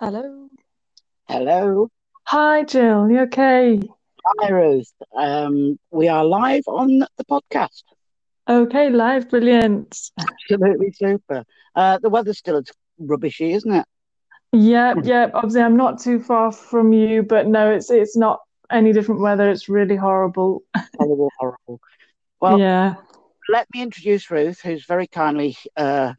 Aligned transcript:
Hello. 0.00 0.48
Hello. 1.26 1.88
Hi, 2.26 2.62
Jill. 2.64 3.10
You 3.10 3.20
okay? 3.22 3.80
Hi, 4.24 4.48
Ruth. 4.48 4.92
Um, 5.16 5.78
we 5.90 6.06
are 6.08 6.24
live 6.24 6.62
on 6.68 7.00
the 7.00 7.24
podcast. 7.24 7.82
Okay, 8.48 8.90
live. 8.90 9.28
Brilliant. 9.28 10.10
Absolutely 10.20 10.92
super. 10.92 11.44
Uh, 11.74 11.98
the 11.98 12.08
weather's 12.10 12.38
still 12.38 12.62
rubbishy, 12.98 13.52
isn't 13.54 13.72
it? 13.72 13.86
Yeah, 14.52 14.94
yeah. 15.02 15.30
Obviously, 15.34 15.62
I'm 15.62 15.76
not 15.76 16.00
too 16.00 16.20
far 16.20 16.52
from 16.52 16.92
you, 16.92 17.22
but 17.22 17.48
no, 17.48 17.70
it's 17.72 17.90
it's 17.90 18.16
not 18.16 18.38
any 18.70 18.92
different 18.92 19.20
weather. 19.20 19.50
It's 19.50 19.68
really 19.68 19.96
horrible. 19.96 20.62
Horrible, 20.96 21.32
horrible. 21.38 21.80
Well, 22.40 22.60
Yeah. 22.60 22.94
let 23.48 23.66
me 23.74 23.82
introduce 23.82 24.30
Ruth, 24.30 24.60
who's 24.60 24.86
very 24.86 25.08
kindly 25.08 25.56
uh, 25.76 26.12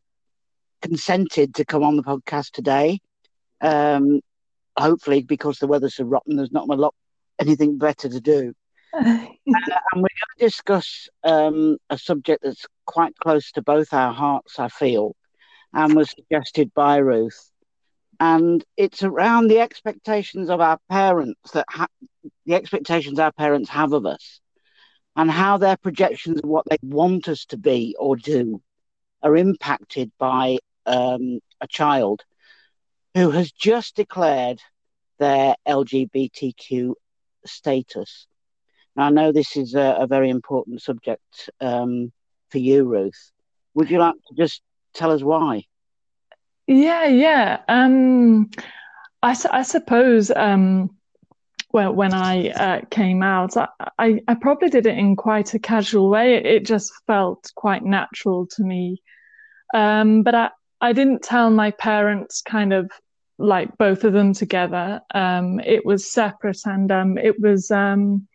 consented 0.82 1.56
to 1.56 1.64
come 1.64 1.82
on 1.82 1.96
the 1.96 2.04
podcast 2.04 2.52
today. 2.52 3.00
Um, 3.62 4.22
hopefully, 4.78 5.24
because 5.24 5.60
the 5.60 5.68
weather's 5.68 5.96
so 5.96 6.04
rotten, 6.04 6.36
there's 6.36 6.52
not 6.52 6.70
a 6.70 6.74
lot 6.74 6.96
anything 7.40 7.78
better 7.78 8.10
to 8.10 8.20
do. 8.20 8.54
And 9.46 10.02
we're 10.02 10.02
going 10.02 10.38
to 10.38 10.46
discuss 10.46 11.10
um, 11.24 11.78
a 11.90 11.98
subject 11.98 12.44
that's 12.44 12.66
quite 12.86 13.16
close 13.18 13.52
to 13.54 13.62
both 13.62 13.94
our 13.94 14.14
hearts, 14.14 14.60
I 14.60 14.68
feel, 14.68 15.16
and 15.74 15.96
was 15.96 16.12
suggested 16.12 16.72
by 16.74 16.98
Ruth. 16.98 17.50
And 18.20 18.64
it's 18.78 19.02
around 19.02 19.48
the 19.48 19.60
expectations 19.60 20.50
of 20.50 20.62
our 20.62 20.78
parents 20.90 21.52
that 21.52 21.66
ha- 21.70 21.88
the 22.46 22.54
expectations 22.54 23.18
our 23.18 23.32
parents 23.32 23.70
have 23.70 23.94
of 23.94 24.06
us, 24.06 24.40
and 25.16 25.32
how 25.32 25.58
their 25.58 25.78
projections 25.78 26.42
of 26.42 26.50
what 26.50 26.66
they 26.70 26.78
want 26.84 27.28
us 27.28 27.46
to 27.46 27.58
be 27.58 27.96
or 27.98 28.16
do 28.16 28.62
are 29.24 29.36
impacted 29.36 30.12
by 30.20 30.58
um, 30.86 31.40
a 31.62 31.68
child 31.68 32.24
who 33.14 33.32
has 33.32 33.52
just 33.52 33.96
declared 33.96 34.60
their 35.20 35.56
LGBTQ 35.68 36.94
status. 37.46 38.28
Now, 38.96 39.06
I 39.06 39.10
know 39.10 39.32
this 39.32 39.56
is 39.56 39.76
a, 39.76 39.98
a 40.00 40.08
very 40.08 40.30
important 40.30 40.82
subject 40.82 41.50
um, 41.62 42.12
for 42.50 42.58
you, 42.58 42.86
Ruth. 42.86 43.32
Would 43.74 43.90
you 43.90 44.00
like 44.00 44.16
to 44.16 44.36
just 44.36 44.62
tell 44.94 45.12
us 45.12 45.22
why? 45.22 45.64
Yeah, 46.68 47.06
yeah. 47.06 47.62
Um, 47.68 48.50
I, 49.24 49.36
I 49.52 49.64
suppose 49.64 50.32
um, 50.32 50.92
well, 51.72 51.94
when 51.94 52.14
I 52.14 52.50
uh, 52.50 52.82
came 52.90 53.22
out, 53.22 53.56
I, 53.56 53.68
I, 53.98 54.22
I 54.28 54.34
probably 54.34 54.70
did 54.70 54.88
it 54.88 54.98
in 54.98 55.16
quite 55.16 55.54
a 55.54 55.60
casual 55.60 56.10
way. 56.10 56.36
It, 56.36 56.46
it 56.46 56.66
just 56.66 56.92
felt 57.06 57.52
quite 57.56 57.84
natural 57.84 58.48
to 58.56 58.64
me. 58.64 59.02
Um, 59.74 60.24
but 60.24 60.34
I, 60.34 60.50
I 60.82 60.94
didn't 60.94 61.24
tell 61.24 61.50
my 61.50 61.72
parents 61.72 62.42
kind 62.42 62.74
of 62.74 62.90
like 63.38 63.78
both 63.78 64.04
of 64.04 64.14
them 64.14 64.34
together. 64.34 65.02
Um, 65.14 65.60
it 65.60 65.86
was 65.86 66.12
separate 66.12 66.62
and 66.66 66.92
um, 66.92 67.18
it 67.18 67.40
was 67.40 67.72
um, 67.72 68.28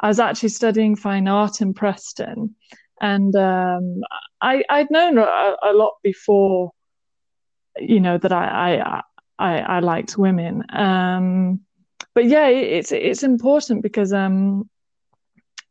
I 0.00 0.08
was 0.08 0.20
actually 0.20 0.48
studying 0.50 0.96
fine 0.96 1.28
art 1.28 1.60
in 1.60 1.74
Preston, 1.74 2.54
and 3.00 3.34
um, 3.36 4.00
I 4.40 4.64
I'd 4.68 4.90
known 4.90 5.18
a, 5.18 5.56
a 5.62 5.72
lot 5.72 5.94
before, 6.02 6.72
you 7.78 8.00
know, 8.00 8.16
that 8.18 8.32
I 8.32 8.80
I 8.80 9.02
I, 9.38 9.58
I 9.58 9.80
liked 9.80 10.16
women. 10.16 10.64
Um, 10.70 11.60
but 12.14 12.26
yeah, 12.26 12.48
it, 12.48 12.64
it's 12.64 12.92
it's 12.92 13.22
important 13.22 13.82
because 13.82 14.12
um, 14.12 14.68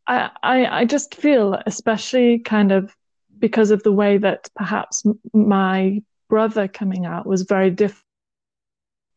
I, 0.07 0.29
I 0.43 0.65
I 0.81 0.85
just 0.85 1.15
feel, 1.15 1.59
especially 1.65 2.39
kind 2.39 2.71
of 2.71 2.95
because 3.39 3.71
of 3.71 3.81
the 3.83 3.91
way 3.91 4.17
that 4.17 4.47
perhaps 4.55 5.03
my 5.33 6.01
brother 6.29 6.67
coming 6.67 7.05
out 7.05 7.25
was 7.25 7.41
very 7.43 7.71
different 7.71 8.03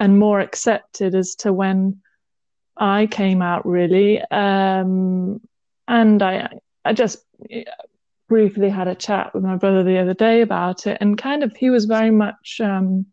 and 0.01 0.19
more 0.19 0.41
accepted 0.41 1.15
as 1.15 1.37
to 1.37 1.53
when 1.53 2.01
I 2.77 3.07
came 3.07 3.43
out 3.43 3.67
really. 3.67 4.21
Um, 4.31 5.41
and 5.87 6.23
I 6.23 6.49
I 6.85 6.93
just 6.93 7.25
briefly 8.29 8.70
had 8.70 8.89
a 8.89 8.95
chat 8.95 9.35
with 9.35 9.45
my 9.45 9.57
brother 9.57 9.85
the 9.85 9.98
other 9.98 10.14
day 10.14 10.41
about 10.41 10.86
it, 10.86 10.98
and 11.01 11.19
kind 11.19 11.45
of 11.45 11.55
he 11.57 11.70
was 11.70 11.85
very 11.85 12.11
much 12.11 12.61
um, 12.63 13.07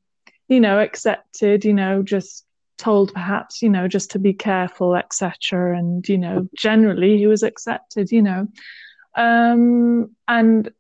you 0.50 0.60
know, 0.60 0.80
accepted, 0.80 1.64
you 1.64 1.74
know, 1.74 2.02
just 2.02 2.46
told 2.78 3.14
perhaps, 3.14 3.62
you 3.62 3.70
know, 3.70 3.88
just 3.88 4.12
to 4.12 4.20
be 4.20 4.34
careful, 4.34 4.96
etc. 4.96 5.78
And, 5.78 6.08
you 6.10 6.18
know, 6.18 6.50
generally 6.58 7.18
he 7.18 7.28
was 7.28 7.44
accepted, 7.44 8.12
you 8.12 8.24
know. 8.24 8.48
Um, 9.16 10.16
and 10.28 10.72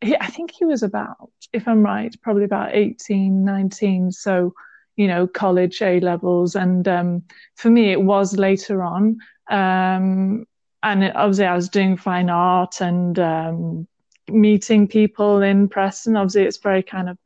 he, 0.00 0.16
I 0.16 0.26
think 0.26 0.50
he 0.52 0.64
was 0.64 0.82
about, 0.82 1.30
if 1.52 1.66
I'm 1.68 1.82
right, 1.82 2.14
probably 2.22 2.44
about 2.44 2.74
18, 2.74 3.44
19. 3.44 4.12
So, 4.12 4.54
you 4.96 5.06
know, 5.06 5.26
college 5.26 5.82
A 5.82 6.00
levels. 6.00 6.54
And 6.56 6.86
um, 6.88 7.22
for 7.56 7.70
me, 7.70 7.92
it 7.92 8.02
was 8.02 8.36
later 8.36 8.82
on. 8.82 9.18
Um, 9.50 10.46
and 10.82 11.04
it, 11.04 11.14
obviously, 11.16 11.46
I 11.46 11.54
was 11.54 11.68
doing 11.68 11.96
fine 11.96 12.30
art 12.30 12.80
and 12.80 13.18
um, 13.18 13.88
meeting 14.28 14.88
people 14.88 15.42
in 15.42 15.68
Preston. 15.68 16.16
Obviously, 16.16 16.44
it's 16.44 16.58
very 16.58 16.82
kind 16.82 17.08
of 17.08 17.18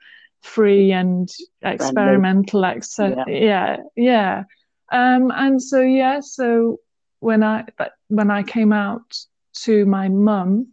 free 0.42 0.92
and 0.92 1.30
experimental. 1.62 2.64
Ex- 2.64 2.98
Yeah. 2.98 3.24
yeah, 3.28 3.76
yeah. 3.96 4.44
Um, 4.90 5.30
and 5.34 5.62
so, 5.62 5.80
yeah, 5.80 6.20
so 6.20 6.80
when 7.20 7.42
I 7.42 7.64
when 8.08 8.30
I 8.30 8.42
came 8.42 8.72
out 8.72 9.16
to 9.62 9.86
my 9.86 10.08
mum, 10.08 10.68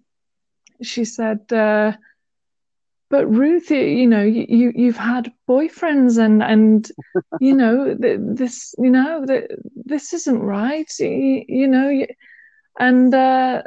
she 0.81 1.06
said, 1.06 1.52
uh, 1.52 1.94
"But 3.09 3.28
Ruth, 3.28 3.69
you, 3.72 3.80
you 3.80 4.08
know, 4.08 4.24
you, 4.24 4.46
you 4.47 4.74
you've 4.75 4.97
had 4.97 5.31
boyfriends 5.47 6.18
and 6.18 6.42
and 6.44 6.90
you 7.40 7.56
know 7.56 7.96
th- 7.96 8.19
this, 8.22 8.74
you 8.78 8.90
know, 8.91 9.25
th- 9.25 9.52
this 9.75 10.14
isn't 10.14 10.40
right. 10.40 10.91
You, 11.00 11.44
you 11.47 11.68
know, 11.68 12.06
and 12.80 13.14
uh, 13.14 13.62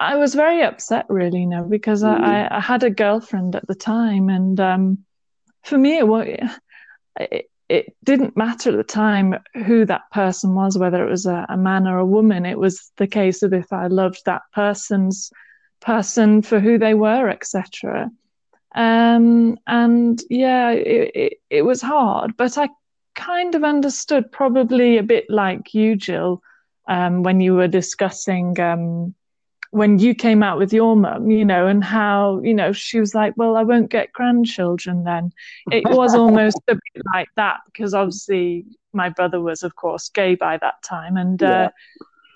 I 0.00 0.16
was 0.16 0.34
very 0.34 0.62
upset, 0.62 1.06
really, 1.08 1.40
you 1.40 1.46
know, 1.46 1.64
because 1.64 2.02
I, 2.02 2.16
Mm. 2.16 2.48
I 2.50 2.56
I 2.56 2.60
had 2.60 2.82
a 2.82 2.90
girlfriend 2.90 3.54
at 3.56 3.66
the 3.66 3.74
time, 3.74 4.28
and 4.28 4.58
um, 4.60 4.98
for 5.64 5.78
me, 5.78 5.98
it 5.98 6.50
it, 7.18 7.50
it 7.68 7.96
didn't 8.04 8.36
matter 8.36 8.70
at 8.70 8.76
the 8.76 8.84
time 8.84 9.34
who 9.66 9.84
that 9.86 10.02
person 10.12 10.54
was, 10.54 10.76
whether 10.78 11.06
it 11.06 11.10
was 11.10 11.26
a, 11.26 11.46
a 11.48 11.56
man 11.56 11.86
or 11.86 11.98
a 11.98 12.06
woman. 12.06 12.44
It 12.44 12.58
was 12.58 12.90
the 12.96 13.06
case 13.06 13.42
of 13.42 13.52
if 13.52 13.72
I 13.72 13.86
loved 13.86 14.22
that 14.26 14.42
person's 14.54 15.30
person 15.82 16.42
for 16.42 16.60
who 16.60 16.78
they 16.78 16.94
were, 16.94 17.28
etc. 17.28 18.10
Um, 18.74 19.58
and 19.66 20.22
yeah, 20.30 20.70
it, 20.70 21.10
it, 21.14 21.32
it 21.50 21.62
was 21.62 21.82
hard, 21.82 22.36
but 22.36 22.56
I 22.56 22.70
kind 23.14 23.54
of 23.54 23.64
understood, 23.64 24.32
probably 24.32 24.96
a 24.98 25.02
bit 25.02 25.26
like 25.28 25.74
you, 25.74 25.96
Jill, 25.96 26.42
um, 26.88 27.22
when 27.22 27.40
you 27.40 27.54
were 27.54 27.68
discussing 27.68 28.58
um, 28.60 29.14
when 29.72 29.98
you 29.98 30.14
came 30.14 30.42
out 30.42 30.58
with 30.58 30.72
your 30.72 30.96
mum, 30.96 31.30
you 31.30 31.44
know, 31.46 31.66
and 31.66 31.82
how, 31.82 32.40
you 32.42 32.52
know, 32.52 32.72
she 32.72 33.00
was 33.00 33.14
like, 33.14 33.34
well, 33.38 33.56
I 33.56 33.62
won't 33.62 33.90
get 33.90 34.12
grandchildren 34.12 35.04
then. 35.04 35.32
It 35.70 35.88
was 35.88 36.14
almost 36.14 36.60
a 36.68 36.74
bit 36.74 37.02
like 37.14 37.28
that 37.36 37.60
because 37.66 37.94
obviously 37.94 38.66
my 38.92 39.08
brother 39.08 39.40
was, 39.40 39.62
of 39.62 39.74
course, 39.74 40.10
gay 40.10 40.34
by 40.34 40.58
that 40.58 40.82
time 40.82 41.16
and 41.16 41.40
Yeah. 41.40 41.48
uh, 41.66 41.70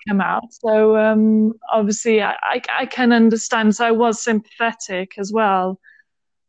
come 0.07 0.21
out. 0.21 0.43
So 0.51 0.97
um, 0.97 1.53
obviously 1.71 2.21
I, 2.21 2.35
I, 2.41 2.61
I 2.79 2.85
can 2.85 3.11
understand. 3.11 3.75
So 3.75 3.85
I 3.85 3.91
was 3.91 4.21
sympathetic 4.21 5.13
as 5.17 5.31
well. 5.31 5.79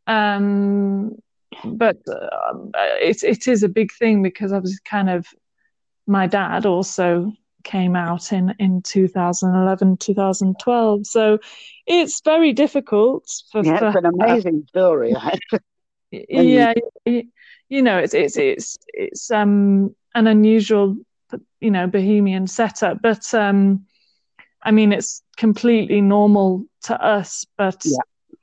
Um, 0.06 1.16
but 1.64 1.98
um, 2.08 2.70
it, 2.74 3.22
it 3.22 3.48
is 3.48 3.62
a 3.62 3.68
big 3.68 3.92
thing 3.92 4.22
because 4.22 4.52
I 4.52 4.58
was 4.58 4.78
kind 4.84 5.10
of 5.10 5.26
my 6.06 6.26
dad 6.26 6.66
also 6.66 7.32
came 7.64 7.96
out 7.96 8.32
in, 8.32 8.54
in 8.58 8.82
2011, 8.82 9.98
2012. 9.98 11.06
So 11.06 11.38
it's 11.86 12.20
very 12.22 12.52
difficult 12.52 13.30
for, 13.52 13.62
Yeah, 13.62 13.78
for 13.78 13.88
it's 13.88 13.96
an 13.96 14.06
amazing 14.06 14.66
story. 14.68 15.14
when 16.10 16.48
you, 16.48 16.72
yeah, 17.04 17.22
you 17.68 17.82
know, 17.82 17.98
it's 17.98 18.14
it's 18.14 18.36
it's 18.36 18.78
it's 18.88 19.30
um 19.30 19.94
an 20.14 20.26
unusual, 20.26 20.96
you 21.60 21.70
know, 21.70 21.86
bohemian 21.86 22.46
setup, 22.46 23.02
but 23.02 23.32
um, 23.34 23.86
I 24.62 24.70
mean, 24.70 24.92
it's 24.92 25.22
completely 25.36 26.00
normal 26.00 26.64
to 26.84 27.02
us. 27.02 27.44
But 27.56 27.82
yeah, 27.84 27.98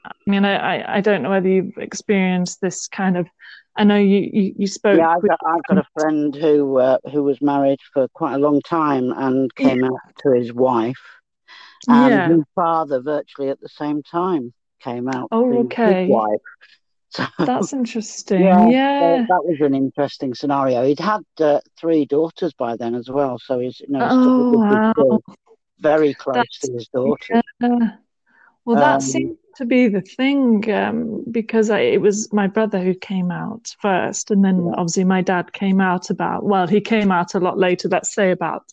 I 0.06 0.12
mean, 0.26 0.46
I 0.46 0.98
I, 0.98 1.02
don't 1.02 1.22
know 1.22 1.30
whether 1.30 1.48
you've 1.48 1.78
experienced 1.78 2.62
this 2.62 2.88
kind 2.88 3.18
of. 3.18 3.28
I 3.78 3.84
know 3.84 3.98
you 3.98 4.30
you, 4.32 4.56
you 4.58 4.68
spoke 4.68 4.98
yeah. 4.98 5.10
I've 5.10 5.28
got 5.28 5.40
I've 5.46 5.64
got 5.68 5.78
a 5.78 5.88
friend 6.00 6.36
who 6.36 6.78
uh, 6.78 6.98
who 7.12 7.24
was 7.24 7.42
married 7.42 7.80
for 7.94 8.08
quite 8.10 8.36
a 8.36 8.40
long 8.40 8.62
time 8.62 9.12
and 9.12 9.52
yeah 9.58 9.70
came 9.70 9.84
out 9.84 10.00
to 10.20 10.32
his 10.32 10.54
wife, 10.54 11.02
and 11.88 12.12
yeah. 12.12 12.30
his 12.30 12.44
father 12.56 13.02
virtually 13.02 13.50
at 13.50 13.60
the 13.60 13.70
same 13.70 14.04
time 14.04 14.54
came 14.82 15.10
out 15.10 15.30
Oh, 15.32 15.50
to 15.50 15.58
his 15.58 15.66
okay. 15.66 16.08
wife. 16.08 16.40
So 17.16 17.26
That's 17.46 17.74
interesting. 17.74 18.72
yeah, 18.72 19.00
so 19.00 19.26
that 19.28 19.46
was 19.46 19.58
an 19.62 19.74
interesting 19.76 20.34
scenario. 20.34 20.86
He'd 20.86 21.00
had 21.00 21.22
uh, 21.40 21.60
three 21.80 22.06
daughters 22.06 22.54
by 22.54 22.76
then 22.78 22.96
as 22.96 23.10
well, 23.10 23.38
so 23.40 23.60
he's 23.60 23.80
you 23.80 23.88
know 23.90 24.10
Oh, 24.10 24.60
wow. 24.60 25.20
very 25.80 26.14
close 26.14 26.60
to 26.62 26.74
his 26.74 26.88
daughters. 26.90 27.42
yeah. 27.62 27.98
Well, 28.66 28.78
that 28.78 28.96
Um, 28.96 29.02
seems 29.02 29.38
to 29.58 29.66
be 29.66 29.88
the 29.88 30.02
thing 30.02 30.70
um, 30.72 31.24
because 31.32 31.70
I, 31.70 31.80
it 31.80 32.02
was 32.02 32.32
my 32.34 32.48
brother 32.48 32.80
who 32.84 32.94
came 32.96 33.32
out 33.32 33.74
first, 33.82 34.32
and 34.32 34.44
then 34.44 34.66
yeah. 34.66 34.72
obviously 34.78 35.04
my 35.06 35.22
dad 35.22 35.54
came 35.54 35.80
out 35.82 36.10
about 36.10 36.44
well, 36.44 36.68
he 36.68 36.82
came 36.82 37.12
out 37.12 37.36
a 37.36 37.40
lot 37.40 37.58
later. 37.58 37.88
Let's 37.90 38.14
say 38.14 38.32
about 38.32 38.64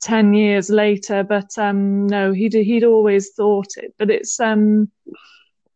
ten 0.00 0.34
years 0.34 0.70
later, 0.70 1.24
but 1.24 1.56
um, 1.58 2.06
no, 2.06 2.32
he'd 2.32 2.54
he'd 2.54 2.84
always 2.84 3.30
thought 3.34 3.68
it. 3.76 3.94
But 3.98 4.10
it's 4.10 4.38
um, 4.40 4.90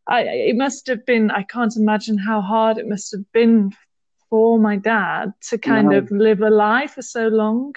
I 0.09 0.23
it 0.23 0.57
must 0.57 0.87
have 0.87 1.05
been. 1.05 1.31
I 1.31 1.43
can't 1.43 1.77
imagine 1.77 2.19
how 2.19 2.41
hard 2.41 2.79
it 2.79 2.89
must 2.89 3.13
have 3.13 3.31
been 3.33 3.73
for 4.31 4.59
my 4.59 4.77
dad 4.77 5.33
to 5.49 5.59
kind 5.59 5.91
no. 5.91 5.99
of 5.99 6.11
live 6.11 6.43
a 6.43 6.51
lie 6.51 6.87
for 6.87 7.03
so 7.03 7.29
long. 7.29 7.75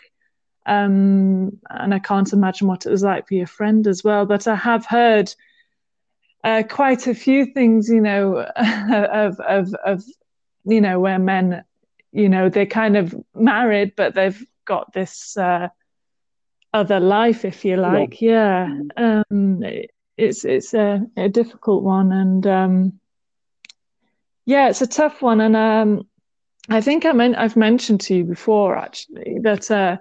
Um, 0.66 1.60
and 1.70 1.94
I 1.94 2.00
can't 2.00 2.32
imagine 2.32 2.68
what 2.68 2.86
it 2.86 2.92
was 2.92 3.04
like 3.04 3.28
for 3.28 3.34
your 3.34 3.48
friend 3.48 3.88
as 3.88 4.04
well. 4.04 4.26
But 4.26 4.48
I 4.48 4.56
have 4.56 4.86
heard 4.86 5.34
uh, 6.44 6.64
quite 6.70 7.08
a 7.08 7.16
few 7.16 7.46
things, 7.46 7.90
you 7.90 8.02
know, 8.02 8.38
of, 8.56 9.40
of, 9.40 9.74
of, 9.86 10.04
you 10.66 10.82
know, 10.82 11.00
where 11.00 11.20
men, 11.20 11.64
you 12.12 12.30
know, 12.30 12.50
they're 12.50 12.66
kind 12.66 12.98
of 12.98 13.16
married, 13.34 13.94
but 13.96 14.14
they've 14.14 14.46
got 14.66 14.94
this 14.94 15.36
uh, 15.38 15.70
other 16.74 17.00
life, 17.00 17.46
if 17.46 17.66
you 17.66 17.78
like. 17.78 18.22
Yeah. 18.22 18.70
yeah. 18.98 19.24
Um, 19.32 19.64
it's, 20.20 20.46
it's 20.46 20.74
a, 20.74 21.02
a 21.18 21.30
difficult 21.30 21.84
one. 21.84 22.12
And, 22.12 22.46
um, 22.48 23.00
yeah, 24.46 24.70
it's 24.70 24.82
a 24.82 24.88
tough 24.88 25.22
one. 25.22 25.42
And, 25.42 25.56
um, 25.56 26.08
I 26.70 26.82
think 26.82 27.06
I 27.06 27.14
meant 27.14 27.38
I've 27.38 27.56
mentioned 27.56 28.02
to 28.02 28.16
you 28.16 28.24
before 28.24 28.78
actually 28.78 29.40
that 29.42 29.72
uh, 29.72 29.98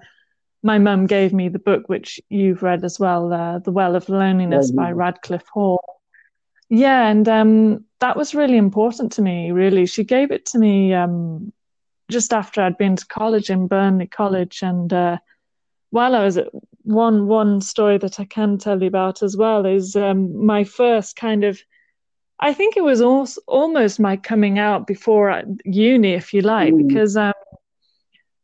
my 0.62 0.78
mum 0.78 1.06
gave 1.06 1.32
me 1.32 1.48
the 1.48 1.58
book 1.58 1.88
which 1.88 2.20
you've 2.28 2.62
read 2.62 2.84
as 2.84 3.00
well, 3.00 3.32
uh, 3.32 3.58
"The 3.60 3.72
Well 3.72 3.96
of 3.96 4.08
Loneliness" 4.08 4.70
by 4.70 4.92
Radclyffe 4.92 5.48
Hall. 5.48 5.80
Yeah, 6.68 7.08
and 7.08 7.26
um, 7.26 7.84
that 8.00 8.16
was 8.16 8.34
really 8.34 8.58
important 8.58 9.12
to 9.12 9.22
me. 9.22 9.50
Really, 9.50 9.86
she 9.86 10.04
gave 10.04 10.30
it 10.30 10.44
to 10.46 10.58
me 10.58 10.92
um, 10.92 11.52
just 12.10 12.34
after 12.34 12.60
I'd 12.60 12.76
been 12.76 12.96
to 12.96 13.06
college 13.06 13.48
in 13.48 13.66
Burnley 13.66 14.06
College, 14.06 14.62
and 14.62 14.92
uh, 14.92 15.16
while 15.88 16.14
I 16.14 16.22
was 16.22 16.36
at 16.36 16.48
one 16.88 17.26
one 17.26 17.61
story 17.61 17.99
that 17.99 18.19
I 18.19 18.25
can 18.25 18.56
tell 18.56 18.81
you 18.81 18.88
about 18.88 19.23
as 19.23 19.37
well 19.37 19.67
is 19.67 19.94
um, 19.94 20.44
my 20.44 20.64
first 20.64 21.17
kind 21.17 21.44
of 21.44 21.61
I 22.40 22.55
think 22.55 22.76
it 22.76 22.85
was 22.85 23.00
also 23.00 23.40
almost 23.46 24.00
my 24.00 24.17
coming 24.17 24.58
out 24.58 24.87
before 24.87 25.43
uni, 25.64 26.12
if 26.12 26.32
you 26.32 26.40
like, 26.40 26.73
mm. 26.73 26.87
because 26.87 27.17
um, 27.17 27.32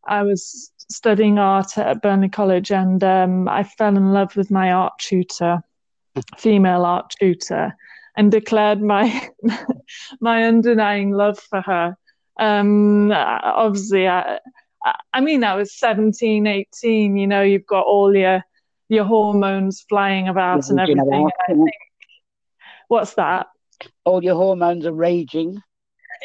I 0.07 0.23
was 0.23 0.73
studying 0.91 1.39
art 1.39 1.79
at 1.79 2.03
Burnley 2.03 2.29
College 2.29 2.73
and 2.73 3.03
um, 3.05 3.49
I 3.49 3.63
fell 3.63 3.97
in 3.97 4.13
love 4.13 4.37
with 4.37 4.51
my 4.51 4.73
art 4.73 4.95
tutor, 4.99 5.63
female 6.39 6.85
art 6.85 7.15
tutor, 7.19 7.75
and 8.17 8.31
declared 8.31 8.83
my 8.83 9.31
my 10.21 10.43
undenying 10.43 11.15
love 11.15 11.39
for 11.39 11.61
her. 11.63 11.97
Um, 12.39 13.13
obviously, 13.13 14.09
I, 14.09 14.41
I 15.13 15.21
mean, 15.21 15.45
I 15.45 15.55
was 15.55 15.75
17, 15.79 16.47
18, 16.47 17.17
you 17.17 17.27
know, 17.27 17.43
you've 17.43 17.67
got 17.67 17.87
all 17.87 18.15
your 18.15 18.43
your 18.89 19.05
hormones 19.05 19.85
flying 19.89 20.29
about 20.29 20.69
and 20.69 20.79
everything. 20.79 21.31
And 21.49 21.65
think, 21.65 21.71
what's 22.89 23.15
that? 23.15 23.47
all 24.05 24.23
your 24.23 24.37
hormones 24.37 24.87
are 24.87 24.93
raging. 24.93 25.63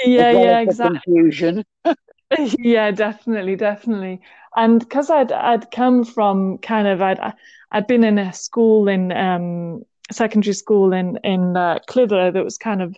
Yeah, 0.06 0.32
yeah, 0.32 0.60
exactly. 0.60 1.00
Confusion. 1.04 1.66
yeah, 2.60 2.92
definitely, 2.92 3.56
definitely. 3.56 4.22
And 4.56 4.80
because 4.80 5.10
I'd 5.10 5.32
I'd 5.32 5.72
come 5.72 6.04
from 6.04 6.60
kind 6.60 6.88
of 6.88 7.02
I'd 7.02 7.20
I'd 7.72 7.88
been 7.88 8.04
in 8.04 8.18
a 8.18 8.34
school 8.34 8.88
in 8.88 9.12
um 9.12 9.84
secondary 10.12 10.54
school 10.54 10.94
in 10.94 11.18
in 11.24 11.58
uh, 11.58 11.80
Clitheroe 11.88 12.32
that 12.32 12.44
was 12.44 12.58
kind 12.58 12.82
of 12.82 12.96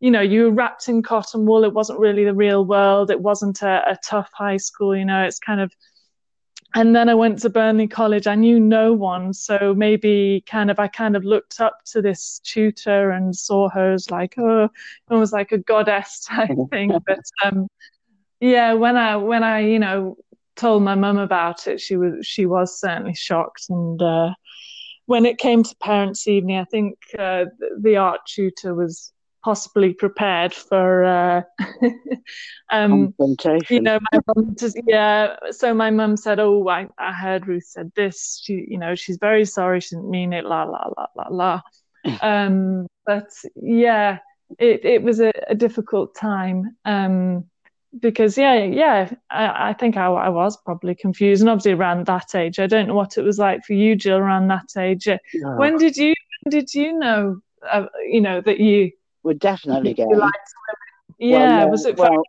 you 0.00 0.10
know 0.10 0.20
you 0.20 0.44
were 0.44 0.50
wrapped 0.50 0.88
in 0.88 1.02
cotton 1.02 1.46
wool. 1.46 1.64
It 1.64 1.72
wasn't 1.72 2.00
really 2.00 2.24
the 2.24 2.34
real 2.34 2.64
world. 2.64 3.10
It 3.10 3.20
wasn't 3.20 3.62
a, 3.62 3.90
a 3.90 3.98
tough 4.04 4.30
high 4.32 4.58
school. 4.58 4.96
You 4.96 5.04
know, 5.04 5.24
it's 5.24 5.38
kind 5.38 5.60
of 5.60 5.72
and 6.76 6.94
then 6.94 7.08
I 7.08 7.14
went 7.14 7.38
to 7.40 7.48
Burnley 7.48 7.88
College. 7.88 8.26
I 8.26 8.34
knew 8.34 8.60
no 8.60 8.92
one, 8.92 9.32
so 9.32 9.72
maybe 9.74 10.44
kind 10.46 10.70
of 10.70 10.78
I 10.78 10.88
kind 10.88 11.16
of 11.16 11.24
looked 11.24 11.58
up 11.58 11.78
to 11.86 12.02
this 12.02 12.38
tutor 12.44 13.10
and 13.12 13.34
saw 13.34 13.70
her 13.70 13.92
as 13.94 14.10
like 14.10 14.34
oh, 14.38 14.68
almost 15.10 15.32
like 15.32 15.52
a 15.52 15.58
goddess 15.58 16.24
type 16.28 16.50
thing. 16.70 16.92
But 17.06 17.22
um, 17.42 17.68
yeah, 18.40 18.74
when 18.74 18.96
I 18.96 19.16
when 19.16 19.42
I 19.42 19.60
you 19.60 19.78
know 19.78 20.16
told 20.56 20.82
my 20.82 20.94
mum 20.94 21.16
about 21.16 21.66
it, 21.66 21.80
she 21.80 21.96
was 21.96 22.26
she 22.26 22.44
was 22.44 22.78
certainly 22.78 23.14
shocked. 23.14 23.66
And 23.70 24.02
uh, 24.02 24.34
when 25.06 25.24
it 25.24 25.38
came 25.38 25.62
to 25.62 25.76
parents' 25.76 26.28
evening, 26.28 26.58
I 26.58 26.64
think 26.64 26.98
uh, 27.18 27.46
the 27.80 27.96
art 27.96 28.20
tutor 28.26 28.74
was 28.74 29.12
possibly 29.46 29.94
prepared 29.94 30.52
for 30.52 31.04
uh, 31.04 31.42
um, 32.72 33.14
you 33.70 33.80
know 33.80 34.00
my 34.10 34.18
mum 34.26 34.56
just, 34.58 34.76
yeah 34.88 35.36
so 35.52 35.72
my 35.72 35.88
mum 35.88 36.16
said 36.16 36.40
oh 36.40 36.68
I, 36.68 36.88
I 36.98 37.12
heard 37.12 37.46
ruth 37.46 37.62
said 37.62 37.92
this. 37.94 38.40
She 38.42 38.66
you 38.66 38.76
know 38.76 38.96
she's 38.96 39.18
very 39.18 39.44
sorry 39.44 39.78
she 39.80 39.94
didn't 39.94 40.10
mean 40.10 40.32
it 40.32 40.44
la 40.44 40.64
la 40.64 40.88
la 40.98 41.06
la 41.14 41.26
la. 41.30 41.60
Um, 42.22 42.86
but 43.04 43.30
yeah 43.54 44.18
it, 44.58 44.84
it 44.84 45.02
was 45.04 45.20
a, 45.20 45.32
a 45.48 45.54
difficult 45.54 46.16
time 46.16 46.76
um, 46.84 47.44
because 48.00 48.36
yeah 48.36 48.64
yeah 48.64 49.12
I, 49.30 49.70
I 49.70 49.72
think 49.74 49.96
I, 49.96 50.06
I 50.06 50.28
was 50.28 50.56
probably 50.56 50.96
confused 50.96 51.42
and 51.42 51.50
obviously 51.50 51.72
around 51.72 52.06
that 52.06 52.34
age 52.34 52.58
I 52.58 52.66
don't 52.66 52.88
know 52.88 52.94
what 52.94 53.16
it 53.16 53.22
was 53.22 53.38
like 53.38 53.64
for 53.64 53.74
you 53.74 53.94
Jill 53.94 54.18
around 54.18 54.48
that 54.48 54.70
age. 54.76 55.06
When 55.56 55.78
did 55.78 55.96
you 55.96 56.14
did 56.48 56.74
you 56.74 56.98
know 56.98 57.38
uh, 57.70 57.86
you 58.08 58.20
know 58.20 58.40
that 58.40 58.58
you 58.58 58.90
we're 59.26 59.34
definitely 59.34 59.92
gay. 59.92 60.06
yeah, 61.18 61.64
well, 61.64 61.70
was 61.70 61.84
it 61.84 61.98
well, 61.98 62.22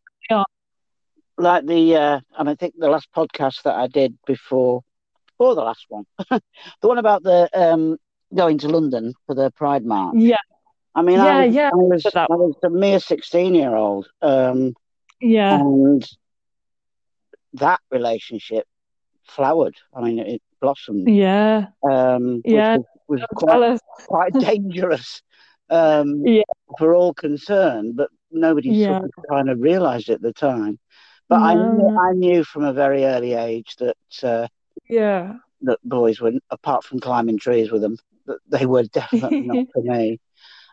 like 1.37 1.67
the 1.67 1.95
uh, 1.95 2.19
and 2.39 2.49
I 2.49 2.55
think 2.55 2.73
the 2.75 2.89
last 2.89 3.07
podcast 3.15 3.61
that 3.63 3.75
I 3.75 3.85
did 3.85 4.17
before 4.25 4.81
or 5.37 5.53
the 5.53 5.61
last 5.61 5.85
one, 5.89 6.05
the 6.29 6.41
one 6.81 6.97
about 6.97 7.21
the 7.21 7.49
um, 7.53 7.97
going 8.33 8.57
to 8.57 8.67
London 8.67 9.13
for 9.27 9.35
the 9.35 9.51
Pride 9.51 9.85
March. 9.85 10.15
Yeah. 10.17 10.37
I 10.95 11.03
mean, 11.03 11.17
yeah, 11.17 11.37
I, 11.37 11.43
yeah. 11.45 11.69
I 11.71 11.75
was, 11.75 12.05
I 12.15 12.25
was 12.29 12.55
a 12.63 12.71
mere 12.71 12.99
sixteen-year-old. 12.99 14.07
Um, 14.23 14.73
yeah. 15.21 15.59
And 15.59 16.03
that 17.53 17.79
relationship 17.91 18.65
flowered. 19.27 19.75
I 19.93 20.01
mean, 20.01 20.17
it 20.17 20.41
blossomed. 20.59 21.07
Yeah. 21.07 21.67
Um, 21.87 22.41
yeah. 22.43 22.77
Was, 23.07 23.21
was 23.21 23.25
quite, 23.35 23.79
quite 24.07 24.33
dangerous 24.33 25.21
um, 25.69 26.25
yeah. 26.25 26.43
for 26.77 26.93
all 26.93 27.13
concerned, 27.13 27.95
but 27.95 28.09
nobody 28.31 28.69
yeah. 28.69 28.99
sort 28.99 29.05
of 29.05 29.11
kind 29.29 29.49
of 29.49 29.59
realised 29.61 30.09
at 30.09 30.21
the 30.21 30.33
time. 30.33 30.79
But 31.29 31.39
no. 31.39 31.45
I, 31.45 31.53
knew, 31.53 31.99
I 31.99 32.13
knew 32.13 32.43
from 32.43 32.63
a 32.63 32.73
very 32.73 33.05
early 33.05 33.33
age 33.33 33.75
that 33.77 33.97
uh, 34.23 34.47
yeah 34.89 35.33
that 35.61 35.79
boys 35.83 36.21
were 36.21 36.33
apart 36.49 36.83
from 36.83 36.99
climbing 36.99 37.39
trees 37.39 37.71
with 37.71 37.81
them, 37.81 37.97
that 38.25 38.39
they 38.47 38.65
were 38.65 38.83
definitely 38.83 39.41
not 39.41 39.67
for 39.73 39.81
me. 39.81 40.19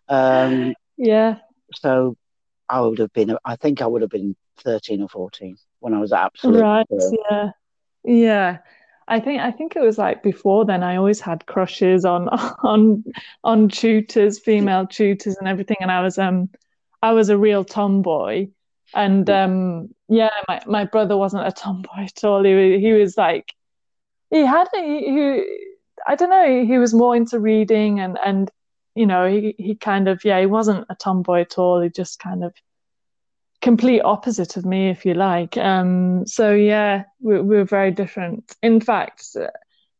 Um, 0.08 0.74
yeah. 0.96 1.38
So 1.74 2.16
I 2.68 2.80
would 2.80 2.98
have 2.98 3.12
been. 3.12 3.36
I 3.44 3.56
think 3.56 3.82
I 3.82 3.86
would 3.86 4.02
have 4.02 4.10
been 4.10 4.36
thirteen 4.58 5.02
or 5.02 5.08
fourteen 5.08 5.56
when 5.80 5.94
I 5.94 6.00
was 6.00 6.12
absolutely 6.12 6.62
right. 6.62 6.86
Yeah. 7.30 7.50
Yeah. 8.04 8.58
I 9.06 9.20
think 9.20 9.40
I 9.40 9.50
think 9.50 9.76
it 9.76 9.82
was 9.82 9.99
like 9.99 10.23
before 10.23 10.64
then 10.64 10.82
I 10.82 10.96
always 10.96 11.20
had 11.20 11.46
crushes 11.46 12.04
on 12.04 12.28
on 12.62 13.04
on 13.42 13.68
tutors, 13.68 14.38
female 14.38 14.87
tutors 14.87 15.37
and 15.37 15.49
everything 15.49 15.76
and 15.80 15.90
I 15.90 16.02
was 16.02 16.18
um 16.18 16.49
I 17.02 17.12
was 17.12 17.28
a 17.28 17.38
real 17.38 17.64
tomboy. 17.64 18.49
And 18.94 19.28
um 19.28 19.88
yeah 20.08 20.30
my, 20.49 20.61
my 20.66 20.84
brother 20.84 21.16
wasn't 21.16 21.46
a 21.46 21.52
tomboy 21.52 22.04
at 22.04 22.25
all. 22.25 22.44
He 22.44 22.54
was, 22.54 22.80
he 22.80 22.92
was 22.92 23.16
like 23.16 23.52
he 24.30 24.40
had 24.44 24.68
he, 24.75 24.99
he 25.00 25.58
I 26.06 26.14
don't 26.16 26.30
know 26.30 26.64
he 26.64 26.78
was 26.78 26.94
more 26.94 27.16
into 27.16 27.38
reading 27.38 28.00
and 28.00 28.18
and 28.25 28.50
you 28.94 29.06
know 29.06 29.26
he 29.28 29.54
he 29.58 29.75
kind 29.75 30.08
of 30.08 30.25
yeah 30.25 30.40
he 30.40 30.46
wasn't 30.46 30.87
a 30.88 30.94
tomboy 30.94 31.40
at 31.42 31.58
all. 31.58 31.80
He 31.80 31.90
just 31.90 32.18
kind 32.20 32.44
of 32.44 32.54
complete 33.64 34.02
opposite 34.02 34.59
of 34.59 34.66
me, 34.66 34.90
if 34.90 35.06
you 35.06 35.14
like. 35.14 35.56
Um, 35.56 36.26
so 36.26 36.52
yeah, 36.52 37.04
we're, 37.21 37.42
we're 37.42 37.64
very 37.64 37.90
different. 37.90 38.54
In 38.62 38.78
fact, 38.78 39.35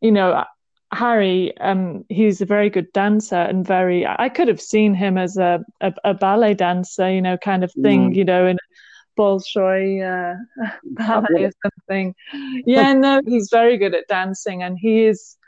you 0.02 0.12
know, 0.12 0.44
Harry, 0.92 1.56
um, 1.59 2.04
he's 2.11 2.42
a 2.42 2.44
very 2.44 2.68
good 2.68 2.92
dancer 2.92 3.37
and 3.37 3.66
very. 3.66 4.06
I 4.06 4.28
could 4.28 4.49
have 4.49 4.61
seen 4.61 4.92
him 4.92 5.16
as 5.16 5.38
a 5.38 5.64
a, 5.80 5.94
a 6.04 6.12
ballet 6.12 6.52
dancer, 6.52 7.11
you 7.11 7.23
know, 7.23 7.38
kind 7.38 7.64
of 7.64 7.73
thing, 7.73 8.11
mm. 8.11 8.14
you 8.14 8.25
know, 8.25 8.47
in 8.47 8.59
Bolshoi 9.18 9.83
uh, 10.12 10.37
ballet 10.85 11.44
or 11.44 11.52
something. 11.64 12.14
Yeah, 12.66 12.92
no, 12.92 13.23
he's 13.25 13.49
very 13.50 13.78
good 13.78 13.94
at 13.94 14.06
dancing, 14.09 14.62
and 14.62 14.78
he 14.78 15.06
is. 15.06 15.38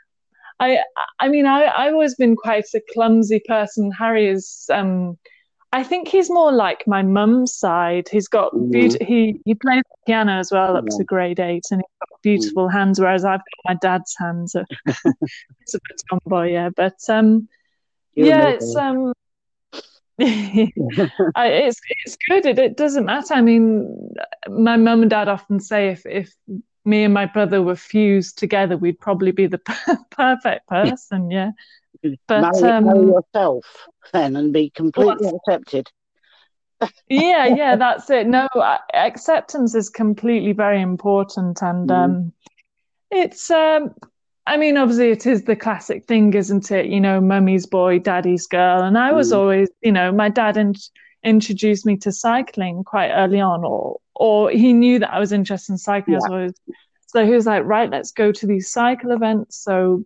I 0.59 0.79
I 1.19 1.27
mean, 1.29 1.45
I 1.45 1.67
I've 1.67 1.93
always 1.93 2.15
been 2.15 2.35
quite 2.35 2.65
a 2.73 2.81
clumsy 2.91 3.41
person. 3.47 3.91
Harry 3.91 4.27
is. 4.27 4.65
Um, 4.73 5.19
I 5.73 5.83
think 5.83 6.07
he's 6.07 6.29
more 6.29 6.51
like 6.51 6.87
my 6.87 7.01
mum's 7.01 7.53
side. 7.53 8.07
He's 8.09 8.27
got 8.27 8.53
mm-hmm. 8.53 9.03
he 9.05 9.41
he 9.45 9.53
plays 9.55 9.83
piano 10.05 10.39
as 10.39 10.51
well 10.51 10.77
up 10.77 10.85
yeah. 10.89 10.97
to 10.97 11.03
grade 11.03 11.39
eight, 11.39 11.65
and 11.71 11.81
he's 11.81 11.99
got 11.99 12.21
beautiful 12.21 12.67
mm. 12.67 12.71
hands. 12.71 12.99
Whereas 12.99 13.25
I've 13.25 13.39
got 13.39 13.73
my 13.73 13.73
dad's 13.75 14.15
hands. 14.17 14.55
it's 14.55 15.05
a 15.75 15.79
bit 15.87 16.01
tomboy, 16.09 16.53
yeah. 16.53 16.69
But 16.69 16.97
um, 17.09 17.49
yeah, 18.15 18.47
it's 18.47 18.75
um, 18.75 19.13
I, 20.19 21.47
it's 21.47 21.79
it's 22.05 22.17
good. 22.27 22.45
It, 22.45 22.57
it 22.57 22.77
doesn't 22.77 23.05
matter. 23.05 23.33
I 23.33 23.41
mean, 23.41 24.13
my 24.49 24.77
mum 24.77 25.01
and 25.01 25.09
dad 25.09 25.27
often 25.27 25.59
say 25.59 25.89
if 25.89 26.05
if 26.05 26.33
me 26.85 27.03
and 27.03 27.13
my 27.13 27.25
brother 27.25 27.61
were 27.61 27.75
fused 27.75 28.39
together, 28.39 28.77
we'd 28.77 28.99
probably 28.99 29.31
be 29.31 29.47
the 29.47 29.59
perfect 30.11 30.67
person. 30.67 31.29
Yeah, 31.29 31.51
but 32.27 32.41
marry, 32.41 32.71
um, 32.71 32.85
marry 32.85 33.07
yourself 33.07 33.65
then 34.13 34.35
and 34.35 34.53
be 34.53 34.69
completely 34.69 35.15
well, 35.25 35.39
accepted. 35.47 35.89
yeah, 37.07 37.45
yeah, 37.55 37.75
that's 37.75 38.09
it. 38.09 38.27
No, 38.27 38.47
acceptance 38.93 39.75
is 39.75 39.89
completely 39.89 40.53
very 40.53 40.81
important, 40.81 41.61
and 41.61 41.89
mm. 41.89 41.95
um, 41.95 42.33
it's 43.11 43.49
um, 43.49 43.93
I 44.47 44.55
mean, 44.55 44.77
obviously, 44.77 45.11
it 45.11 45.25
is 45.25 45.43
the 45.43 45.57
classic 45.57 46.05
thing, 46.05 46.33
isn't 46.33 46.71
it? 46.71 46.85
You 46.85 47.01
know, 47.01 47.19
mummy's 47.19 47.65
boy, 47.65 47.99
daddy's 47.99 48.47
girl. 48.47 48.81
And 48.81 48.97
I 48.97 49.11
was 49.11 49.31
mm. 49.33 49.37
always, 49.37 49.69
you 49.81 49.91
know, 49.91 50.11
my 50.13 50.29
dad 50.29 50.55
in- 50.55 50.73
introduced 51.21 51.85
me 51.85 51.97
to 51.97 52.13
cycling 52.13 52.85
quite 52.85 53.11
early 53.11 53.41
on, 53.41 53.65
or 53.65 53.99
or 54.15 54.49
he 54.49 54.71
knew 54.71 54.99
that 54.99 55.13
I 55.13 55.19
was 55.19 55.33
interested 55.33 55.73
in 55.73 55.77
cycling. 55.77 56.19
Yeah. 56.21 56.33
Always, 56.33 56.53
so 57.07 57.25
he 57.25 57.31
was 57.31 57.45
like, 57.45 57.65
right, 57.65 57.89
let's 57.89 58.11
go 58.11 58.31
to 58.31 58.47
these 58.47 58.71
cycle 58.71 59.11
events. 59.11 59.57
So 59.57 60.05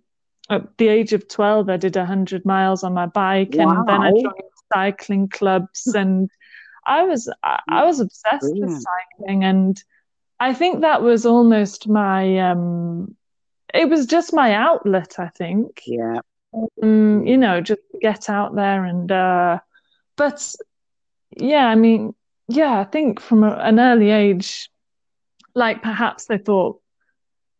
at 0.51 0.77
the 0.77 0.89
age 0.89 1.13
of 1.13 1.27
12, 1.27 1.69
I 1.69 1.77
did 1.77 1.95
100 1.95 2.45
miles 2.45 2.83
on 2.83 2.93
my 2.93 3.05
bike, 3.05 3.51
wow. 3.53 3.69
and 3.69 3.87
then 3.87 4.01
I 4.01 4.11
joined 4.11 4.51
cycling 4.73 5.29
clubs. 5.29 5.87
and 5.87 6.29
I 6.85 7.03
was, 7.03 7.31
I, 7.43 7.59
I 7.69 7.85
was 7.85 7.99
obsessed 7.99 8.41
Brilliant. 8.41 8.71
with 8.71 8.83
cycling. 8.83 9.43
And 9.43 9.83
I 10.39 10.53
think 10.53 10.81
that 10.81 11.01
was 11.01 11.25
almost 11.25 11.87
my, 11.87 12.37
um, 12.39 13.15
it 13.73 13.89
was 13.89 14.05
just 14.05 14.33
my 14.33 14.53
outlet, 14.53 15.15
I 15.17 15.29
think. 15.29 15.83
Yeah. 15.85 16.19
Um, 16.83 17.25
you 17.25 17.37
know, 17.37 17.61
just 17.61 17.81
get 18.01 18.29
out 18.29 18.55
there 18.55 18.83
and, 18.83 19.09
uh, 19.09 19.59
but 20.17 20.53
yeah, 21.37 21.65
I 21.65 21.75
mean, 21.75 22.13
yeah, 22.49 22.77
I 22.77 22.83
think 22.83 23.21
from 23.21 23.43
a, 23.43 23.53
an 23.53 23.79
early 23.79 24.09
age, 24.09 24.69
like 25.55 25.81
perhaps 25.81 26.25
they 26.25 26.37
thought, 26.37 26.81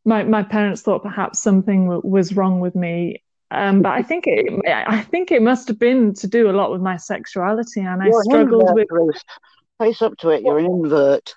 my, 0.06 0.24
my 0.24 0.44
parents 0.44 0.82
thought 0.82 1.04
perhaps 1.04 1.42
something 1.42 1.86
w- 1.86 2.02
was 2.04 2.36
wrong 2.36 2.60
with 2.60 2.76
me. 2.76 3.24
Um, 3.52 3.82
but 3.82 3.92
I 3.92 4.02
think 4.02 4.26
it, 4.28 4.62
I 4.66 5.02
think 5.02 5.32
it 5.32 5.42
must 5.42 5.68
have 5.68 5.78
been 5.78 6.14
to 6.16 6.28
do 6.28 6.50
a 6.50 6.54
lot 6.54 6.72
with 6.72 6.82
my 6.82 6.96
sexuality, 6.96 7.82
and 7.82 8.02
You're 8.04 8.20
I 8.20 8.24
struggled 8.24 8.74
with. 8.74 8.88
Face 9.78 10.02
up 10.02 10.16
to 10.20 10.30
it. 10.30 10.44
You're 10.44 10.60
an 10.60 10.66
invert. 10.66 11.36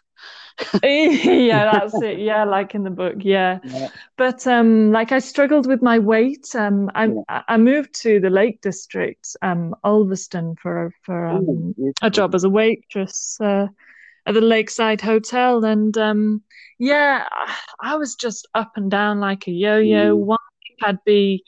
yeah, 0.84 1.72
that's 1.72 2.00
it. 2.00 2.20
Yeah, 2.20 2.44
like 2.44 2.76
in 2.76 2.84
the 2.84 2.90
book. 2.90 3.16
Yeah. 3.18 3.58
yeah. 3.64 3.88
But 4.16 4.46
um, 4.46 4.92
like 4.92 5.10
I 5.10 5.18
struggled 5.18 5.66
with 5.66 5.82
my 5.82 5.98
weight. 5.98 6.54
Um, 6.54 6.90
I 6.94 7.06
yeah. 7.06 7.42
I 7.48 7.56
moved 7.56 7.94
to 8.02 8.20
the 8.20 8.30
Lake 8.30 8.60
District, 8.60 9.36
um, 9.42 9.74
Ulverston 9.82 10.54
for 10.56 10.92
for 11.02 11.26
um, 11.26 11.74
a 12.02 12.10
job 12.10 12.34
as 12.36 12.44
a 12.44 12.50
waitress 12.50 13.38
uh, 13.40 13.66
at 14.26 14.34
the 14.34 14.40
Lakeside 14.40 15.00
Hotel, 15.00 15.64
and 15.64 15.96
um, 15.98 16.42
yeah, 16.78 17.26
I 17.80 17.96
was 17.96 18.14
just 18.14 18.48
up 18.54 18.72
and 18.76 18.90
down 18.90 19.20
like 19.20 19.46
a 19.46 19.52
yo-yo. 19.52 20.16
Mm. 20.16 20.18
One 20.18 20.38
week 20.62 20.78
I'd 20.82 21.04
be 21.04 21.44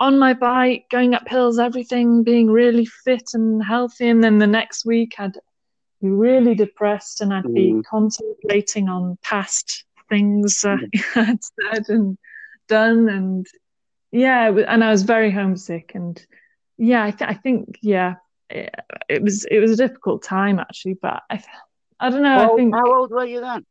on 0.00 0.18
my 0.18 0.34
bike, 0.34 0.86
going 0.90 1.14
up 1.14 1.28
hills, 1.28 1.58
everything, 1.58 2.22
being 2.22 2.50
really 2.50 2.86
fit 2.86 3.30
and 3.34 3.62
healthy, 3.62 4.08
and 4.08 4.22
then 4.22 4.38
the 4.38 4.46
next 4.46 4.84
week 4.84 5.14
I'd 5.18 5.36
be 6.00 6.08
really 6.08 6.54
depressed 6.54 7.20
and 7.20 7.32
I'd 7.34 7.44
mm. 7.44 7.54
be 7.54 7.82
contemplating 7.88 8.88
on 8.88 9.18
past 9.22 9.84
things 10.08 10.64
uh, 10.64 10.76
I'd 11.16 11.38
said 11.42 11.88
and 11.88 12.16
done 12.68 13.08
and 13.08 13.46
yeah 14.12 14.50
and 14.50 14.84
I 14.84 14.90
was 14.90 15.02
very 15.02 15.30
homesick 15.30 15.92
and 15.94 16.24
yeah 16.76 17.04
I, 17.04 17.10
th- 17.10 17.30
I 17.30 17.34
think 17.34 17.78
yeah 17.82 18.14
it, 18.50 18.74
it, 19.08 19.22
was 19.22 19.44
it 19.50 19.58
was 19.58 19.72
a 19.72 19.76
difficult 19.76 20.22
time 20.22 20.58
actually 20.58 20.94
but 20.94 21.22
I 21.30 21.42
I 22.00 22.10
don't 22.10 22.22
know 22.22 22.36
well, 22.36 22.52
I 22.52 22.56
think 22.56 22.74
how 22.74 22.94
old 22.94 23.10
were 23.10 23.24
you 23.24 23.40
then 23.40 23.66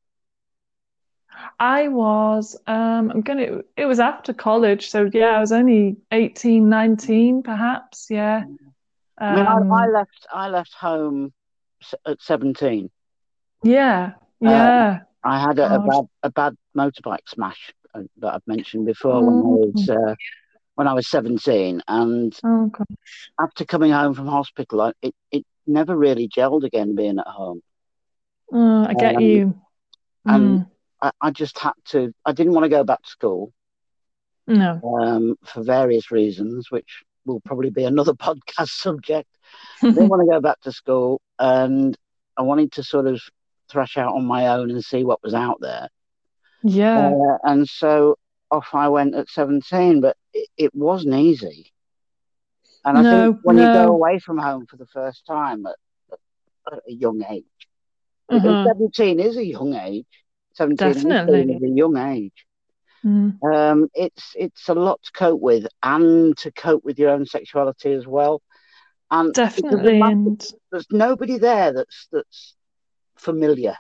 I 1.60 1.88
was 1.88 2.56
um 2.68 3.12
I'm 3.12 3.22
gonna 3.22 3.62
it 3.76 3.86
was 3.86 4.00
after 4.00 4.34
college 4.34 4.90
so 4.90 5.10
yeah 5.14 5.38
I 5.38 5.40
was 5.40 5.52
only 5.52 5.98
18 6.12 6.68
19 6.68 7.44
perhaps 7.44 8.08
yeah 8.10 8.44
um, 9.20 9.28
I, 9.30 9.36
mean, 9.36 9.46
I, 9.46 9.52
I 9.52 9.86
um, 9.86 9.94
left 9.94 10.28
I 10.32 10.50
left 10.50 10.74
home 10.74 11.34
at 12.06 12.22
17. 12.22 12.90
Yeah, 13.64 14.14
yeah. 14.40 14.90
Um, 14.90 15.02
I 15.24 15.40
had 15.40 15.60
a, 15.60 15.76
a, 15.76 15.80
bad 15.80 16.06
a 16.24 16.32
bad 16.32 16.56
motorbike 16.76 17.28
smash 17.28 17.74
uh, 17.94 18.02
that 18.18 18.36
I've 18.36 18.48
mentioned 18.48 18.86
before 18.86 19.16
oh. 19.16 19.22
when 19.22 19.36
I 19.36 19.42
was 19.42 19.90
uh, 19.90 20.16
when 20.76 20.88
I 20.88 20.94
was 20.94 21.08
17, 21.10 21.82
and 21.88 22.40
oh, 22.46 22.72
after 23.40 23.66
coming 23.66 23.92
home 23.92 24.14
from 24.14 24.28
hospital, 24.28 24.94
it 25.02 25.16
it 25.32 25.46
never 25.66 25.96
really 25.98 26.30
gelled 26.30 26.64
again 26.64 26.96
being 26.96 27.18
at 27.18 27.28
home. 27.28 27.62
Oh, 28.52 28.86
I 28.88 28.94
get 28.94 29.16
um, 29.16 29.22
you. 29.22 29.62
Mm. 30.28 30.70
I, 31.02 31.12
I, 31.22 31.32
just 31.32 31.58
had 31.60 31.74
to. 31.90 32.14
I 32.26 32.32
didn't 32.32 32.54
want 32.54 32.66
to 32.66 32.70
go 32.70 32.84
back 32.84 33.02
to 33.02 33.10
school. 33.10 33.54
No. 34.48 34.80
Um, 35.02 35.36
for 35.46 35.62
various 35.62 36.12
reasons, 36.12 36.72
which 36.72 37.04
will 37.26 37.42
probably 37.42 37.70
be 37.70 37.84
another 37.84 38.14
podcast 38.14 38.70
subject. 38.70 39.30
I 39.82 39.88
didn't 39.88 40.10
want 40.10 40.22
to 40.22 40.32
go 40.32 40.42
back 40.42 40.62
to 40.62 40.72
school, 40.72 41.22
and 41.40 41.98
I 42.36 42.42
wanted 42.42 42.72
to 42.74 42.84
sort 42.84 43.08
of 43.08 43.22
thrash 43.70 43.98
out 43.98 44.16
on 44.16 44.26
my 44.26 44.48
own 44.48 44.72
and 44.72 44.84
see 44.84 45.04
what 45.04 45.22
was 45.24 45.34
out 45.34 45.58
there. 45.60 45.90
Yeah. 46.64 47.10
Uh, 47.10 47.38
and 47.44 47.68
so 47.68 48.18
off 48.50 48.70
I 48.74 48.90
went 48.90 49.16
at 49.16 49.30
17, 49.30 50.02
but 50.02 50.16
it, 50.34 50.50
it 50.58 50.76
wasn't 50.76 51.16
easy. 51.16 51.74
And 52.86 52.98
I 52.98 53.02
no, 53.02 53.34
think 53.34 53.40
when 53.44 53.58
no. 53.58 53.68
you 53.68 53.74
go 53.74 53.92
away 53.92 54.20
from 54.20 54.38
home 54.38 54.66
for 54.66 54.78
the 54.78 54.86
first 54.86 55.26
time 55.26 55.66
at, 55.66 55.76
at 56.72 56.80
a 56.88 56.94
young 56.94 57.24
age, 57.30 57.67
uh-huh. 58.30 58.66
17 58.68 59.20
is 59.20 59.38
a 59.38 59.46
young 59.46 59.74
age. 59.76 60.06
17 60.54 60.94
Definitely. 60.94 61.54
is 61.54 61.64
a 61.64 61.68
young 61.68 61.98
age. 61.98 62.46
Mm. 63.06 63.42
Um, 63.44 63.90
it's 63.94 64.34
it's 64.36 64.68
a 64.70 64.74
lot 64.74 65.02
to 65.04 65.12
cope 65.12 65.40
with, 65.40 65.68
and 65.84 66.36
to 66.38 66.52
cope 66.52 66.84
with 66.84 66.98
your 66.98 67.12
own 67.12 67.26
sexuality 67.26 67.94
as 67.94 68.08
well. 68.08 68.42
And 69.12 69.34
definitely, 69.34 70.02
and 70.02 70.44
there's 70.72 70.88
nobody 70.92 71.38
there 71.38 71.74
that's 71.74 72.08
that's 72.12 72.56
familiar. 73.16 73.78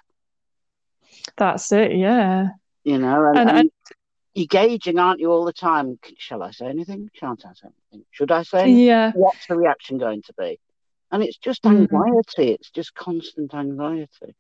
That's 1.35 1.71
it, 1.71 1.95
yeah. 1.95 2.49
You 2.83 2.99
know, 2.99 3.25
and, 3.25 3.37
and, 3.37 3.49
and 3.49 3.71
you're 4.33 4.47
gauging, 4.47 4.99
aren't 4.99 5.19
you, 5.19 5.31
all 5.31 5.45
the 5.45 5.51
time? 5.51 5.99
Shall 6.17 6.43
I 6.43 6.51
say 6.51 6.67
anything? 6.67 7.09
Shan't 7.13 7.45
I 7.45 7.53
say 7.53 7.69
anything? 7.91 8.05
Should 8.11 8.31
I 8.31 8.43
say? 8.43 8.61
Anything? 8.61 8.85
Yeah. 8.85 9.11
What's 9.13 9.47
the 9.47 9.57
reaction 9.57 9.97
going 9.97 10.21
to 10.21 10.33
be? 10.37 10.59
And 11.11 11.23
it's 11.23 11.37
just 11.37 11.63
mm-hmm. 11.63 11.95
anxiety. 11.95 12.51
It's 12.53 12.69
just 12.69 12.93
constant 12.95 13.53
anxiety. 13.53 14.35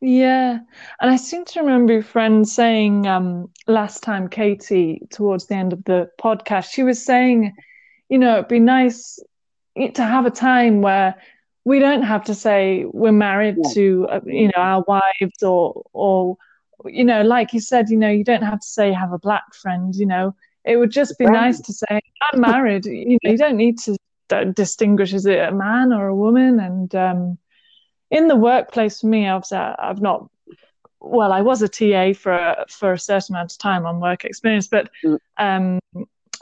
Yeah. 0.00 0.58
And 1.00 1.10
I 1.10 1.16
seem 1.16 1.44
to 1.46 1.60
remember 1.60 1.94
your 1.94 2.02
friend 2.02 2.46
saying 2.46 3.06
um, 3.06 3.50
last 3.66 4.02
time, 4.02 4.28
Katie, 4.28 5.00
towards 5.10 5.46
the 5.46 5.54
end 5.54 5.72
of 5.72 5.84
the 5.84 6.10
podcast, 6.20 6.70
she 6.70 6.82
was 6.82 7.02
saying, 7.02 7.54
you 8.08 8.18
know, 8.18 8.34
it'd 8.34 8.48
be 8.48 8.60
nice 8.60 9.18
to 9.76 10.02
have 10.02 10.26
a 10.26 10.30
time 10.30 10.82
where 10.82 11.14
we 11.64 11.78
don't 11.78 12.02
have 12.02 12.24
to 12.24 12.34
say 12.34 12.84
we're 12.92 13.12
married 13.12 13.56
yeah. 13.62 13.70
to, 13.72 14.06
uh, 14.10 14.20
you 14.26 14.48
know, 14.48 14.62
our 14.62 14.84
wives 14.86 15.42
or, 15.42 15.82
or, 15.94 16.36
you 16.84 17.04
know, 17.04 17.22
like 17.22 17.54
you 17.54 17.60
said, 17.60 17.88
you 17.88 17.96
know, 17.96 18.10
you 18.10 18.24
don't 18.24 18.42
have 18.42 18.60
to 18.60 18.66
say 18.66 18.92
have 18.92 19.12
a 19.12 19.18
black 19.18 19.54
friend, 19.54 19.94
you 19.94 20.04
know, 20.04 20.34
it 20.64 20.76
would 20.76 20.90
just 20.90 21.18
be 21.18 21.24
nice 21.24 21.60
to 21.60 21.72
say 21.72 22.00
I'm 22.32 22.40
married. 22.40 22.86
you 22.86 23.18
know, 23.22 23.30
you 23.30 23.38
don't 23.38 23.56
need 23.56 23.78
to 23.80 23.96
distinguish 24.28 25.12
is 25.12 25.26
it 25.26 25.38
a 25.38 25.52
man 25.52 25.92
or 25.92 26.08
a 26.08 26.16
woman. 26.16 26.60
And 26.60 26.94
um, 26.94 27.38
in 28.10 28.28
the 28.28 28.36
workplace, 28.36 29.00
for 29.00 29.06
me, 29.06 29.28
obviously, 29.28 29.58
I've 29.58 30.00
not. 30.00 30.28
Well, 31.00 31.32
I 31.32 31.42
was 31.42 31.60
a 31.60 31.68
TA 31.68 32.14
for 32.18 32.32
a, 32.32 32.64
for 32.70 32.92
a 32.92 32.98
certain 32.98 33.34
amount 33.34 33.52
of 33.52 33.58
time 33.58 33.84
on 33.84 34.00
work 34.00 34.24
experience, 34.24 34.68
but 34.68 34.88
mm. 35.04 35.18
um, 35.36 35.78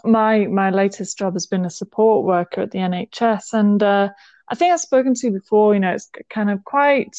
my 0.05 0.47
my 0.47 0.71
latest 0.71 1.19
job 1.19 1.33
has 1.35 1.47
been 1.47 1.65
a 1.65 1.71
support 1.71 2.25
worker 2.25 2.63
at 2.63 2.71
the 2.71 2.79
NHS, 2.79 3.55
and 3.55 3.83
uh, 3.83 4.11
I 4.49 4.55
think 4.55 4.73
I've 4.73 4.81
spoken 4.81 5.15
to 5.15 5.27
you 5.27 5.33
before. 5.33 5.75
You 5.75 5.81
know, 5.81 5.93
it's 5.93 6.11
kind 6.31 6.49
of 6.51 6.65
quite, 6.65 7.17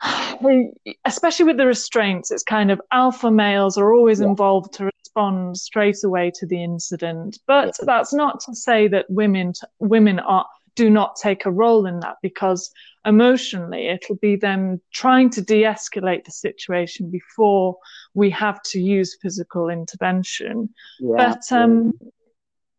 especially 1.04 1.46
with 1.46 1.56
the 1.56 1.66
restraints. 1.66 2.30
It's 2.30 2.44
kind 2.44 2.70
of 2.70 2.80
alpha 2.92 3.30
males 3.30 3.76
are 3.76 3.92
always 3.92 4.20
yeah. 4.20 4.26
involved 4.26 4.74
to 4.74 4.90
respond 5.14 5.56
straight 5.56 6.04
away 6.04 6.30
to 6.34 6.46
the 6.46 6.62
incident, 6.62 7.38
but 7.46 7.74
yeah. 7.78 7.84
that's 7.84 8.12
not 8.12 8.40
to 8.40 8.54
say 8.54 8.88
that 8.88 9.06
women 9.08 9.52
women 9.78 10.18
are 10.18 10.46
do 10.74 10.88
not 10.88 11.16
take 11.16 11.44
a 11.44 11.50
role 11.50 11.84
in 11.84 12.00
that 12.00 12.16
because 12.22 12.72
emotionally 13.04 13.88
it'll 13.88 14.16
be 14.16 14.36
them 14.36 14.80
trying 14.90 15.28
to 15.28 15.42
de-escalate 15.42 16.24
the 16.24 16.30
situation 16.30 17.10
before 17.10 17.76
we 18.14 18.30
have 18.30 18.62
to 18.62 18.80
use 18.80 19.18
physical 19.20 19.68
intervention 19.68 20.70
yeah, 20.98 21.16
but 21.16 21.52
um 21.54 21.92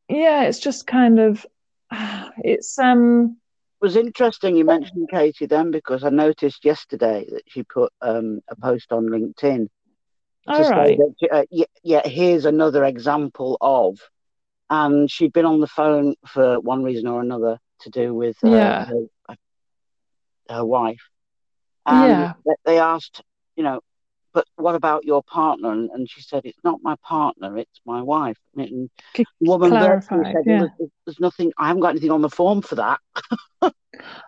yeah. 0.10 0.18
yeah 0.18 0.44
it's 0.46 0.58
just 0.58 0.88
kind 0.88 1.20
of 1.20 1.46
it's 2.40 2.80
um 2.80 3.38
it 3.80 3.86
was 3.86 3.96
interesting 3.96 4.56
you 4.58 4.66
mentioned 4.66 5.08
katie 5.12 5.46
then 5.46 5.70
because 5.70 6.04
i 6.04 6.10
noticed 6.10 6.66
yesterday 6.66 7.28
that 7.30 7.44
she 7.48 7.62
put 7.62 7.94
um, 8.02 8.40
a 8.50 8.56
post 8.56 8.92
on 8.92 9.06
linkedin 9.06 9.68
all 10.48 10.70
right 10.70 10.98
that, 10.98 11.30
uh, 11.32 11.44
yeah, 11.52 11.66
yeah 11.84 12.08
here's 12.08 12.46
another 12.46 12.84
example 12.86 13.58
of 13.62 13.98
and 14.70 15.10
she'd 15.10 15.34
been 15.34 15.46
on 15.46 15.60
the 15.60 15.68
phone 15.68 16.16
for 16.28 16.60
one 16.60 16.84
reason 16.84 17.08
or 17.08 17.22
another 17.22 17.60
to 17.82 17.90
do 17.90 18.14
with 18.14 18.38
uh, 18.44 18.50
Yeah. 18.50 18.86
her, 18.86 19.36
her 20.50 20.66
wife. 20.66 21.02
And 21.86 22.10
Yeah. 22.10 22.34
they- 22.46 22.56
they 22.66 22.80
asked, 22.80 23.22
you 23.56 23.64
know, 23.64 23.82
but 24.34 24.46
what 24.56 24.76
about 24.76 25.06
your 25.06 25.24
partner? 25.24 25.72
And, 25.72 25.90
and 25.92 26.10
she 26.10 26.22
said, 26.22 26.42
it's 26.46 26.64
not 26.64 26.80
my 26.84 26.96
partner, 27.04 27.58
it's 27.58 27.82
my 27.86 28.02
wife. 28.02 28.38
And 28.56 28.90
woman 29.42 29.70
clarify, 29.70 30.32
said, 30.32 30.44
yeah. 30.46 30.68
there's, 30.78 30.92
there's 31.06 31.20
nothing, 31.20 31.52
I 31.58 31.68
haven't 31.68 31.82
got 31.82 31.90
anything 31.92 32.12
on 32.12 32.22
the 32.22 32.30
form 32.30 32.62
for 32.62 32.76
that. 32.76 33.00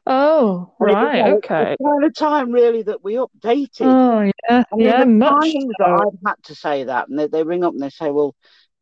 Oh, 0.08 0.74
it 0.82 0.98
right. 0.98 1.26
Okay. 1.38 1.76
the 1.80 1.84
kind 1.84 2.04
of 2.04 2.14
time 2.16 2.52
really 2.52 2.84
that 2.84 3.04
we 3.04 3.16
updated. 3.16 3.88
Oh, 3.88 4.32
yeah. 4.50 4.64
I 4.74 4.76
Yeah, 4.78 5.04
much 5.06 5.36
times 5.44 5.76
that 5.78 5.78
so. 5.80 5.86
I've 5.92 6.20
had 6.26 6.36
to 6.46 6.56
say 6.56 6.86
that, 6.86 7.10
and 7.10 7.20
they, 7.20 7.28
they 7.28 7.44
ring 7.44 7.64
up 7.64 7.74
and 7.74 7.82
they 7.82 7.90
say, 7.90 8.12
well, 8.12 8.36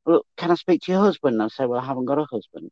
look, 0.06 0.26
can 0.38 0.52
I 0.52 0.56
speak 0.56 0.82
to 0.84 0.92
your 0.92 1.02
husband? 1.02 1.36
And 1.36 1.44
I 1.44 1.48
say, 1.50 1.66
well, 1.66 1.80
I 1.82 1.86
haven't 1.86 2.06
got 2.06 2.20
a 2.20 2.26
husband. 2.26 2.72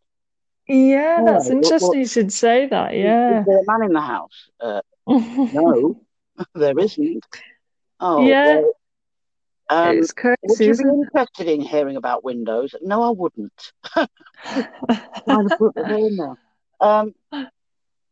Yeah, 0.68 1.22
Oh, 1.22 1.26
that's 1.26 1.50
interesting 1.50 1.88
well, 1.88 1.96
you 2.00 2.06
should 2.08 2.32
say 2.32 2.68
that. 2.68 2.94
Is, 2.94 3.18
is 3.28 3.38
Yeah. 3.38 3.44
there 3.46 3.60
a 3.60 3.66
man 3.66 3.84
in 3.86 3.94
the 3.94 4.02
house? 4.02 4.50
Uh, 4.60 4.82
no, 5.52 6.02
there 6.56 6.78
isn't. 6.80 7.26
Oh, 8.02 8.24
Yeah, 8.24 8.44
well, 8.44 8.74
um, 9.70 10.00
it's 10.00 10.14
would 10.44 10.60
crazy, 10.60 10.66
you 10.66 10.76
be 10.76 10.84
interested 10.84 11.48
in 11.48 11.62
hearing 11.62 11.98
about 11.98 12.24
Windows? 12.24 12.76
No, 12.82 13.04
I 13.04 13.12
wouldn't. 13.12 13.72
Kind 15.30 15.48
of 15.48 15.56
put 15.58 15.76
the 15.76 15.84
it? 15.84 16.02
in 16.08 16.18
there. 16.18 16.36
Um, 16.82 17.16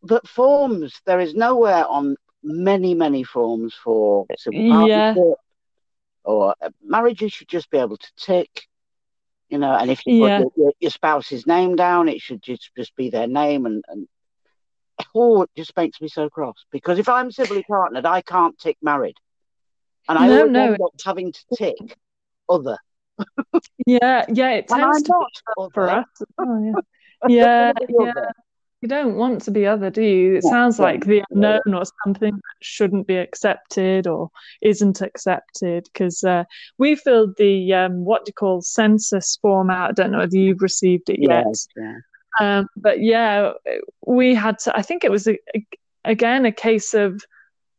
but 0.04 0.28
forms, 0.28 1.02
there 1.06 1.20
is 1.20 1.34
nowhere 1.36 1.86
on 1.88 2.16
many, 2.44 2.94
many 2.96 3.24
forms 3.24 3.76
for 3.84 4.28
civil 4.38 4.64
Yeah, 4.66 5.16
or 6.24 6.56
uh, 6.62 6.70
marriages 6.84 7.34
should 7.34 7.48
just 7.48 7.70
be 7.72 7.78
able 7.78 7.98
to 7.98 8.12
tick, 8.18 8.68
you 9.50 9.58
know, 9.58 9.74
and 9.74 9.90
if 9.92 10.06
you 10.06 10.14
put 10.14 10.34
yeah, 10.34 10.38
your, 10.38 10.52
your, 10.56 10.74
your 10.80 10.92
spouse's 10.92 11.48
name 11.48 11.76
down, 11.76 12.08
it 12.10 12.22
should 12.22 12.42
just, 12.42 12.72
just 12.78 12.96
be 12.96 13.10
their 13.10 13.28
name. 13.28 13.66
And, 13.66 13.84
and 13.88 14.08
oh, 15.16 15.44
it 15.44 15.50
just 15.58 15.76
makes 15.76 16.02
me 16.02 16.08
so 16.08 16.30
cross 16.30 16.66
because 16.72 17.00
if 17.00 17.10
I'm 17.10 17.32
civilly 17.32 17.64
partnered, 17.64 18.06
I 18.06 18.22
can't 18.22 18.58
tick 18.60 18.78
married. 18.82 19.16
And 20.10 20.20
I 20.20 20.28
no, 20.28 20.46
no, 20.48 20.74
end 20.74 20.82
up 20.82 20.92
having 21.06 21.32
to 21.32 21.40
tick 21.58 21.76
other. 22.50 22.78
yeah, 23.86 24.26
yeah. 24.30 24.52
It 24.52 24.68
tends 24.68 25.04
to 25.04 25.14
be 25.14 25.70
for 25.74 25.90
us 25.90 26.06
well. 26.38 26.62
Yeah, 26.64 26.74
yeah, 27.28 27.72
want 27.74 27.78
to 27.80 27.88
be 27.88 27.94
yeah. 28.00 28.32
You 28.82 28.88
don't 28.88 29.16
want 29.16 29.42
to 29.44 29.52
be 29.52 29.66
other, 29.68 29.90
do 29.90 30.02
you? 30.02 30.36
It 30.38 30.44
Yeah, 30.44 30.52
sounds 30.52 30.80
yeah, 30.80 30.84
like 30.86 31.06
the 31.06 31.16
yeah, 31.18 31.24
unknown 31.32 31.74
or 31.74 31.84
something 32.06 32.32
that 32.32 32.56
shouldn't 32.62 33.08
be 33.08 33.18
accepted 33.18 34.08
or 34.08 34.30
isn't 34.62 35.02
accepted. 35.02 35.86
Because 35.92 36.24
uh, 36.24 36.46
we 36.78 36.96
filled 36.96 37.36
the 37.38 37.74
um, 37.74 38.06
what 38.06 38.26
do 38.26 38.30
you 38.30 38.34
call 38.34 38.62
census 38.62 39.38
form 39.42 39.70
out. 39.70 39.90
I 39.90 39.94
don't 39.94 40.12
know 40.12 40.20
whether 40.20 40.38
you've 40.38 40.62
received 40.62 41.10
it 41.10 41.20
yeah, 41.22 41.44
yet. 41.46 41.56
yeah. 41.78 41.96
Um, 42.40 42.68
but 42.78 43.02
yeah, 43.02 43.52
we 44.08 44.34
had 44.34 44.60
to. 44.60 44.78
I 44.78 44.82
think 44.82 45.04
it 45.04 45.12
was 45.12 45.28
a, 45.28 45.38
a- 45.56 45.68
again 46.06 46.46
a 46.46 46.52
case 46.54 46.94
of 46.94 47.22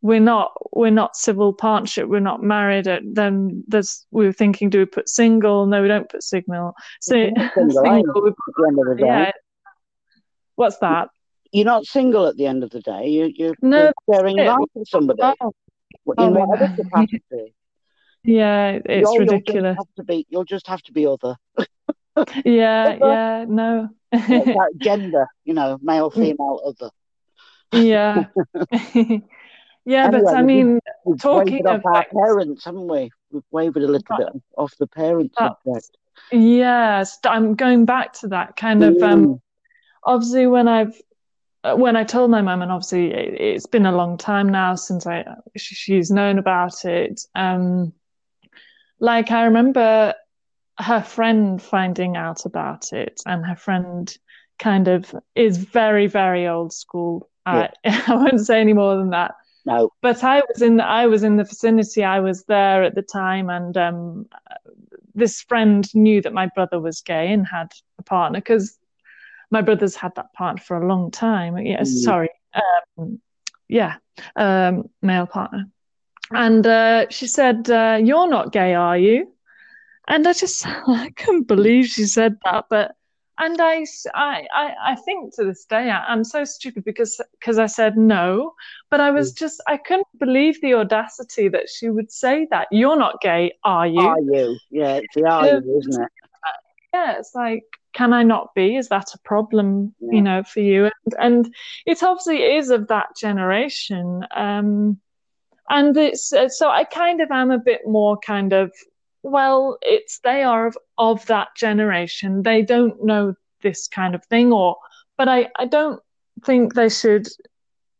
we're 0.03 0.21
not 0.21 0.53
we're 0.73 0.91
not 0.91 1.17
civil 1.17 1.53
partnership. 1.53 2.09
We're 2.09 2.21
not 2.21 2.43
married. 2.43 2.89
Uh, 2.89 3.01
Then 3.05 3.65
there's 3.69 4.07
we 4.11 4.27
were 4.27 4.33
thinking, 4.33 4.71
do 4.71 4.79
we 4.79 4.85
put 4.87 5.09
single? 5.09 5.67
No, 5.67 5.83
we 5.83 5.89
don't 5.89 6.09
put 6.09 6.23
signal. 6.23 6.75
So 7.01 7.15
single, 7.15 7.71
single. 7.71 8.23
We 8.23 8.31
At 8.31 8.35
the 8.57 8.65
end 8.69 8.79
of 8.79 8.85
the 8.87 8.95
put, 8.95 8.99
day, 8.99 9.07
yeah. 9.07 9.31
What's 10.57 10.79
that? 10.79 11.09
you're 11.53 11.65
not 11.65 11.85
single 11.85 12.27
at 12.27 12.37
the 12.37 12.47
end 12.47 12.63
of 12.63 12.71
the 12.71 12.81
day. 12.81 13.09
You, 13.09 13.33
you're, 13.35 13.55
No, 13.61 13.91
you're 14.07 14.17
sharing 14.19 14.37
life 14.37 14.59
with 14.75 14.89
somebody 14.89 15.21
Oh, 15.21 15.53
in 16.07 16.15
oh, 16.19 16.31
whatever 16.31 16.75
capacity. 16.77 17.55
Yeah, 18.23 18.79
it's 18.85 19.11
You'll, 19.11 19.15
you'll 19.15 19.25
just 19.25 19.33
ridiculous. 19.33 19.77
have 19.79 19.95
to 19.97 20.05
be. 20.05 20.27
You'll 20.29 20.45
just 20.45 20.67
have 20.67 20.83
to 20.83 20.93
be 20.93 21.07
other. 21.07 21.37
Yeah, 22.45 22.99
yeah, 23.01 23.45
no. 23.49 23.89
Like 24.13 24.75
gender, 24.77 25.27
you 25.45 25.55
know, 25.55 25.79
male, 25.81 26.11
female, 26.11 26.61
other. 26.67 26.91
Yeah. 27.73 28.25
Yeah, 29.85 30.09
but 30.09 30.17
Anyway, 30.17 30.33
I 30.33 30.43
we've, 30.43 30.47
mean, 30.47 30.81
we've 31.05 31.19
talking 31.21 31.67
of 31.67 31.85
our 31.87 31.93
like 31.95 32.11
parents, 32.13 32.65
haven't 32.65 32.89
we? 32.89 33.11
We've 33.31 33.43
wavered 33.51 33.83
a 33.83 33.89
little 33.89 34.17
bit 34.17 34.29
off 34.57 34.77
the 34.79 34.87
parents 34.87 35.35
subject. 35.39 35.97
yes, 36.33 37.19
I'm 37.25 37.55
going 37.55 37.85
back 37.87 38.13
to 38.21 38.29
that 38.29 38.57
kind 38.57 38.83
of 38.83 39.03
um 39.03 39.27
Mm, 39.27 39.41
obviously 40.05 40.47
when 40.47 40.69
I've 40.69 41.01
uh, 41.65 41.77
when 41.77 41.97
I 41.97 42.05
told 42.05 42.31
my 42.31 42.41
mum, 42.43 42.63
and 42.63 42.73
obviously 42.73 43.13
it, 43.13 43.41
it's 43.41 43.67
been 43.67 43.87
a 43.87 43.93
long 43.97 44.17
time 44.19 44.49
now 44.49 44.75
since 44.75 45.07
I 45.07 45.25
she, 45.57 45.75
she's 45.75 46.11
known 46.11 46.39
about 46.39 46.85
it. 46.85 47.21
Um, 47.35 47.93
like 48.99 49.31
I 49.31 49.45
remember 49.45 50.15
her 50.79 51.03
friend 51.03 51.61
finding 51.63 52.17
out 52.17 52.47
about 52.47 52.93
it, 52.93 53.21
and 53.27 53.45
her 53.45 53.57
friend 53.57 54.15
kind 54.59 54.89
of 54.89 55.15
is 55.35 55.59
very, 55.59 56.07
very 56.07 56.47
old 56.49 56.73
school. 56.73 57.29
yeah, 57.51 57.67
I 57.67 57.71
I 57.85 58.15
won't 58.15 58.41
say 58.41 58.61
any 58.61 58.73
more 58.73 58.97
than 58.97 59.11
that. 59.11 59.35
No, 59.71 59.93
But 60.03 60.25
I 60.25 60.43
was 60.49 60.63
in 60.63 60.81
I 60.81 61.07
was 61.07 61.23
in 61.23 61.37
the 61.37 61.45
vicinity. 61.45 62.05
I 62.05 62.21
was 62.21 62.45
there 62.45 62.83
at 62.83 62.95
the 62.95 63.03
time, 63.03 63.51
and 63.51 63.77
um, 63.77 64.27
this 65.15 65.43
friend 65.43 65.93
knew 65.95 66.21
that 66.23 66.33
my 66.33 66.49
brother 66.55 66.81
was 66.81 67.01
gay 67.01 67.33
and 67.33 67.47
had 67.47 67.73
a 67.99 68.03
partner 68.03 68.41
because 68.41 68.79
my 69.51 69.63
brother's 69.63 69.97
had 69.97 70.15
that 70.17 70.33
partner 70.33 70.63
for 70.63 70.77
a 70.77 70.87
long 70.87 71.11
time. 71.11 71.57
Yeah, 71.59 71.83
mm, 71.83 71.87
sorry. 71.87 72.31
Um, 72.99 73.21
yeah, 73.69 73.97
um, 74.37 74.91
male 75.03 75.27
partner. 75.27 75.69
And 76.33 76.67
uh, 76.67 77.07
she 77.11 77.27
said, 77.27 77.71
uh, 77.71 77.99
"You're 78.03 78.29
not 78.29 78.53
gay, 78.53 78.75
are 78.75 78.99
you?" 78.99 79.33
And 80.09 80.27
I 80.27 80.33
just 80.33 80.67
I 80.67 81.11
couldn't 81.17 81.49
believe 81.49 81.87
she 81.87 82.05
said 82.05 82.39
that. 82.45 82.67
But 82.69 82.97
and 83.41 83.61
I, 83.61 83.85
I, 84.15 84.75
I 84.85 84.95
think 84.97 85.35
to 85.37 85.45
this 85.45 85.65
day 85.65 85.91
I, 85.91 86.05
I'm 86.05 86.25
so 86.25 86.45
stupid 86.45 86.85
because 86.85 87.21
because 87.33 87.59
I 87.59 87.67
said 87.67 87.97
no, 87.97 88.55
but 88.91 89.01
I 89.01 89.11
was 89.11 89.33
mm. 89.33 89.39
just 89.39 89.63
I 89.67 89.79
couldn't 89.79 90.07
believe 90.19 90.61
the 90.61 90.75
audacity 90.75 91.49
that 91.49 91.69
she 91.69 91.91
would 91.91 92.13
say 92.13 92.47
that. 92.51 92.69
You're 92.71 92.99
not 92.99 93.21
gay, 93.21 93.53
are 93.65 93.87
you? 93.87 94.01
Are 94.01 94.21
you? 94.21 94.59
Yeah, 94.71 94.97
it's 94.97 95.15
the 95.15 95.25
are 95.27 95.47
Yeah, 95.47 95.61
you, 95.65 95.79
isn't 95.79 96.03
it? 96.03 96.11
yeah, 96.93 97.19
it's 97.19 97.35
like, 97.35 97.65
can 97.93 98.13
I 98.13 98.23
not 98.23 98.55
be? 98.55 98.77
Is 98.77 98.89
that 98.89 99.15
a 99.15 99.19
problem, 99.25 99.95
Yeah. 100.01 100.13
you 100.13 100.23
know, 100.23 100.43
for 100.43 100.61
you? 100.61 100.85
And, 100.85 101.15
and 101.19 101.55
it 101.87 102.03
obviously 102.03 102.43
is 102.43 102.71
of 102.71 102.89
that 102.89 103.17
generation. 103.17 104.25
Um, 104.35 105.01
and 105.69 105.97
it's 105.97 106.33
uh, 106.33 106.49
so 106.49 106.69
I 106.69 106.85
kind 106.85 107.21
of 107.21 107.31
am 107.31 107.51
a 107.51 107.59
bit 107.59 107.83
more 107.87 108.19
kind 108.19 108.53
of, 108.53 108.73
well, 109.23 109.79
it's 109.83 110.21
they 110.21 110.43
are 110.43 110.67
of, 110.67 110.77
of 110.99 111.27
that 111.27 111.49
generation. 111.57 112.43
They 112.43 112.63
don't 112.63 113.05
know 113.05 113.35
this 113.63 113.89
kind 113.89 114.15
of 114.15 114.25
thing, 114.27 114.53
or, 114.53 114.77
but 115.17 115.29
I, 115.29 115.49
I 115.59 115.67
don't 115.67 116.01
think 116.45 116.75
they 116.75 116.89
should, 116.89 117.29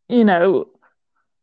you 0.09 0.25
know, 0.25 0.67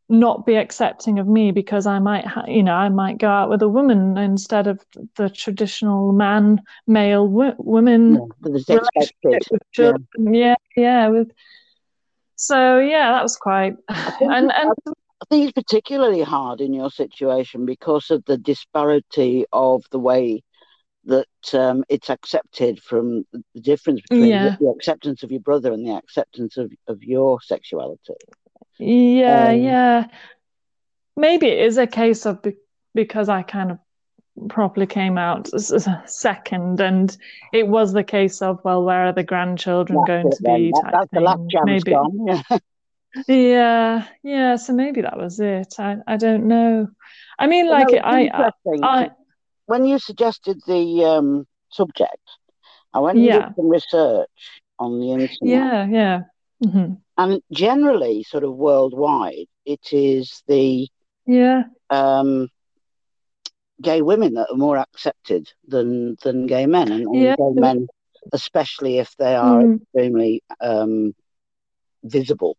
not 0.08 0.46
be 0.46 0.56
accepting 0.56 1.18
of 1.18 1.26
me 1.26 1.52
because 1.52 1.86
I 1.86 1.98
might, 1.98 2.26
ha- 2.26 2.46
you 2.48 2.62
know, 2.62 2.74
I 2.74 2.88
might 2.88 3.18
go 3.18 3.28
out 3.28 3.50
with 3.50 3.62
a 3.62 3.68
woman 3.68 4.16
instead 4.16 4.66
of 4.66 4.84
the 5.16 5.28
traditional 5.28 6.12
man, 6.12 6.62
male, 6.86 7.28
wo- 7.28 7.54
woman 7.58 8.14
Yeah, 8.42 8.80
relationship 8.80 9.60
Yeah. 9.76 9.92
Yeah, 10.18 10.54
yeah. 10.76 11.08
With 11.08 11.30
so 12.36 12.78
yeah, 12.78 13.12
that 13.12 13.22
was 13.22 13.36
quite 13.36 13.74
and 13.88 14.52
and 14.52 14.72
I, 15.20 15.24
think 15.28 15.44
it's 15.44 15.52
particularly 15.52 16.22
hard 16.22 16.60
in 16.60 16.72
your 16.72 16.90
situation 16.90 17.66
because 17.66 18.10
of 18.10 18.24
the 18.24 18.38
disparity 18.38 19.46
of 19.52 19.84
the 19.90 19.98
way 19.98 20.42
that 21.04 21.26
um, 21.54 21.84
it's 21.88 22.10
accepted 22.10 22.82
from 22.82 23.24
the 23.32 23.60
difference 23.60 24.00
between 24.02 24.22
the, 24.22 24.28
yeah, 24.28 24.56
the 24.60 24.68
acceptance 24.68 25.22
of 25.22 25.30
your 25.30 25.40
brother 25.40 25.72
and 25.72 25.86
the 25.86 25.94
acceptance 25.94 26.56
of, 26.56 26.70
of 26.86 27.02
your 27.02 27.40
sexuality. 27.40 28.14
yeah, 28.78 29.48
Um, 29.48 29.60
yeah. 29.60 30.06
Maybe 31.16 31.48
it 31.48 31.66
is 31.66 31.78
a 31.78 31.86
case 31.86 32.26
of 32.26 32.42
be 32.42 32.54
because 32.94 33.28
I 33.28 33.42
kind 33.42 33.72
of 33.72 33.78
properly 34.48 34.86
came 34.86 35.18
out 35.18 35.48
second, 36.06 36.80
and 36.80 37.16
it 37.52 37.66
was 37.66 37.92
the 37.92 38.04
case 38.04 38.40
of 38.40 38.60
well, 38.64 38.84
where 38.84 39.06
are 39.06 39.12
the 39.12 39.24
grandchildren 39.24 40.04
going 40.06 40.30
to 40.30 40.42
be 40.42 40.72
That, 40.74 40.90
that's 40.92 41.10
the 41.12 41.20
last 41.20 41.40
Maybe 41.64 41.92
gone. 41.92 42.26
Yeah. 42.26 42.58
yeah, 43.28 44.06
yeah. 44.22 44.56
So 44.56 44.72
maybe 44.74 45.02
that 45.02 45.16
was 45.18 45.40
it. 45.40 45.74
I 45.78 45.96
I 46.06 46.16
don't 46.16 46.46
know. 46.48 46.88
I 47.38 47.46
mean, 47.46 47.68
But 47.68 47.78
like 47.78 47.92
I 47.94 48.28
I 48.32 48.50
I 48.82 49.10
when 49.66 49.84
you 49.84 49.98
suggested 49.98 50.60
the 50.66 51.04
um, 51.04 51.46
subject, 51.70 52.22
I 52.92 53.00
went 53.00 53.18
and 53.20 53.30
did 53.32 53.46
some 53.56 53.68
research 53.68 54.62
on 54.78 54.98
the 55.00 55.12
internet, 55.12 55.70
yeah, 55.70 55.86
yeah. 55.86 56.22
hmm 56.62 56.94
and 57.18 57.42
generally, 57.52 58.22
sort 58.22 58.44
of 58.44 58.54
worldwide, 58.56 59.46
it 59.64 59.92
is 59.92 60.42
the 60.46 60.88
Yeah, 61.26 61.64
um, 61.90 62.48
gay 63.82 64.00
women 64.02 64.34
that 64.34 64.48
are 64.50 64.56
more 64.56 64.78
accepted 64.78 65.48
than 65.66 66.16
than 66.22 66.46
gay 66.46 66.66
men, 66.66 66.90
and, 66.92 67.06
and 67.06 67.34
yeah. 67.34 67.36
gay 67.36 67.52
men, 67.54 67.88
especially 68.32 68.98
if 68.98 69.14
they 69.18 69.34
are 69.34 69.62
Mm, 69.62 69.78
extremely 69.94 70.42
um, 70.60 71.12
visible, 72.02 72.56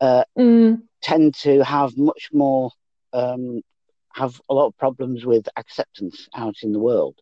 uh, 0.00 0.24
mm, 0.36 0.82
tend 1.02 1.34
to 1.36 1.64
have 1.64 1.96
much 1.96 2.30
more 2.32 2.70
um, 3.12 3.62
have 4.14 4.40
a 4.50 4.54
lot 4.54 4.66
of 4.68 4.76
problems 4.78 5.24
with 5.26 5.48
acceptance 5.56 6.28
out 6.34 6.56
in 6.62 6.72
the 6.72 6.80
world. 6.80 7.16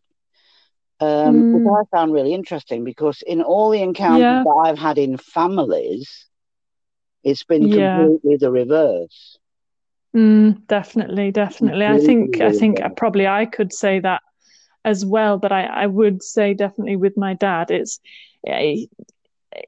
um, 0.99 1.45
Mm. 1.45 1.51
which 1.51 1.63
I 1.65 1.83
found 1.91 2.13
really 2.13 2.33
interesting 2.33 2.83
because 2.83 3.21
in 3.25 3.41
all 3.41 3.69
the 3.69 3.81
encounters 3.81 4.41
Yeah. 4.41 4.43
that 4.43 4.61
I've 4.65 4.79
had 4.79 4.97
in 4.97 5.17
families, 5.17 6.27
it's 7.23 7.43
been 7.43 7.69
Yeah. 7.69 7.69
completely 7.69 8.37
the 8.37 8.51
reverse. 8.51 9.37
Mm, 10.15 10.65
definitely, 10.67 11.31
definitely. 11.31 11.85
I 11.85 11.97
think 11.99 12.41
I 12.41 12.51
think 12.51 12.79
reverse. 12.79 12.95
probably 12.95 13.27
I 13.27 13.45
could 13.45 13.73
say 13.73 13.99
that 13.99 14.21
as 14.85 15.05
well, 15.05 15.37
but 15.37 15.51
I, 15.51 15.63
I 15.65 15.87
would 15.87 16.23
say 16.23 16.53
definitely 16.53 16.95
with 16.95 17.17
my 17.17 17.33
dad, 17.33 17.71
it's 17.71 17.99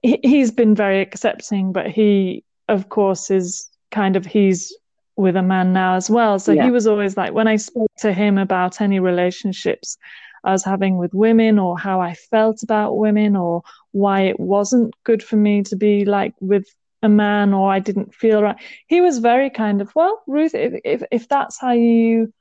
he, 0.02 0.20
he's 0.24 0.52
been 0.52 0.76
very 0.76 1.02
accepting, 1.02 1.72
but 1.74 1.88
he 1.88 2.43
of 2.67 2.89
course 2.89 3.32
is 3.32 3.69
kind 3.91 4.15
of 4.15 4.25
he's 4.25 4.75
with 5.15 5.36
a 5.36 5.41
man 5.41 5.73
now 5.73 5.95
as 5.95 6.10
well. 6.10 6.38
So 6.39 6.51
Yeah. 6.51 6.65
he 6.65 6.71
was 6.71 6.88
always 6.88 7.17
like 7.17 7.34
when 7.34 7.47
I 7.47 7.56
spoke 7.56 7.91
to 7.99 8.13
him 8.13 8.38
about 8.38 8.82
any 8.82 8.99
relationships 8.99 9.97
I 10.43 10.51
was 10.51 10.63
having 10.63 10.97
with 10.97 11.13
women 11.13 11.60
or 11.60 11.77
how 11.77 11.99
I 11.99 12.13
felt 12.13 12.63
about 12.63 12.97
women 12.97 13.36
or 13.36 13.63
why 13.91 14.21
it 14.21 14.39
wasn't 14.39 14.93
good 15.03 15.23
for 15.23 15.36
me 15.36 15.63
to 15.63 15.75
be 15.75 16.06
like 16.06 16.34
with 16.39 16.65
a 17.01 17.10
man 17.10 17.53
or 17.53 17.71
I 17.71 17.80
didn't 17.80 18.13
feel 18.13 18.41
right. 18.43 18.56
He 18.88 19.01
was 19.01 19.17
very 19.17 19.49
kind 19.49 19.82
of, 19.82 19.93
well, 19.95 20.21
Ruth, 20.27 20.53
if 20.56 20.80
if, 20.84 21.03
if 21.12 21.27
that's 21.27 21.60
how 21.60 21.71
you 21.71 22.32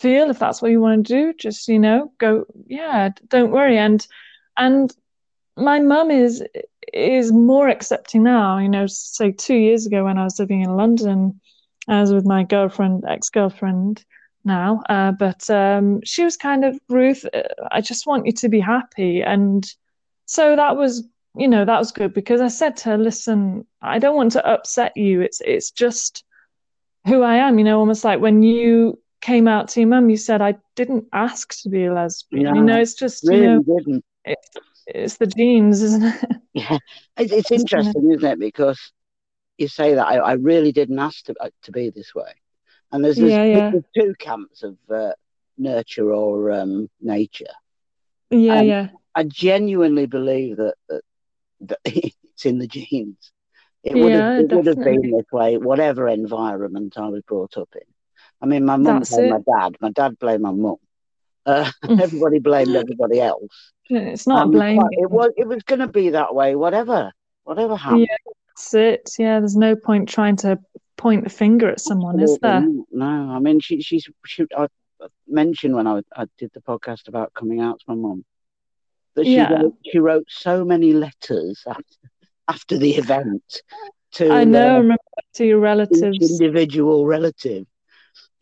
feel, 0.00 0.30
if 0.30 0.38
that's 0.38 0.60
what 0.62 0.70
you 0.70 0.80
want 0.80 1.06
to 1.06 1.14
do, 1.14 1.32
just 1.34 1.68
you 1.68 1.78
know, 1.78 2.12
go, 2.18 2.46
yeah, 2.66 3.10
don't 3.28 3.50
worry. 3.50 3.78
And 3.78 4.06
and 4.56 4.94
my 5.56 5.78
mum 5.80 6.10
is 6.10 6.42
is 6.92 7.32
more 7.32 7.68
accepting 7.68 8.22
now. 8.22 8.58
You 8.58 8.68
know, 8.68 8.86
say 8.86 9.32
two 9.32 9.54
years 9.54 9.86
ago 9.86 10.04
when 10.04 10.18
I 10.18 10.24
was 10.24 10.38
living 10.38 10.62
in 10.62 10.76
London, 10.76 11.40
I 11.88 12.00
was 12.00 12.12
with 12.12 12.26
my 12.26 12.44
girlfriend, 12.44 13.04
ex 13.08 13.28
girlfriend 13.28 14.04
now, 14.44 14.82
uh, 14.88 15.12
but 15.12 15.48
um, 15.50 16.00
she 16.04 16.24
was 16.24 16.36
kind 16.36 16.64
of 16.64 16.78
Ruth. 16.88 17.24
uh, 17.32 17.42
I 17.70 17.80
just 17.80 18.06
want 18.06 18.26
you 18.26 18.32
to 18.32 18.48
be 18.48 18.60
happy, 18.60 19.22
and 19.22 19.64
so 20.26 20.56
that 20.56 20.76
was, 20.76 21.06
you 21.36 21.48
know, 21.48 21.64
that 21.64 21.78
was 21.78 21.92
good 21.92 22.12
because 22.12 22.40
I 22.40 22.48
said 22.48 22.76
to 22.78 22.90
her, 22.90 22.98
"Listen, 22.98 23.66
I 23.80 23.98
don't 23.98 24.16
want 24.16 24.32
to 24.32 24.46
upset 24.46 24.96
you. 24.96 25.20
It's 25.20 25.40
it's 25.40 25.70
just 25.70 26.24
who 27.06 27.22
I 27.22 27.36
am. 27.36 27.58
You 27.58 27.64
know, 27.64 27.78
almost 27.78 28.04
like 28.04 28.20
when 28.20 28.42
you." 28.42 28.98
Came 29.24 29.46
out 29.46 29.68
to 29.68 29.78
your 29.78 29.88
mum, 29.88 30.10
you 30.10 30.16
said 30.16 30.42
I 30.42 30.56
didn't 30.74 31.04
ask 31.12 31.54
to 31.62 31.68
be 31.68 31.84
a 31.84 31.94
lesbian. 31.94 32.42
Yeah. 32.44 32.54
You 32.54 32.62
know, 32.64 32.80
it's 32.80 32.94
just 32.94 33.22
you 33.22 33.40
know, 33.40 33.62
didn't. 33.62 34.04
it's 34.24 34.48
it's 34.86 35.16
the 35.16 35.26
genes, 35.26 35.82
isn't 35.82 36.04
it? 36.04 36.30
Yeah, 36.54 36.78
it's, 37.16 37.32
it's 37.32 37.50
Just, 37.52 37.72
you 37.76 37.84
know. 37.84 37.92
interesting, 37.92 38.10
isn't 38.12 38.24
it? 38.32 38.38
Because 38.40 38.92
you 39.58 39.68
say 39.68 39.94
that 39.94 40.06
I, 40.06 40.16
I 40.16 40.32
really 40.34 40.72
didn't 40.72 40.98
ask 40.98 41.24
to, 41.26 41.34
uh, 41.40 41.50
to 41.62 41.72
be 41.72 41.90
this 41.90 42.14
way, 42.14 42.32
and 42.92 43.04
there's, 43.04 43.18
there's, 43.20 43.38
Yeah, 43.38 43.44
yeah. 43.44 43.72
there's 43.72 43.84
two 43.96 44.14
camps 44.18 44.62
of 44.62 44.76
uh, 44.94 45.12
nurture 45.58 46.12
or 46.12 46.52
um, 46.52 46.88
nature. 47.00 47.46
Yeah, 48.30 48.58
Um, 48.58 48.74
yeah. 48.74 48.88
I 49.14 49.24
genuinely 49.24 50.06
believe 50.06 50.56
that, 50.56 50.74
that, 50.88 51.02
that 51.62 51.78
it's 51.84 52.46
in 52.46 52.58
the 52.58 52.66
genes. 52.66 53.32
It 53.84 53.98
would 53.98 54.14
Yeah, 54.14 54.14
have 54.14 54.28
it 54.36 54.50
would 54.50 54.66
have 54.66 54.80
been 54.82 55.10
this 55.10 55.26
way, 55.32 55.58
whatever 55.58 56.08
environment 56.08 56.94
I 56.98 57.08
was 57.08 57.22
brought 57.22 57.56
up 57.58 57.70
in. 57.74 57.86
I 58.42 58.46
mean, 58.46 58.64
my 58.64 58.76
mum 58.76 59.04
blamed 59.08 59.28
my 59.28 59.38
dad. 59.40 59.76
My 59.80 59.90
dad 59.90 60.18
blamed 60.18 60.42
my 60.42 60.52
mum. 60.52 60.76
Uh, 61.46 61.70
everybody 62.00 62.38
blamed 62.38 62.76
everybody 62.76 63.20
else. 63.20 63.72
It's 63.90 64.26
not 64.26 64.44
And 64.44 64.52
blaming. 64.52 64.88
it 64.92 65.10
was 65.10 65.30
it 65.36 65.46
was 65.46 65.62
going 65.64 65.80
to 65.80 65.88
be 65.88 66.10
that 66.10 66.34
way, 66.34 66.54
whatever 66.54 67.12
whatever 67.44 67.76
happened. 67.76 68.06
Yeah, 68.08 68.32
that's 68.48 68.74
it. 68.74 69.10
Yeah, 69.18 69.40
there's 69.40 69.56
no 69.56 69.74
point 69.74 70.08
trying 70.08 70.36
to 70.36 70.58
point 70.96 71.24
the 71.24 71.30
finger 71.30 71.68
at 71.68 71.80
someone, 71.80 72.20
is 72.20 72.38
there? 72.38 72.64
No, 72.92 73.06
I 73.34 73.40
mean, 73.40 73.58
she, 73.58 73.80
she's, 73.82 74.08
she, 74.24 74.46
I 74.56 74.68
mentioned 75.26 75.74
when 75.74 75.88
I, 75.88 76.02
I 76.14 76.26
did 76.38 76.52
the 76.54 76.60
podcast 76.60 77.08
about 77.08 77.34
coming 77.34 77.60
out 77.60 77.80
to 77.80 77.84
my 77.88 77.94
mum 77.94 78.24
that 79.16 79.24
she, 79.24 79.32
Yeah. 79.32 79.50
wrote, 79.52 79.74
she 79.90 79.98
wrote 79.98 80.26
so 80.28 80.64
many 80.64 80.92
letters 80.92 81.62
after, 81.66 81.82
after 82.46 82.78
the 82.78 82.92
event 82.94 83.42
to 84.12 84.30
I 84.30 84.44
know. 84.44 84.76
uh, 84.76 84.80
Remember 84.80 85.02
to 85.34 85.44
your 85.46 85.58
relatives. 85.58 86.40
individual 86.40 87.04
relative. 87.06 87.66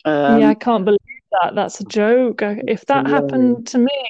Um, 0.05 0.41
Yeah, 0.41 0.51
I 0.51 0.55
can't 0.55 0.85
believe 0.85 0.99
that. 1.41 1.55
That's 1.55 1.81
a 1.81 1.85
joke. 1.85 2.43
If 2.43 2.87
that 2.87 3.07
hilarious. 3.07 3.31
happened 3.33 3.67
to 3.69 3.79
me, 3.79 4.09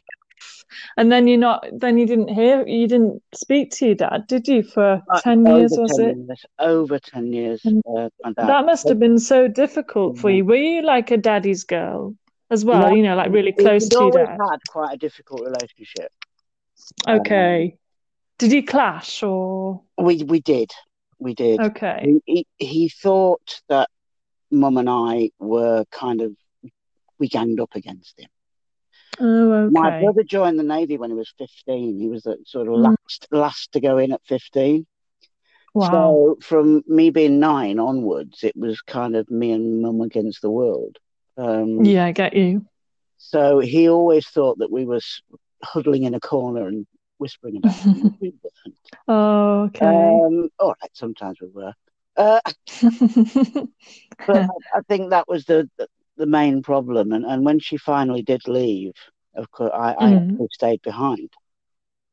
and 0.97 1.11
then 1.11 1.27
you're 1.27 1.39
not, 1.39 1.67
then 1.73 1.99
you 1.99 2.07
didn't 2.07 2.29
hear, 2.29 2.67
you 2.67 2.87
didn't 2.87 3.23
speak 3.35 3.71
to 3.73 3.87
your 3.87 3.95
dad, 3.97 4.27
did 4.29 4.47
you, 4.47 4.63
for 4.63 5.03
uh, 5.11 5.21
10 5.21 5.47
over 5.47 5.59
years, 5.59 5.73
was 5.77 5.97
10 5.97 6.09
it? 6.09 6.17
years, 6.17 6.45
over 6.59 6.99
10 6.99 7.33
years, 7.33 7.61
And 7.65 7.83
uh, 7.97 8.09
that 8.37 8.65
must 8.65 8.89
have 8.89 8.99
been 8.99 9.19
so 9.19 9.49
difficult 9.49 10.19
for 10.19 10.31
you. 10.31 10.45
Were 10.45 10.55
you 10.57 10.83
like 10.83 11.11
a 11.11 11.17
daddy's 11.17 11.65
girl 11.65 12.15
as 12.51 12.65
well? 12.65 12.89
No, 12.89 12.95
You 12.95 13.03
know, 13.03 13.17
like 13.17 13.33
really 13.33 13.53
close 13.53 13.89
to 13.89 13.97
your 13.97 14.11
dad? 14.13 14.39
had 14.39 14.59
quite 14.69 14.95
a 14.95 14.97
difficult 14.97 15.43
relationship. 15.43 16.13
Um, 17.07 17.21
Okay. 17.21 17.77
Did 18.39 18.53
you 18.53 18.65
clash 18.65 19.23
or? 19.23 19.83
we, 19.99 20.23
we 20.23 20.41
did, 20.41 20.71
we 21.19 21.35
did. 21.35 21.61
Okay. 21.61 22.19
he, 22.25 22.47
he, 22.59 22.67
he 22.67 22.89
thought 22.89 23.61
that 23.69 23.91
mum 24.51 24.79
and 24.79 24.89
I 24.89 25.31
were 25.39 25.85
kind 25.91 26.23
of 26.23 26.35
we 27.21 27.29
ganged 27.29 27.61
up 27.61 27.77
against 27.77 28.19
him. 28.19 28.29
Oh, 29.21 29.53
okay. 29.53 29.73
My 29.73 30.01
brother 30.01 30.25
joined 30.25 30.59
the 30.59 30.65
navy 30.65 30.99
when 30.99 31.11
he 31.11 31.17
was 31.17 31.33
fifteen. 31.39 31.99
He 32.01 32.09
was 32.09 32.23
the 32.25 32.39
sort 32.47 32.69
of 32.69 32.75
Mm. 32.75 32.83
last 32.85 33.29
last 33.31 33.73
to 33.73 33.81
go 33.81 33.99
in 33.99 34.13
at 34.13 34.23
fifteen. 34.27 34.87
Wow. 35.75 35.91
So 35.91 36.37
from 36.43 36.83
me 36.87 37.11
being 37.11 37.39
nine 37.39 37.79
onwards, 37.79 38.43
it 38.43 38.57
was 38.57 38.81
kind 38.83 39.15
of 39.15 39.31
me 39.31 39.53
and 39.53 39.83
mum 39.83 40.01
against 40.01 40.43
the 40.43 40.51
world. 40.51 40.99
Um, 41.37 41.85
Yeah, 41.85 42.07
I 42.07 42.13
get 42.13 42.35
you. 42.35 42.67
So 43.19 43.61
he 43.61 43.89
always 43.89 44.27
thought 44.29 44.59
that 44.59 44.71
we 44.73 44.85
was 44.85 45.23
huddling 45.63 46.05
in 46.05 46.15
a 46.15 46.21
corner 46.21 46.67
and 46.67 46.87
whispering 47.19 47.57
about 47.59 47.77
weren't. 47.85 48.35
Oh, 49.07 49.65
okay. 49.65 49.87
Um, 49.87 50.49
all 50.59 50.75
right, 50.81 50.91
sometimes 50.95 51.39
we 51.41 51.49
were. 51.49 51.75
Uh, 52.17 52.41
but 54.27 54.37
I, 54.37 54.79
I 54.79 54.81
think 54.89 55.11
that 55.11 55.29
was 55.29 55.45
the, 55.45 55.69
the 56.21 56.27
main 56.27 56.63
problem. 56.63 57.13
And 57.13 57.27
and 57.27 57.45
when 57.47 57.61
she 57.61 57.79
finally 57.79 58.23
did 58.23 58.49
leave, 58.49 58.95
of 59.37 59.51
course, 59.51 59.73
I, 59.75 59.95
I 59.95 60.15
Mm. 60.15 60.17
actually 60.17 60.49
stayed 60.53 60.83
behind. 60.83 61.31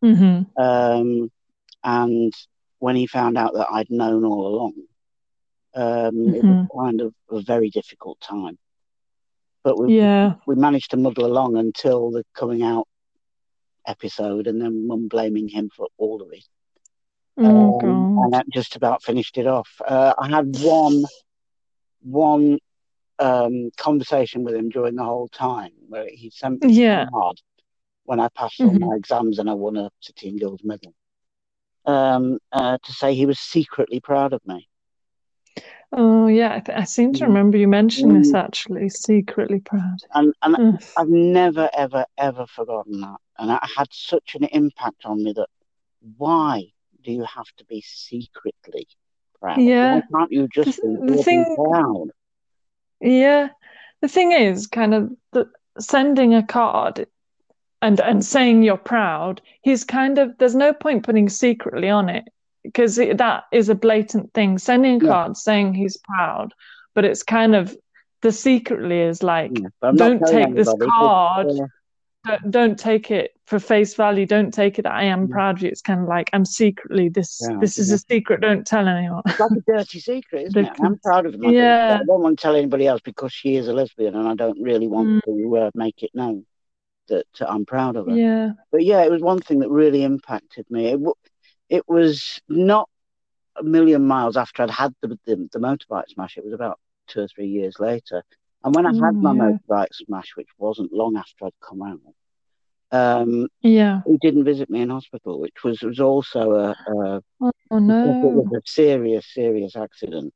hmm 0.01 0.43
Um, 0.57 1.29
and 1.83 2.33
when 2.79 2.95
he 2.95 3.07
found 3.07 3.37
out 3.37 3.53
that 3.53 3.67
I'd 3.71 3.89
known 3.89 4.25
all 4.25 4.47
along, 4.47 4.73
um, 5.75 6.33
it 6.33 6.47
was 6.47 6.57
kind 6.75 7.01
of 7.01 7.13
a 7.31 7.41
very 7.41 7.69
difficult 7.69 8.19
time. 8.21 8.57
But 9.63 9.77
we 9.79 9.89
Yeah. 9.89 10.35
we 10.47 10.55
managed 10.55 10.91
to 10.91 10.97
muddle 10.97 11.25
along 11.25 11.57
until 11.57 12.11
the 12.11 12.23
coming 12.35 12.63
out 12.63 12.87
episode, 13.87 14.47
and 14.47 14.61
then 14.61 14.87
mum 14.87 15.07
blaming 15.07 15.47
him 15.49 15.69
for 15.75 15.87
all 15.97 16.21
of 16.21 16.29
it. 16.31 16.45
Oh, 17.37 17.43
Um, 17.43 18.09
and 18.17 18.33
that 18.33 18.49
just 18.49 18.75
about 18.75 19.03
finished 19.03 19.37
it 19.37 19.47
off. 19.47 19.69
Uh, 19.87 20.13
I 20.17 20.29
had 20.29 20.45
one 20.47 21.07
one 22.01 22.59
um, 23.19 23.71
conversation 23.77 24.43
with 24.43 24.55
him 24.55 24.69
during 24.69 24.95
the 24.95 25.03
whole 25.03 25.27
time 25.29 25.71
where 25.87 26.07
he 26.09 26.29
sent 26.29 26.63
me 26.63 26.73
Yeah. 26.73 27.03
a 27.03 27.09
card 27.11 27.41
when 28.05 28.19
I 28.19 28.29
passed 28.29 28.61
all 28.61 28.69
Mhm. 28.71 28.79
my 28.79 28.95
exams 28.95 29.39
and 29.39 29.49
I 29.49 29.53
won 29.53 29.75
a 29.77 29.89
City 30.01 30.29
and 30.29 30.39
Guilds 30.39 30.63
medal 30.63 30.93
um, 31.85 32.37
uh, 32.51 32.77
to 32.83 32.91
say 32.93 33.13
he 33.15 33.25
was 33.25 33.39
secretly 33.39 33.99
proud 33.99 34.33
of 34.33 34.45
me. 34.45 34.67
Oh, 35.93 36.27
yeah. 36.27 36.55
I, 36.55 36.59
th- 36.59 36.77
I 36.77 36.83
seem 36.83 37.13
to 37.13 37.23
Mm. 37.23 37.27
remember 37.27 37.57
you 37.57 37.67
mentioning 37.67 38.17
this 38.17 38.33
Mm. 38.33 38.43
actually. 38.43 38.89
Secretly 38.89 39.61
proud. 39.61 39.97
And 40.13 40.33
and. 40.41 40.79
I've 40.97 41.07
never 41.09 41.69
ever 41.73 42.05
ever 42.17 42.45
forgotten 42.45 42.99
that, 43.01 43.17
and 43.39 43.51
it 43.51 43.59
had 43.77 43.87
such 43.93 44.35
an 44.35 44.43
impact 44.45 45.05
on 45.05 45.23
me 45.23 45.31
that 45.33 45.47
why 46.17 46.65
do 47.03 47.11
you 47.13 47.23
have 47.23 47.47
to 47.57 47.65
be 47.65 47.79
secretly 47.81 48.85
proud? 49.39 49.59
Yeah. 49.61 49.95
Why 49.95 50.01
can't 50.19 50.31
you 50.31 50.47
just 50.49 50.81
The- 50.81 51.01
be 51.07 51.13
the 51.15 51.23
thing- 51.23 51.55
proud? 51.55 52.11
Yeah. 53.01 53.49
The 54.01 54.07
thing 54.07 54.31
is, 54.31 54.67
kind 54.67 54.93
of 54.93 55.11
the, 55.33 55.49
sending 55.79 56.33
a 56.33 56.43
card 56.43 57.07
and 57.81 57.99
and 57.99 58.23
saying 58.25 58.63
you're 58.63 58.77
proud. 58.77 59.41
He's 59.61 59.83
kind 59.83 60.17
of 60.17 60.37
there's 60.37 60.55
no 60.55 60.73
point 60.73 61.03
putting 61.03 61.29
secretly 61.29 61.89
on 61.89 62.09
it 62.09 62.25
because 62.63 62.95
that 62.97 63.43
is 63.51 63.69
a 63.69 63.75
blatant 63.75 64.33
thing. 64.33 64.57
Sending 64.57 65.01
a 65.01 65.05
Yeah. 65.05 65.11
card 65.11 65.37
saying 65.37 65.73
he's 65.73 65.97
proud, 65.97 66.53
but 66.95 67.05
it's 67.05 67.23
kind 67.23 67.55
of 67.55 67.75
the 68.21 68.31
secretly 68.31 68.99
is 69.01 69.21
like 69.21 69.51
Yeah, 69.59 69.67
but 69.79 69.87
I'm 69.89 69.95
not 69.95 70.19
don't 70.19 70.27
take 70.27 70.55
this 70.55 70.73
card. 70.81 71.47
uh, 71.47 71.67
Don't, 72.27 72.51
don't 72.51 72.79
take 72.79 73.11
it 73.11 73.31
for 73.45 73.59
face 73.59 73.93
value. 73.95 74.25
Don't 74.25 74.53
take 74.53 74.77
it 74.79 74.83
that 74.83 74.93
I 74.93 75.03
am 75.05 75.27
proud 75.27 75.57
of 75.57 75.63
you. 75.63 75.69
It's 75.69 75.81
kind 75.81 76.01
of 76.01 76.07
like 76.07 76.29
I'm 76.33 76.45
secretly 76.45 77.09
this. 77.09 77.41
Yeah, 77.41 77.57
this 77.59 77.77
is 77.79 77.89
yeah. 77.89 77.95
a 77.95 77.97
secret. 77.99 78.41
Don't 78.41 78.65
tell 78.65 78.87
anyone. 78.87 79.21
It's 79.25 79.39
like 79.39 79.51
a 79.51 79.61
dirty 79.71 79.99
secret, 79.99 80.47
isn't 80.47 80.65
it? 80.65 80.73
I'm 80.81 80.99
proud 80.99 81.25
of 81.25 81.39
my 81.39 81.51
Yeah. 81.51 81.99
I 82.01 82.05
don't 82.05 82.21
want 82.21 82.37
to 82.37 82.41
tell 82.41 82.55
anybody 82.55 82.87
else 82.87 83.01
because 83.03 83.31
she 83.33 83.55
is 83.55 83.67
a 83.67 83.73
lesbian, 83.73 84.15
and 84.15 84.27
I 84.27 84.35
don't 84.35 84.61
really 84.61 84.87
want 84.87 85.07
Mm. 85.07 85.21
to 85.25 85.57
uh, 85.57 85.71
make 85.73 86.03
it 86.03 86.11
known 86.13 86.45
that 87.07 87.25
I'm 87.39 87.65
proud 87.65 87.95
of 87.95 88.07
her. 88.07 88.15
Yeah. 88.15 88.51
But 88.71 88.83
yeah, 88.83 89.03
it 89.03 89.11
was 89.11 89.21
one 89.21 89.39
thing 89.39 89.59
that 89.59 89.69
really 89.69 90.03
impacted 90.03 90.65
me. 90.69 90.87
It, 90.87 90.97
w- 90.97 91.13
it 91.69 91.87
was 91.87 92.41
not 92.49 92.89
a 93.55 93.63
million 93.63 94.05
miles 94.05 94.35
after 94.37 94.63
I'd 94.63 94.69
had 94.69 94.93
the, 95.01 95.17
the 95.25 95.49
the 95.53 95.59
motorbike 95.59 96.09
smash. 96.09 96.37
It 96.37 96.43
was 96.43 96.53
about 96.53 96.79
two 97.07 97.21
or 97.21 97.27
three 97.27 97.47
years 97.47 97.79
later. 97.79 98.23
And 98.63 98.75
when 98.75 98.85
I 98.85 98.89
had 98.89 99.15
Mm, 99.15 99.21
my 99.21 99.33
yeah. 99.33 99.41
motorbike 99.69 99.93
smash, 99.93 100.31
which 100.35 100.49
wasn't 100.57 100.91
long 100.91 101.15
after 101.15 101.45
I'd 101.45 101.53
come 101.61 101.81
out, 101.81 101.99
Um, 102.91 103.47
Yeah. 103.61 104.01
he 104.05 104.17
didn't 104.17 104.45
visit 104.45 104.69
me 104.69 104.81
in 104.81 104.89
hospital, 104.89 105.39
which 105.39 105.63
was 105.63 105.81
was 105.81 105.99
also 105.99 106.51
a, 106.51 106.75
a 106.91 107.21
Oh 107.71 107.79
it 108.03 108.17
no. 108.19 108.21
was 108.21 108.51
a 108.55 108.61
serious, 108.65 109.25
serious 109.33 109.75
accident. 109.75 110.33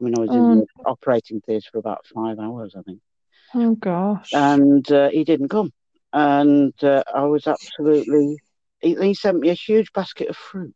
I 0.00 0.04
mean, 0.04 0.14
I 0.16 0.20
was 0.20 0.34
in 0.34 0.50
Oh, 0.50 0.60
the 0.60 0.66
operating 0.84 1.40
theatre 1.40 1.68
for 1.72 1.78
about 1.78 2.06
five 2.06 2.38
hours, 2.38 2.74
I 2.78 2.82
think, 2.82 3.00
oh 3.54 3.74
gosh. 3.76 4.32
and 4.32 4.90
uh, 4.90 5.08
he 5.10 5.24
didn't 5.24 5.48
come, 5.48 5.72
and 6.12 6.72
uh, 6.82 7.02
I 7.14 7.24
was 7.24 7.46
absolutely. 7.46 8.38
He, 8.80 8.94
he 8.94 9.14
sent 9.14 9.38
me 9.40 9.48
a 9.50 9.54
huge 9.54 9.92
basket 9.92 10.28
of 10.28 10.36
fruit, 10.36 10.74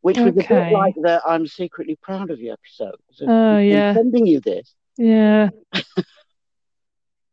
which 0.00 0.24
was 0.24 0.36
a 0.36 0.44
bit 0.48 0.66
like 0.68 0.94
the 0.96 1.20
"I'm 1.26 1.46
secretly 1.46 1.96
proud 2.02 2.30
of 2.30 2.40
you" 2.40 2.52
episode. 2.52 2.96
So 3.12 3.28
Oh 3.28 3.58
yeah. 3.58 3.96
sending 3.96 4.26
you 4.26 4.40
this. 4.40 4.74
Yeah. 4.98 5.50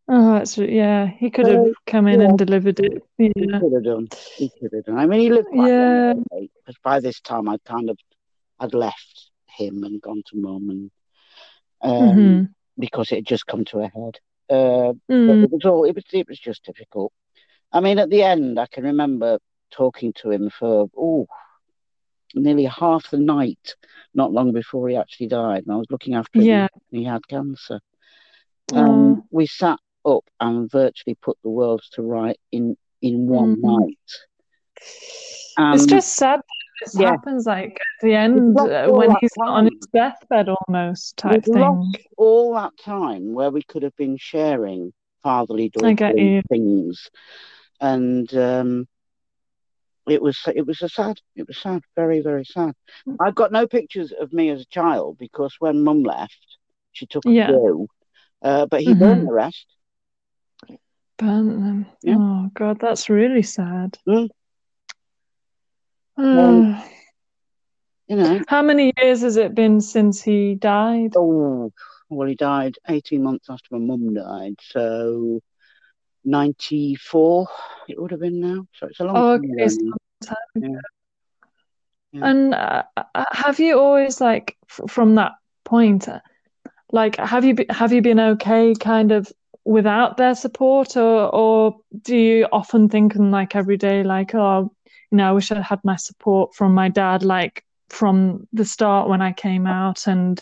Oh, 0.07 0.33
that's 0.33 0.57
yeah. 0.57 1.07
He 1.07 1.29
could 1.29 1.47
have 1.47 1.73
come 1.87 2.07
in 2.07 2.21
yeah, 2.21 2.29
and 2.29 2.37
delivered 2.37 2.79
it. 2.79 3.03
he 3.17 3.31
Yeah. 3.35 3.59
could 3.59 3.73
have 3.73 3.83
done. 3.83 4.07
He 4.37 4.51
could 4.59 4.71
have 4.73 4.85
done. 4.85 4.97
I 4.99 5.05
mean, 5.07 5.21
he 5.21 5.29
quite 5.43 5.67
Yeah. 5.69 6.13
because 6.13 6.77
by 6.83 6.99
this 6.99 7.19
time 7.21 7.49
I'd 7.49 7.63
kind 7.63 7.89
of 7.89 7.97
I'd 8.59 8.73
left 8.73 9.31
him 9.47 9.83
and 9.83 10.01
gone 10.01 10.21
to 10.27 10.37
mum 10.37 10.69
and 10.69 10.91
um, 11.81 12.13
hmm 12.13 12.43
because 12.77 13.11
it 13.11 13.15
had 13.15 13.25
just 13.25 13.47
come 13.47 13.63
to 13.65 13.79
a 13.79 13.87
head. 13.87 14.19
Uh, 14.49 14.93
but 15.09 15.37
Mm. 15.37 15.43
it 15.43 15.51
was 15.51 15.65
all 15.65 15.85
it 15.85 15.95
was 15.95 16.03
it 16.11 16.27
was 16.27 16.39
just 16.39 16.63
difficult. 16.65 17.11
I 17.71 17.79
mean, 17.79 17.97
at 17.99 18.09
the 18.09 18.21
end, 18.21 18.59
I 18.59 18.67
can 18.67 18.83
remember 18.83 19.39
talking 19.71 20.13
to 20.17 20.29
him 20.29 20.49
for 20.49 20.87
oh 20.95 21.25
nearly 22.35 22.65
half 22.65 23.09
the 23.09 23.17
night, 23.17 23.75
not 24.13 24.31
long 24.31 24.51
before 24.51 24.89
he 24.89 24.97
actually 24.97 25.27
died, 25.27 25.63
and 25.63 25.73
I 25.73 25.77
was 25.77 25.87
looking 25.89 26.13
after 26.13 26.39
him. 26.39 26.45
Yeah. 26.45 26.67
And 26.91 26.99
he 26.99 27.05
had 27.05 27.27
cancer, 27.27 27.79
Oh. 28.73 29.23
we 29.31 29.45
sat 29.47 29.79
up 30.05 30.23
and 30.39 30.69
virtually 30.71 31.15
put 31.21 31.37
the 31.43 31.49
world 31.49 31.81
to 31.93 32.01
right 32.03 32.39
in 32.51 32.77
in 33.01 33.27
one 33.27 33.57
Mm. 33.57 33.61
night. 33.61 33.97
It's 35.71 35.85
just 35.85 36.15
sad 36.15 36.39
that 36.39 36.85
this 36.85 36.93
yeah, 36.93 37.15
happens 37.15 37.45
like 37.45 37.73
at 37.73 38.01
the 38.01 38.13
end 38.15 38.59
uh, 38.59 38.87
when 38.89 39.11
he's 39.19 39.31
on 39.47 39.65
his 39.65 39.87
deathbed 39.93 40.47
almost 40.49 41.17
type 41.17 41.45
We've 41.45 41.45
thing. 41.45 41.95
all 42.17 42.53
that 42.55 42.77
time 42.77 43.33
where 43.33 43.49
we 43.51 43.63
could 43.63 43.83
have 43.83 43.95
been 43.95 44.17
sharing 44.17 44.93
fatherly, 45.23 45.69
daughterly 45.69 46.35
things, 46.49 47.09
and 47.79 48.33
um, 48.35 48.87
it 50.07 50.21
was 50.21 50.37
it 50.55 50.65
was 50.65 50.81
a 50.81 50.89
sad. 50.89 51.17
It 51.35 51.47
was 51.47 51.57
sad, 51.61 51.81
very 51.95 52.21
very 52.21 52.45
sad. 52.45 52.73
I've 53.19 53.35
got 53.35 53.51
no 53.51 53.67
pictures 53.67 54.11
of 54.19 54.33
me 54.33 54.49
as 54.49 54.61
a 54.61 54.65
child 54.65 55.17
because 55.19 55.55
when 55.59 55.83
Mum 55.83 56.03
left, 56.03 56.57
she 56.91 57.05
took 57.07 57.25
a 57.29 57.33
Yeah. 57.33 57.59
uh, 58.43 58.65
but 58.69 58.81
he 58.81 58.93
burned 58.93 59.23
hmm 59.23 59.27
the 59.27 59.33
rest. 59.33 59.65
Burnt 61.17 61.59
them. 61.59 61.85
Yeah. 62.03 62.17
Oh 62.17 62.49
God, 62.53 62.79
that's 62.79 63.09
really 63.09 63.41
sad. 63.43 63.97
Mm. 64.07 64.27
Uh, 66.17 66.23
Um, 66.37 66.75
you 68.07 68.15
know, 68.15 68.41
how 68.47 68.61
many 68.61 68.93
years 69.01 69.21
has 69.21 69.37
it 69.37 69.55
been 69.55 69.79
since 69.81 70.21
he 70.23 70.55
died? 70.55 71.15
oh 71.15 71.71
well, 72.09 72.27
he 72.27 72.35
died 72.35 72.75
eighteen 72.89 73.23
months 73.23 73.47
after 73.49 73.67
my 73.71 73.79
mum 73.79 74.13
died, 74.13 74.55
so 74.61 75.39
ninety 76.23 76.95
four 76.95 77.47
it 77.87 77.99
would 77.99 78.11
have 78.11 78.19
been 78.21 78.39
now. 78.39 78.65
So 78.79 78.87
it's 78.87 78.99
a 78.99 79.05
long 79.05 79.23
Oh, 79.23 79.33
time 79.33 79.49
okay, 79.57 79.77
time. 80.23 80.35
Yeah, 80.59 80.79
yeah. 82.11 82.21
And 82.21 82.53
uh, 82.53 82.83
uh, 82.97 83.23
have 83.31 83.59
you 83.59 83.79
always 83.79 84.19
like 84.21 84.57
f 84.69 84.81
from 84.89 85.15
that 85.15 85.33
point, 85.65 86.07
uh, 86.07 86.19
like 86.91 87.17
have 87.17 87.45
you 87.45 87.55
be 87.55 87.65
have 87.69 87.91
you 87.93 88.01
been 88.01 88.19
okay 88.19 88.73
kind 88.79 89.11
of 89.11 89.31
without 89.65 90.17
their 90.17 90.35
support, 90.35 90.97
or 90.97 91.33
or 91.35 91.77
do 92.03 92.15
you 92.17 92.47
often 92.51 92.89
think 92.89 93.15
in 93.15 93.31
like 93.31 93.55
every 93.55 93.77
day 93.77 94.03
like, 94.03 94.35
oh, 94.35 94.71
you 95.11 95.17
know, 95.17 95.29
I 95.29 95.33
wish 95.33 95.51
I 95.51 95.61
had 95.61 95.79
my 95.83 95.95
support 95.97 96.55
from 96.55 96.73
my 96.73 96.89
dad 96.89 97.23
like 97.23 97.63
from 97.89 98.47
the 98.53 98.65
start 98.65 99.09
when 99.09 99.21
I 99.21 99.33
came 99.33 99.67
out, 99.67 100.07
and 100.07 100.41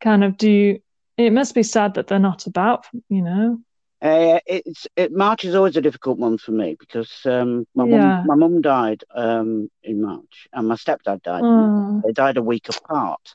kind 0.00 0.24
of 0.24 0.36
do 0.38 0.50
you? 0.50 0.80
It 1.18 1.32
must 1.32 1.54
be 1.54 1.62
sad 1.62 1.94
that 1.94 2.08
they're 2.08 2.18
not 2.18 2.46
about, 2.46 2.86
you 3.08 3.22
know? 3.22 3.58
Uh, 4.02 4.40
it's 4.46 4.86
it 4.96 5.12
March 5.12 5.44
is 5.44 5.54
always 5.54 5.76
a 5.76 5.80
difficult 5.80 6.18
month 6.18 6.40
for 6.42 6.50
me 6.52 6.76
because 6.78 7.10
um, 7.24 7.66
my 7.74 7.84
mum 7.84 8.14
Yeah. 8.14 8.24
my 8.24 8.34
mum 8.34 8.60
died 8.60 9.02
um, 9.14 9.68
in 9.82 10.00
March 10.02 10.48
and 10.52 10.68
my 10.68 10.74
stepdad 10.74 11.22
died. 11.22 11.46
Oh, 11.46 12.04
They 12.04 12.12
died 12.12 12.36
a 12.36 12.42
week 12.42 12.68
apart. 12.68 13.34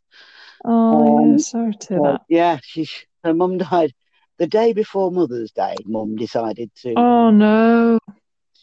oh 0.65 0.91
Um, 0.91 1.37
sorry 1.37 1.73
to 1.73 1.99
that. 2.01 2.21
yeah, 2.27 2.59
she 2.63 2.87
her 3.23 3.33
mum 3.33 3.57
died 3.69 3.93
the 4.37 4.47
day 4.47 4.73
before 4.73 5.11
Mother's 5.11 5.51
Day. 5.51 5.83
Mum 5.85 6.15
decided 6.15 6.71
to 6.83 6.97
Oh 6.97 7.29
no. 7.31 7.99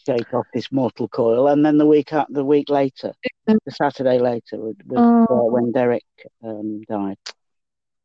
shake 0.06 0.32
off 0.34 0.46
this 0.52 0.70
mortal 0.72 1.08
coil, 1.08 1.48
and 1.48 1.64
then 1.64 1.78
the 1.78 1.86
week 1.86 2.12
out, 2.12 2.26
the 2.32 2.44
week 2.44 2.68
later, 2.68 3.12
the 3.64 3.72
Saturday 3.72 4.18
later 4.18 4.58
was, 4.58 4.74
was 4.86 5.04
uh, 5.30 5.34
Oh, 5.34 5.48
when 5.48 5.72
Derek 5.72 6.04
um, 6.44 6.82
died. 6.88 7.16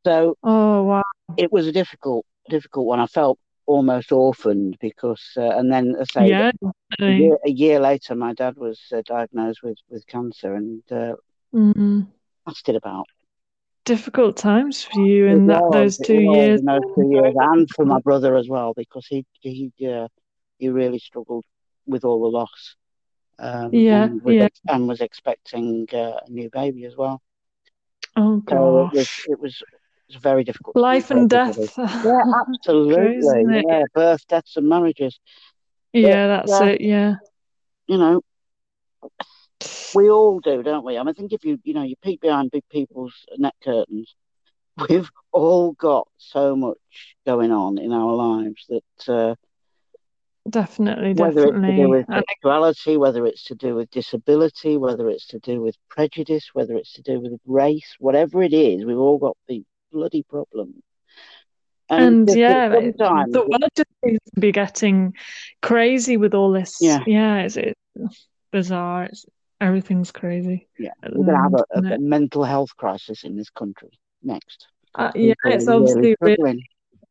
So 0.05 0.35
oh 0.43 0.83
wow. 0.83 1.03
it 1.37 1.51
was 1.51 1.67
a 1.67 1.71
difficult 1.71 2.25
difficult 2.49 2.85
one. 2.87 2.99
I 2.99 3.07
felt 3.07 3.39
almost 3.65 4.11
orphaned 4.11 4.77
because, 4.79 5.21
uh, 5.37 5.51
and 5.57 5.71
then 5.71 5.95
I 5.99 6.03
say 6.05 6.31
Yeah, 6.31 6.51
a 7.07 7.11
year, 7.11 7.37
a 7.45 7.51
year 7.51 7.79
later, 7.79 8.15
my 8.15 8.33
dad 8.33 8.55
was 8.57 8.79
uh, 8.93 9.01
diagnosed 9.05 9.63
with 9.63 9.77
with 9.89 10.05
cancer, 10.07 10.55
and 10.55 10.83
uh, 10.91 11.15
Mm. 11.53 12.07
lasted 12.45 12.75
about. 12.75 13.07
Difficult 13.89 14.37
times 14.37 14.83
for 14.83 14.99
you 15.01 15.27
in 15.27 15.47
that 15.47 15.63
was, 15.69 15.97
those 15.97 15.99
two 15.99 16.19
years. 16.21 16.61
those 16.67 16.81
two 16.95 17.09
years, 17.11 17.33
and 17.37 17.69
for 17.75 17.85
my 17.85 17.99
brother 17.99 18.35
as 18.35 18.47
well, 18.49 18.73
because 18.75 19.05
he 19.07 19.25
he 19.41 19.71
uh, 19.87 20.07
he 20.59 20.69
really 20.69 20.99
struggled 20.99 21.45
with 21.87 22.03
all 22.05 22.21
the 22.21 22.37
loss, 22.37 22.75
um, 23.39 23.85
Yeah, 23.87 24.09
and 24.09 24.21
was 24.23 24.35
yeah. 24.35 24.47
and 24.67 24.87
was 24.87 25.01
expecting 25.01 25.87
uh, 25.93 26.17
a 26.25 26.29
new 26.29 26.49
baby 26.51 26.85
as 26.85 26.95
well. 26.97 27.21
Oh 28.15 28.41
So 28.49 28.77
it 28.79 28.87
was 28.91 29.09
gosh. 29.09 29.25
it 29.25 29.39
was 29.39 29.61
it 29.61 30.13
was 30.13 30.21
very 30.21 30.43
difficult 30.43 30.75
Life 30.75 31.11
and 31.11 31.29
death. 31.29 31.79
Yeah, 32.03 32.21
absolutely. 32.49 33.43
isn't? 33.43 33.65
Yeah, 33.67 33.83
birth, 33.93 34.27
deaths, 34.27 34.55
and 34.57 34.67
marriages. 34.69 35.19
But 36.01 36.11
Yeah, 36.11 36.27
that's 36.27 36.59
uh, 36.59 36.61
it. 36.61 36.81
Yeah. 36.81 37.15
you 37.87 37.97
know, 37.97 38.21
we 39.95 40.09
all 40.09 40.39
do, 40.39 40.63
don't 40.63 40.85
we? 40.85 40.97
I 40.97 41.01
mean, 41.01 41.09
I 41.09 41.13
think 41.13 41.33
if 41.33 41.43
you 41.43 41.59
you 41.63 41.73
know 41.73 41.83
you 41.83 41.95
peek 42.01 42.21
behind 42.21 42.51
big 42.51 42.63
people's 42.69 43.13
neck 43.37 43.55
curtains, 43.63 44.15
we've 44.89 45.09
all 45.31 45.73
got 45.73 46.07
so 46.17 46.55
much 46.55 46.77
going 47.25 47.51
on 47.51 47.77
in 47.77 47.91
our 47.91 48.13
lives 48.13 48.65
that 48.69 49.13
uh, 49.13 49.35
Definitely, 50.49 51.13
whether 51.13 51.45
it's 51.45 51.61
to 51.65 51.75
do 51.75 51.89
with 51.89 52.05
sexuality, 52.07 52.97
whether 52.97 53.25
it's 53.25 53.43
to 53.45 53.55
do 53.55 53.75
with 53.75 53.91
disability, 53.91 54.77
whether 54.77 55.09
it's 55.09 55.27
to 55.27 55.39
do 55.39 55.61
with 55.61 55.75
prejudice, 55.89 56.49
whether 56.53 56.75
it's 56.75 56.93
to 56.93 57.01
do 57.01 57.19
with 57.19 57.39
race, 57.45 57.95
whatever 57.99 58.41
it 58.41 58.53
is, 58.53 58.85
we've 58.85 58.97
all 58.97 59.17
got 59.17 59.37
the 59.47 59.63
bloody 59.91 60.23
problem. 60.23 60.81
And 61.89 62.29
and 62.29 62.37
yeah, 62.37 62.73
sometimes, 62.73 63.33
the 63.33 63.41
world 63.41 63.69
just 63.75 63.89
seems 64.03 64.19
to 64.33 64.39
be 64.39 64.51
getting 64.51 65.13
crazy 65.61 66.17
with 66.17 66.33
all 66.33 66.51
this. 66.51 66.77
yeah, 66.79 67.03
Yeah, 67.05 67.41
it's, 67.41 67.57
it's 67.57 68.27
bizarre. 68.51 69.05
It's 69.05 69.25
everything's 69.61 70.11
crazy. 70.11 70.67
Yeah, 70.77 70.91
we're 71.13 71.25
going 71.25 71.37
to 71.37 71.43
have 71.43 71.53
a, 71.53 71.95
a 71.95 71.99
mental 71.99 72.43
health 72.43 72.75
crisis 72.77 73.23
in 73.23 73.35
this 73.37 73.49
country 73.49 73.91
next. 74.23 74.67
Uh, 74.95 75.11
yeah, 75.15 75.33
it's 75.45 75.67
obviously 75.67 76.15
really 76.21 76.35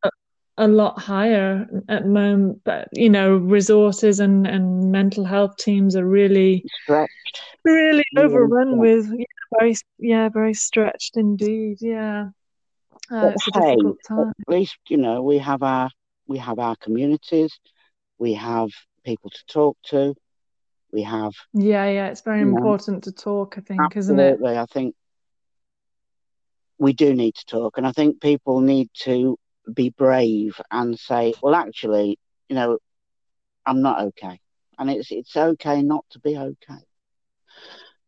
a, 0.05 0.11
a 0.59 0.69
lot 0.69 0.99
higher 0.99 1.67
at 1.89 2.03
the 2.03 2.09
moment, 2.09 2.61
but 2.65 2.89
you 2.93 3.09
know, 3.11 3.37
resources 3.37 4.21
and 4.21 4.47
and 4.47 4.91
mental 4.93 5.25
health 5.25 5.57
teams 5.59 5.97
are 5.97 6.07
really 6.07 6.65
Stretched, 6.83 7.41
really 7.65 8.05
overrun 8.17 8.79
with 8.79 9.07
yeah, 9.13 9.25
very 9.59 9.75
yeah, 9.99 10.29
very 10.29 10.55
stretched 10.55 11.17
indeed. 11.17 11.79
Yeah, 11.81 12.29
uh, 13.13 13.17
But 13.21 13.35
it's 13.35 13.47
a 13.49 13.53
hey, 13.55 13.77
difficult 13.77 13.99
at 14.19 14.49
least 14.49 14.79
you 14.89 14.97
know 14.97 15.23
we 15.23 15.39
have 15.39 15.63
our 15.63 15.91
we 16.27 16.39
have 16.39 16.59
our 16.59 16.77
communities, 16.77 17.59
we 18.19 18.35
have 18.35 18.71
people 19.05 19.31
to 19.31 19.45
talk 19.47 19.77
to, 19.87 20.15
we 20.93 21.03
have 21.03 21.33
Yeah, 21.53 21.89
yeah, 21.89 22.09
it's 22.09 22.23
very 22.23 22.41
you 22.41 22.47
know 22.47 22.57
important 22.59 23.05
to 23.05 23.13
talk, 23.13 23.59
I 23.59 23.61
think, 23.61 23.97
isn't 23.97 24.19
it? 24.19 24.41
I 24.45 24.67
think 24.67 24.95
we 26.79 26.93
do 26.93 27.15
need 27.15 27.35
to 27.35 27.47
talk, 27.47 27.77
and 27.79 27.87
I 27.87 27.93
think 27.93 28.21
people 28.21 28.61
need 28.61 28.89
to 29.03 29.37
be 29.75 29.91
brave 29.91 30.61
and 30.71 30.99
say, 30.99 31.35
well, 31.43 31.55
actually, 31.55 32.19
you 32.49 32.57
know, 32.57 32.79
I'm 33.67 33.83
not 33.83 34.01
okay, 34.09 34.41
and 34.79 34.91
it's 34.91 35.11
it's 35.11 35.37
okay 35.37 35.83
not 35.83 36.05
to 36.11 36.21
be 36.21 36.37
okay. 36.37 36.83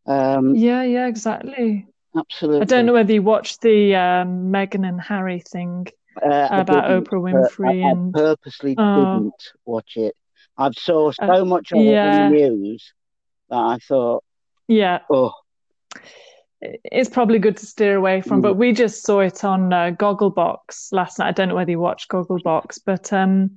Um, 0.06 0.54
Yeah, 0.54 0.82
yeah, 0.82 1.06
exactly. 1.06 1.86
Absolutely. 2.16 2.62
I 2.62 2.64
don't 2.64 2.86
know 2.86 2.92
whether 2.92 3.12
you 3.12 3.22
watched 3.22 3.60
the 3.60 3.94
um, 3.94 4.50
Meghan 4.52 4.88
and 4.88 5.00
Harry 5.00 5.40
thing 5.40 5.86
Uh, 6.20 6.48
about. 6.50 6.84
Oprah 6.90 7.20
Uh, 7.32 7.36
I, 7.64 7.70
Winfrey 7.70 7.84
I 7.84 7.90
and 7.90 8.12
purposely 8.12 8.76
oh, 8.76 8.94
didn't 8.94 9.42
watch 9.64 9.96
it. 9.96 10.16
I 10.60 10.70
saw 10.72 11.08
uh, 11.08 11.12
so 11.36 11.44
much 11.44 11.72
of 11.72 11.78
it 11.78 11.86
in 11.86 12.32
the 12.32 12.48
news 12.48 12.92
that 13.48 13.56
I 13.56 13.78
thought, 13.78 14.22
yeah. 14.68 15.00
oh, 15.10 15.32
it's 16.60 17.08
probably 17.08 17.38
good 17.38 17.56
to 17.56 17.66
steer 17.66 17.96
away 17.96 18.20
from. 18.20 18.40
Mm. 18.40 18.42
But 18.42 18.54
we 18.54 18.72
just 18.72 19.02
saw 19.02 19.20
it 19.20 19.42
on 19.42 19.72
uh, 19.72 19.92
Gogglebox 19.92 20.92
last 20.92 21.18
night. 21.18 21.28
I 21.28 21.32
don't 21.32 21.48
know 21.48 21.54
whether 21.54 21.70
you 21.70 21.80
watched 21.80 22.10
Gogglebox, 22.10 22.80
but 22.84 23.10
um, 23.12 23.56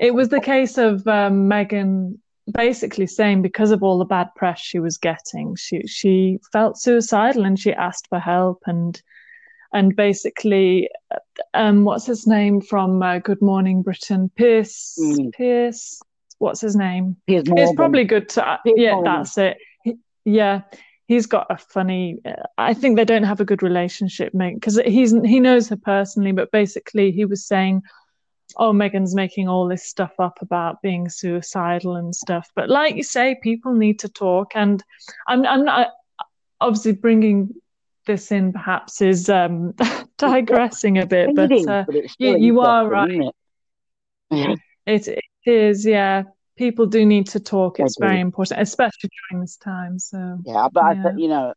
it 0.00 0.14
was 0.14 0.28
the 0.28 0.40
case 0.40 0.78
of 0.78 1.06
um, 1.08 1.48
Meghan 1.48 2.18
basically 2.52 3.08
saying 3.08 3.42
because 3.42 3.72
of 3.72 3.82
all 3.82 3.98
the 3.98 4.04
bad 4.04 4.28
press 4.36 4.60
she 4.60 4.78
was 4.78 4.96
getting, 4.98 5.56
she 5.56 5.82
she 5.88 6.38
felt 6.52 6.78
suicidal 6.78 7.44
and 7.44 7.58
she 7.58 7.72
asked 7.72 8.06
for 8.08 8.20
help 8.20 8.62
and 8.66 9.02
and 9.72 9.96
basically, 9.96 10.88
um, 11.52 11.84
what's 11.84 12.06
his 12.06 12.26
name 12.26 12.60
from 12.60 13.02
uh, 13.02 13.18
Good 13.18 13.42
Morning 13.42 13.82
Britain? 13.82 14.30
Pierce 14.36 14.96
Mm. 14.98 15.32
Piers. 15.32 16.00
What's 16.38 16.60
his 16.60 16.76
name? 16.76 17.16
Piers 17.26 17.44
it's 17.46 17.74
probably 17.74 18.04
good 18.04 18.28
to. 18.30 18.46
Uh, 18.46 18.58
yeah, 18.64 18.92
Morgan. 18.92 19.12
that's 19.14 19.38
it. 19.38 19.58
He, 19.82 19.96
yeah, 20.24 20.62
he's 21.06 21.26
got 21.26 21.46
a 21.50 21.56
funny. 21.56 22.18
Uh, 22.24 22.42
I 22.58 22.74
think 22.74 22.96
they 22.96 23.04
don't 23.04 23.22
have 23.22 23.40
a 23.40 23.44
good 23.44 23.62
relationship, 23.62 24.34
mate, 24.34 24.54
because 24.54 24.78
he's 24.86 25.12
he 25.24 25.40
knows 25.40 25.68
her 25.68 25.76
personally, 25.76 26.32
but 26.32 26.50
basically 26.50 27.10
he 27.10 27.24
was 27.24 27.46
saying, 27.46 27.82
"Oh, 28.56 28.72
Megan's 28.72 29.14
making 29.14 29.48
all 29.48 29.66
this 29.66 29.84
stuff 29.84 30.12
up 30.18 30.38
about 30.42 30.82
being 30.82 31.08
suicidal 31.08 31.96
and 31.96 32.14
stuff." 32.14 32.50
But 32.54 32.68
like 32.68 32.96
you 32.96 33.02
say, 33.02 33.38
people 33.42 33.74
need 33.74 34.00
to 34.00 34.08
talk, 34.08 34.52
and 34.54 34.82
I'm 35.26 35.46
I'm 35.46 35.64
not 35.64 35.92
obviously 36.60 36.92
bringing 36.92 37.54
this 38.06 38.30
in 38.30 38.52
perhaps 38.52 39.00
is 39.00 39.28
um, 39.28 39.74
digressing 40.18 40.98
a 40.98 41.06
bit, 41.06 41.34
but, 41.34 41.52
uh, 41.68 41.84
but 41.86 41.94
you, 42.18 42.36
you 42.36 42.60
are 42.60 42.88
right. 42.88 43.32
It? 44.30 44.58
it, 44.86 45.08
it 45.08 45.24
is, 45.46 45.86
yeah 45.86 46.24
people 46.56 46.86
do 46.86 47.04
need 47.06 47.28
to 47.28 47.40
talk. 47.40 47.78
It's 47.78 47.96
very 47.98 48.20
important, 48.20 48.60
especially 48.60 49.10
during 49.30 49.42
this 49.42 49.56
time. 49.56 49.98
So 49.98 50.38
yeah, 50.44 50.68
but 50.72 50.82
yeah. 50.82 50.88
I 50.88 51.02
think 51.02 51.20
you 51.20 51.28
know, 51.28 51.54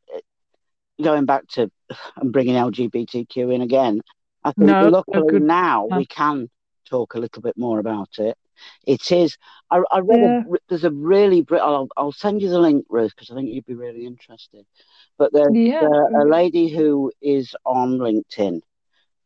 going 1.01 1.25
back 1.25 1.47
to 1.53 1.71
and 2.17 2.31
bringing 2.31 2.55
LGBTQ 2.55 3.53
in 3.53 3.61
again, 3.61 4.01
I 4.43 4.51
think 4.51 4.67
no, 4.67 4.89
luckily 4.89 5.27
good... 5.27 5.43
now 5.43 5.87
we 5.89 6.05
can 6.05 6.49
talk 6.89 7.15
a 7.15 7.19
little 7.19 7.41
bit 7.41 7.57
more 7.57 7.79
about 7.79 8.09
it. 8.17 8.37
It 8.85 9.09
is. 9.11 9.37
I, 9.71 9.81
I 9.89 9.99
read. 9.99 10.19
Yeah. 10.19 10.41
A, 10.41 10.57
there's 10.67 10.83
a 10.83 10.91
really. 10.91 11.45
I'll, 11.51 11.87
I'll 11.95 12.11
send 12.11 12.41
you 12.41 12.49
the 12.49 12.59
link, 12.59 12.85
Ruth, 12.89 13.13
because 13.15 13.31
I 13.31 13.35
think 13.35 13.49
you'd 13.49 13.65
be 13.65 13.73
really 13.73 14.05
interested. 14.05 14.65
But 15.17 15.31
there's 15.31 15.53
yeah. 15.53 15.81
a, 15.81 16.23
a 16.23 16.25
lady 16.27 16.67
who 16.67 17.11
is 17.21 17.55
on 17.65 17.99
LinkedIn 17.99 18.59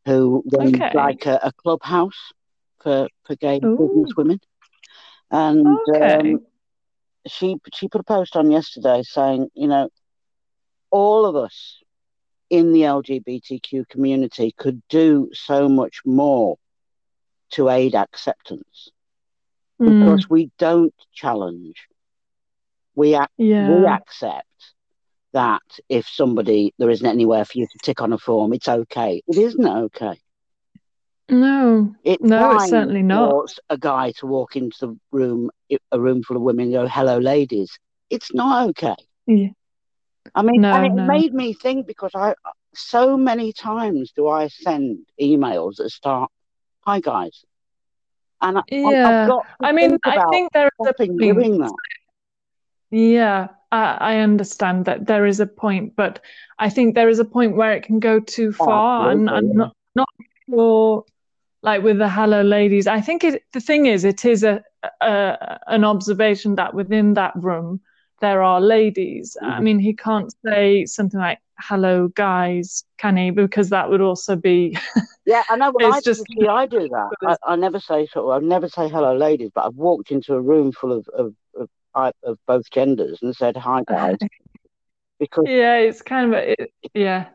who 0.06 0.44
runs 0.52 0.74
okay. 0.74 0.90
like 0.94 1.26
a, 1.26 1.40
a, 1.42 1.52
clubhouse 1.52 2.32
for 2.80 3.08
for 3.24 3.34
gay 3.36 3.58
Ooh. 3.64 3.76
business 3.76 4.14
women 4.16 4.38
and 5.34 5.66
okay. 5.88 6.34
um, 6.34 6.46
she 7.26 7.56
she 7.72 7.88
put 7.88 8.00
a 8.00 8.04
post 8.04 8.36
on 8.36 8.52
yesterday 8.52 9.02
saying, 9.02 9.48
you 9.54 9.66
know, 9.66 9.88
all 10.90 11.26
of 11.26 11.34
us 11.34 11.78
in 12.50 12.72
the 12.72 12.82
LGBTQ 12.82 13.88
community 13.88 14.54
could 14.56 14.80
do 14.88 15.30
so 15.32 15.68
much 15.68 16.02
more 16.04 16.56
to 17.50 17.68
aid 17.68 17.96
acceptance 17.96 18.90
mm. 19.80 19.86
because 19.88 20.30
we 20.30 20.50
don't 20.56 20.94
challenge. 21.12 21.88
We, 22.94 23.16
ac- 23.16 23.26
yeah. 23.36 23.70
we 23.70 23.86
accept 23.86 24.46
that 25.32 25.62
if 25.88 26.06
somebody 26.06 26.72
there 26.78 26.90
isn't 26.90 27.06
anywhere 27.06 27.44
for 27.44 27.58
you 27.58 27.66
to 27.66 27.78
tick 27.82 28.00
on 28.00 28.12
a 28.12 28.18
form, 28.18 28.52
it's 28.52 28.68
okay. 28.68 29.20
It 29.26 29.36
isn't 29.36 29.66
okay. 29.66 30.16
No, 31.28 31.94
it 32.04 32.22
no, 32.22 32.56
it's 32.56 32.68
certainly 32.68 33.02
not. 33.02 33.48
A 33.70 33.78
guy 33.78 34.12
to 34.18 34.26
walk 34.26 34.56
into 34.56 34.76
the 34.80 34.98
room, 35.10 35.50
a 35.90 35.98
room 35.98 36.22
full 36.22 36.36
of 36.36 36.42
women, 36.42 36.66
and 36.66 36.74
go, 36.74 36.86
"Hello, 36.86 37.18
ladies." 37.18 37.78
It's 38.10 38.34
not 38.34 38.68
okay. 38.70 38.94
Yeah. 39.26 39.48
I 40.34 40.42
mean, 40.42 40.60
no, 40.60 40.72
and 40.72 40.86
it 40.86 40.92
no. 40.92 41.06
made 41.06 41.32
me 41.32 41.54
think 41.54 41.86
because 41.86 42.10
I 42.14 42.34
so 42.74 43.16
many 43.16 43.52
times 43.52 44.12
do 44.14 44.28
I 44.28 44.48
send 44.48 45.06
emails 45.20 45.76
that 45.76 45.90
start, 45.90 46.30
"Hi 46.80 47.00
guys," 47.00 47.44
and 48.42 48.58
I, 48.58 48.62
yeah, 48.68 49.28
I 49.62 49.72
mean, 49.72 49.98
I 50.04 50.26
think 50.30 50.52
there 50.52 50.68
is 50.78 50.88
a 50.88 50.92
point. 50.92 51.18
Doing 51.18 51.58
that. 51.58 51.74
Yeah, 52.90 53.48
I, 53.72 53.96
I, 54.00 54.16
understand 54.18 54.84
that 54.84 55.06
there 55.06 55.26
is 55.26 55.40
a 55.40 55.46
point, 55.46 55.96
but 55.96 56.20
I 56.58 56.68
think 56.68 56.94
there 56.94 57.08
is 57.08 57.18
a 57.18 57.24
point 57.24 57.56
where 57.56 57.72
it 57.72 57.82
can 57.82 57.98
go 57.98 58.20
too 58.20 58.54
oh, 58.60 58.64
far, 58.64 59.06
oh, 59.06 59.10
and 59.10 59.28
I'm 59.30 59.56
not 59.56 59.74
not 59.94 60.08
sure 60.48 61.04
like 61.64 61.82
with 61.82 61.98
the 61.98 62.08
hello 62.08 62.42
ladies. 62.42 62.86
I 62.86 63.00
think 63.00 63.24
it, 63.24 63.42
the 63.52 63.60
thing 63.60 63.86
is 63.86 64.04
it 64.04 64.24
is 64.24 64.44
a, 64.44 64.62
a, 65.00 65.58
an 65.66 65.82
observation 65.82 66.54
that 66.56 66.74
within 66.74 67.14
that 67.14 67.32
room 67.34 67.80
there 68.20 68.42
are 68.42 68.60
ladies. 68.60 69.36
Mm-hmm. 69.42 69.52
i 69.52 69.60
mean 69.60 69.78
he 69.78 69.94
can't 69.94 70.32
say 70.44 70.86
something 70.86 71.18
like 71.18 71.40
hello 71.58 72.08
guys 72.08 72.84
can 72.98 73.16
he 73.16 73.30
because 73.30 73.70
that 73.70 73.88
would 73.90 74.00
also 74.00 74.34
be 74.36 74.76
yeah 75.26 75.42
i 75.48 75.56
know 75.56 75.72
it's 75.78 75.96
I, 75.96 76.00
just 76.00 76.24
see, 76.28 76.46
i 76.46 76.66
do 76.66 76.88
that. 76.88 77.10
I, 77.46 77.52
I, 77.52 77.56
never 77.56 77.80
say 77.80 78.06
sort 78.06 78.24
of 78.26 78.42
i 78.42 78.46
never 78.46 78.68
say 78.68 78.88
hello 78.88 79.16
ladies 79.16 79.50
but 79.54 79.66
i've 79.66 79.76
walked 79.76 80.10
into 80.10 80.34
a 80.34 80.40
room 80.40 80.72
full 80.72 80.92
of 80.92 81.06
of, 81.08 81.34
of, 81.54 82.12
of 82.22 82.38
both 82.46 82.70
genders 82.70 83.20
and 83.22 83.34
said 83.34 83.56
hi 83.56 83.82
guys. 83.86 84.16
Because 85.20 85.44
yeah 85.46 85.76
it's 85.76 86.02
kind 86.02 86.34
of 86.34 86.40
a, 86.40 86.62
it, 86.62 86.72
yeah 86.92 87.28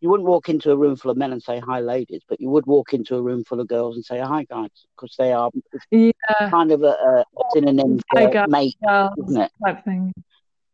you 0.00 0.10
wouldn't 0.10 0.28
walk 0.28 0.48
into 0.48 0.70
a 0.70 0.76
room 0.76 0.96
full 0.96 1.10
of 1.10 1.16
men 1.16 1.32
and 1.32 1.42
say 1.42 1.58
hi 1.58 1.80
ladies 1.80 2.22
but 2.28 2.40
you 2.40 2.48
would 2.48 2.66
walk 2.66 2.92
into 2.92 3.16
a 3.16 3.22
room 3.22 3.44
full 3.44 3.60
of 3.60 3.68
girls 3.68 3.96
and 3.96 4.04
say 4.04 4.18
hi 4.18 4.44
guys 4.44 4.70
because 4.94 5.14
they 5.18 5.32
are 5.32 5.50
yeah. 5.90 6.12
kind 6.50 6.70
of 6.70 6.82
a, 6.82 6.86
a 6.86 7.24
synonym 7.52 8.00
for 8.10 8.28
guys, 8.30 8.48
mate 8.48 8.76
isn't 9.18 9.42
it? 9.42 9.50
type 9.64 9.84
thing. 9.84 10.12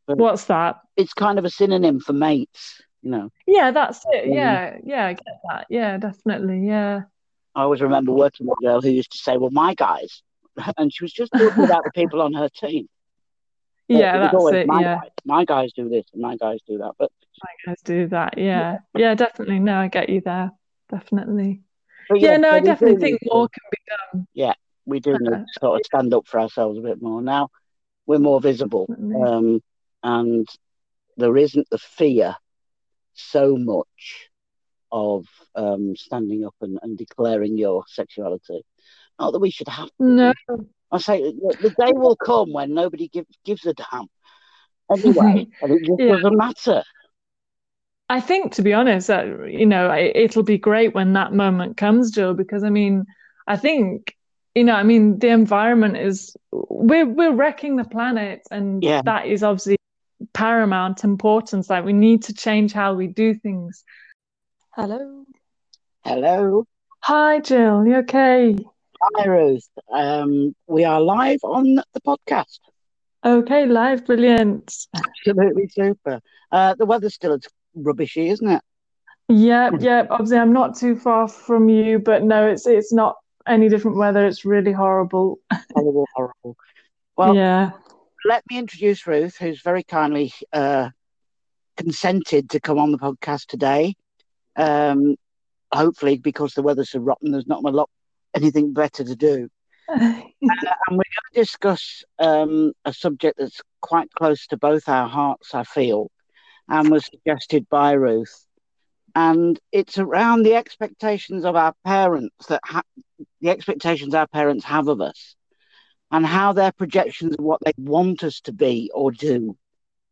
what's 0.06 0.44
that? 0.44 0.80
it's 0.96 1.14
kind 1.14 1.38
of 1.38 1.44
a 1.44 1.50
synonym 1.50 2.00
for 2.00 2.12
mates 2.12 2.82
you 3.02 3.10
know? 3.10 3.30
Yeah 3.46 3.72
that's 3.72 4.04
it. 4.12 4.28
Yeah. 4.28 4.76
Yeah 4.84 5.06
i 5.06 5.12
get 5.12 5.24
that. 5.50 5.66
Yeah 5.68 5.96
definitely. 5.98 6.66
Yeah. 6.66 7.02
I 7.54 7.62
always 7.62 7.80
remember 7.80 8.12
working 8.12 8.46
with 8.46 8.56
a 8.62 8.64
girl 8.64 8.80
who 8.80 8.90
used 8.90 9.12
to 9.12 9.18
say 9.18 9.36
well 9.36 9.50
my 9.50 9.74
guys 9.74 10.22
and 10.76 10.92
she 10.92 11.04
was 11.04 11.12
just 11.12 11.32
talking 11.32 11.64
about 11.64 11.84
the 11.84 11.90
people 11.94 12.22
on 12.22 12.32
her 12.34 12.48
team. 12.48 12.88
Yeah, 13.88 14.30
that's 14.30 14.52
it. 14.52 14.66
My 14.68 14.80
yeah, 14.80 14.94
guys, 14.94 15.10
my 15.26 15.44
guys 15.44 15.72
do 15.74 15.88
this 15.90 16.06
and 16.14 16.22
my 16.22 16.36
guys 16.36 16.60
do 16.66 16.78
that, 16.78 16.92
but 16.98 17.10
guys 17.66 17.76
do 17.84 18.08
that. 18.08 18.38
Yeah, 18.38 18.78
yeah, 18.94 19.00
yeah 19.00 19.14
definitely. 19.14 19.58
No, 19.58 19.76
I 19.76 19.88
get 19.88 20.08
you 20.08 20.20
there. 20.24 20.50
Definitely. 20.90 21.62
yeah, 22.14 22.32
yeah, 22.32 22.36
no, 22.36 22.50
I 22.50 22.60
definitely 22.60 23.00
think 23.00 23.20
more 23.24 23.48
can 23.48 23.62
be 23.70 23.78
done. 23.88 24.26
Yeah, 24.34 24.54
we 24.84 25.00
do 25.00 25.12
need 25.12 25.30
to 25.30 25.44
sort 25.60 25.80
of 25.80 25.86
stand 25.86 26.12
up 26.14 26.26
for 26.26 26.40
ourselves 26.40 26.78
a 26.78 26.82
bit 26.82 27.00
more 27.00 27.22
now. 27.22 27.48
We're 28.06 28.18
more 28.18 28.40
visible, 28.40 28.86
um, 28.90 29.60
and 30.02 30.48
there 31.16 31.36
isn't 31.36 31.68
the 31.70 31.78
fear 31.78 32.34
so 33.14 33.56
much 33.56 34.28
of 34.90 35.26
um, 35.54 35.94
standing 35.96 36.44
up 36.44 36.54
and, 36.60 36.78
and 36.82 36.98
declaring 36.98 37.56
your 37.56 37.84
sexuality. 37.86 38.62
Not 39.18 39.32
that 39.32 39.38
we 39.38 39.50
should 39.50 39.68
have 39.68 39.88
to. 39.88 39.92
No. 40.04 40.32
I 40.90 40.98
say 40.98 41.22
the 41.22 41.74
day 41.78 41.92
will 41.94 42.16
come 42.16 42.52
when 42.52 42.74
nobody 42.74 43.08
gives 43.08 43.34
gives 43.44 43.64
a 43.66 43.72
damn. 43.72 44.08
Anyway, 44.90 45.48
and 45.62 45.72
it 45.72 45.84
just 45.86 46.00
yeah. 46.00 46.16
doesn't 46.16 46.36
matter. 46.36 46.82
I 48.12 48.20
think, 48.20 48.52
to 48.56 48.62
be 48.62 48.74
honest, 48.74 49.08
uh, 49.08 49.46
you 49.46 49.64
know, 49.64 49.90
it'll 49.90 50.42
be 50.42 50.58
great 50.58 50.94
when 50.94 51.14
that 51.14 51.32
moment 51.32 51.78
comes, 51.78 52.10
Jill, 52.10 52.34
because 52.34 52.62
I 52.62 52.68
mean, 52.68 53.06
I 53.46 53.56
think, 53.56 54.14
you 54.54 54.64
know, 54.64 54.74
I 54.74 54.82
mean, 54.82 55.18
the 55.18 55.28
environment 55.28 55.96
is 55.96 56.36
we're 56.50 57.06
we're 57.06 57.32
wrecking 57.32 57.76
the 57.76 57.84
planet, 57.84 58.42
and 58.50 58.84
yeah. 58.84 59.00
that 59.06 59.28
is 59.28 59.42
obviously 59.42 59.78
paramount 60.34 61.04
importance. 61.04 61.70
Like 61.70 61.86
we 61.86 61.94
need 61.94 62.24
to 62.24 62.34
change 62.34 62.74
how 62.74 62.92
we 62.92 63.06
do 63.06 63.32
things. 63.34 63.82
Hello. 64.74 65.24
Hello. 66.04 66.66
Hi, 67.04 67.40
Jill. 67.40 67.86
You 67.86 67.96
okay? 68.04 68.54
Hi, 69.00 69.24
Ruth. 69.24 69.66
Um, 69.90 70.54
we 70.66 70.84
are 70.84 71.00
live 71.00 71.40
on 71.44 71.76
the 71.76 72.00
podcast. 72.06 72.58
Okay, 73.24 73.64
live, 73.64 74.04
brilliant. 74.04 74.86
Absolutely 74.94 75.68
super. 75.68 76.20
Uh, 76.50 76.74
the 76.74 76.84
weather's 76.84 77.14
still 77.14 77.38
rubbishy, 77.74 78.28
isn't 78.28 78.48
it? 78.48 78.62
Yeah, 79.28 79.70
yeah. 79.78 80.06
Obviously, 80.10 80.38
I'm 80.38 80.52
not 80.52 80.76
too 80.76 80.96
far 80.96 81.28
from 81.28 81.68
you, 81.68 81.98
but 81.98 82.22
no, 82.22 82.48
it's 82.48 82.66
it's 82.66 82.92
not 82.92 83.16
any 83.46 83.68
different 83.68 83.96
weather. 83.96 84.26
It's 84.26 84.44
really 84.44 84.72
horrible. 84.72 85.38
horrible, 85.74 86.06
horrible. 86.14 86.56
Well, 87.16 87.34
yeah. 87.34 87.72
Let 88.24 88.44
me 88.50 88.58
introduce 88.58 89.06
Ruth, 89.06 89.36
who's 89.36 89.62
very 89.62 89.82
kindly 89.82 90.32
uh, 90.52 90.90
consented 91.76 92.50
to 92.50 92.60
come 92.60 92.78
on 92.78 92.92
the 92.92 92.98
podcast 92.98 93.46
today. 93.46 93.96
Um, 94.56 95.16
hopefully, 95.72 96.18
because 96.18 96.54
the 96.54 96.62
weather's 96.62 96.90
so 96.90 97.00
rotten, 97.00 97.32
there's 97.32 97.46
not 97.46 97.64
a 97.64 97.70
lot 97.70 97.90
anything 98.34 98.72
better 98.72 99.04
to 99.04 99.16
do. 99.16 99.48
uh, 99.88 99.94
and 99.98 100.32
we're 100.42 100.88
going 100.88 101.32
to 101.32 101.40
discuss 101.40 102.04
um, 102.18 102.72
a 102.84 102.92
subject 102.92 103.38
that's 103.38 103.60
quite 103.80 104.10
close 104.12 104.46
to 104.46 104.56
both 104.56 104.88
our 104.88 105.08
hearts, 105.08 105.54
I 105.54 105.64
feel, 105.64 106.10
and 106.68 106.90
was 106.90 107.06
suggested 107.06 107.68
by 107.68 107.92
Ruth. 107.92 108.46
And 109.14 109.58
it's 109.72 109.98
around 109.98 110.42
the 110.42 110.54
expectations 110.54 111.44
of 111.44 111.54
our 111.54 111.74
parents 111.84 112.46
that 112.46 112.60
ha- 112.64 112.82
the 113.40 113.50
expectations 113.50 114.14
our 114.14 114.26
parents 114.26 114.64
have 114.64 114.88
of 114.88 115.00
us, 115.00 115.36
and 116.10 116.24
how 116.24 116.52
their 116.52 116.72
projections 116.72 117.34
of 117.38 117.44
what 117.44 117.60
they 117.64 117.72
want 117.76 118.24
us 118.24 118.40
to 118.42 118.52
be 118.52 118.90
or 118.94 119.10
do 119.10 119.56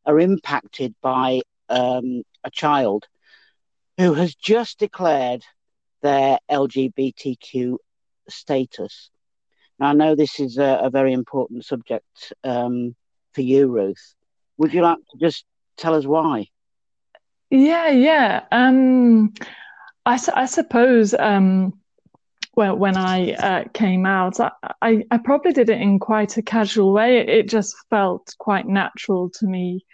are 0.05 0.21
impacted 0.21 0.95
by 1.03 1.41
um, 1.69 2.23
a 2.45 2.51
child 2.51 3.07
who 3.97 4.15
has 4.15 4.35
just 4.35 4.79
declared 4.79 5.45
their 6.03 6.39
LGBTQ 6.51 7.77
status. 8.29 9.11
Now, 9.79 9.89
I 9.89 9.93
know 9.93 10.15
this 10.15 10.41
is 10.41 10.59
a, 10.59 10.81
a 10.83 10.91
very 10.91 11.13
important 11.13 11.65
subject 11.65 12.33
um, 12.45 12.95
for 13.35 13.43
you, 13.43 13.69
Ruth. 13.69 14.15
Would 14.59 14.75
you 14.75 14.83
like 14.83 14.99
to 14.99 15.19
just 15.19 15.45
tell 15.81 15.95
us 15.95 16.07
why? 16.07 16.47
Yeah, 17.51 17.89
yeah. 17.89 18.45
Um, 18.53 19.35
I, 20.07 20.19
I 20.35 20.47
suppose 20.47 21.15
um, 21.15 21.81
when, 22.55 22.79
when 22.79 22.97
I 22.97 23.33
uh, 23.33 23.65
came 23.75 24.07
out, 24.07 24.39
I, 24.39 24.51
I, 24.83 25.05
I, 25.11 25.19
probably 25.19 25.53
did 25.53 25.69
it 25.69 25.81
in 25.81 25.99
quite 25.99 26.37
a 26.37 26.43
casual 26.43 26.93
way. 26.93 27.19
It, 27.19 27.29
it 27.29 27.49
just 27.49 27.75
felt 27.91 28.35
quite 28.39 28.67
natural 28.67 29.31
to 29.31 29.47
me. 29.47 29.85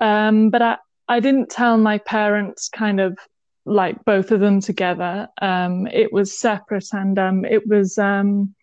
Um, 0.00 0.50
but 0.50 0.62
I, 0.62 0.76
I 1.08 1.20
didn't 1.20 1.50
tell 1.50 1.76
my 1.78 1.98
parents 1.98 2.68
kind 2.68 3.00
of 3.00 3.18
like 3.66 4.04
both 4.04 4.30
of 4.30 4.40
them 4.40 4.60
together. 4.60 5.28
Um, 5.40 5.86
it 5.88 6.12
was 6.12 6.38
separate 6.38 6.88
and 6.92 7.18
um, 7.18 7.44
it 7.44 7.66
was, 7.66 7.98
um, 7.98 8.54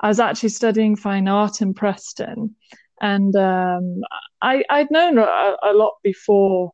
I 0.00 0.08
was 0.08 0.20
actually 0.20 0.50
studying 0.50 0.96
fine 0.96 1.28
art 1.28 1.60
in 1.60 1.74
Preston. 1.74 2.56
And 3.00 3.34
um, 3.36 4.02
I, 4.42 4.64
I'd 4.70 4.90
known 4.90 5.18
a, 5.18 5.56
a, 5.62 5.72
lot 5.72 5.94
before, 6.02 6.72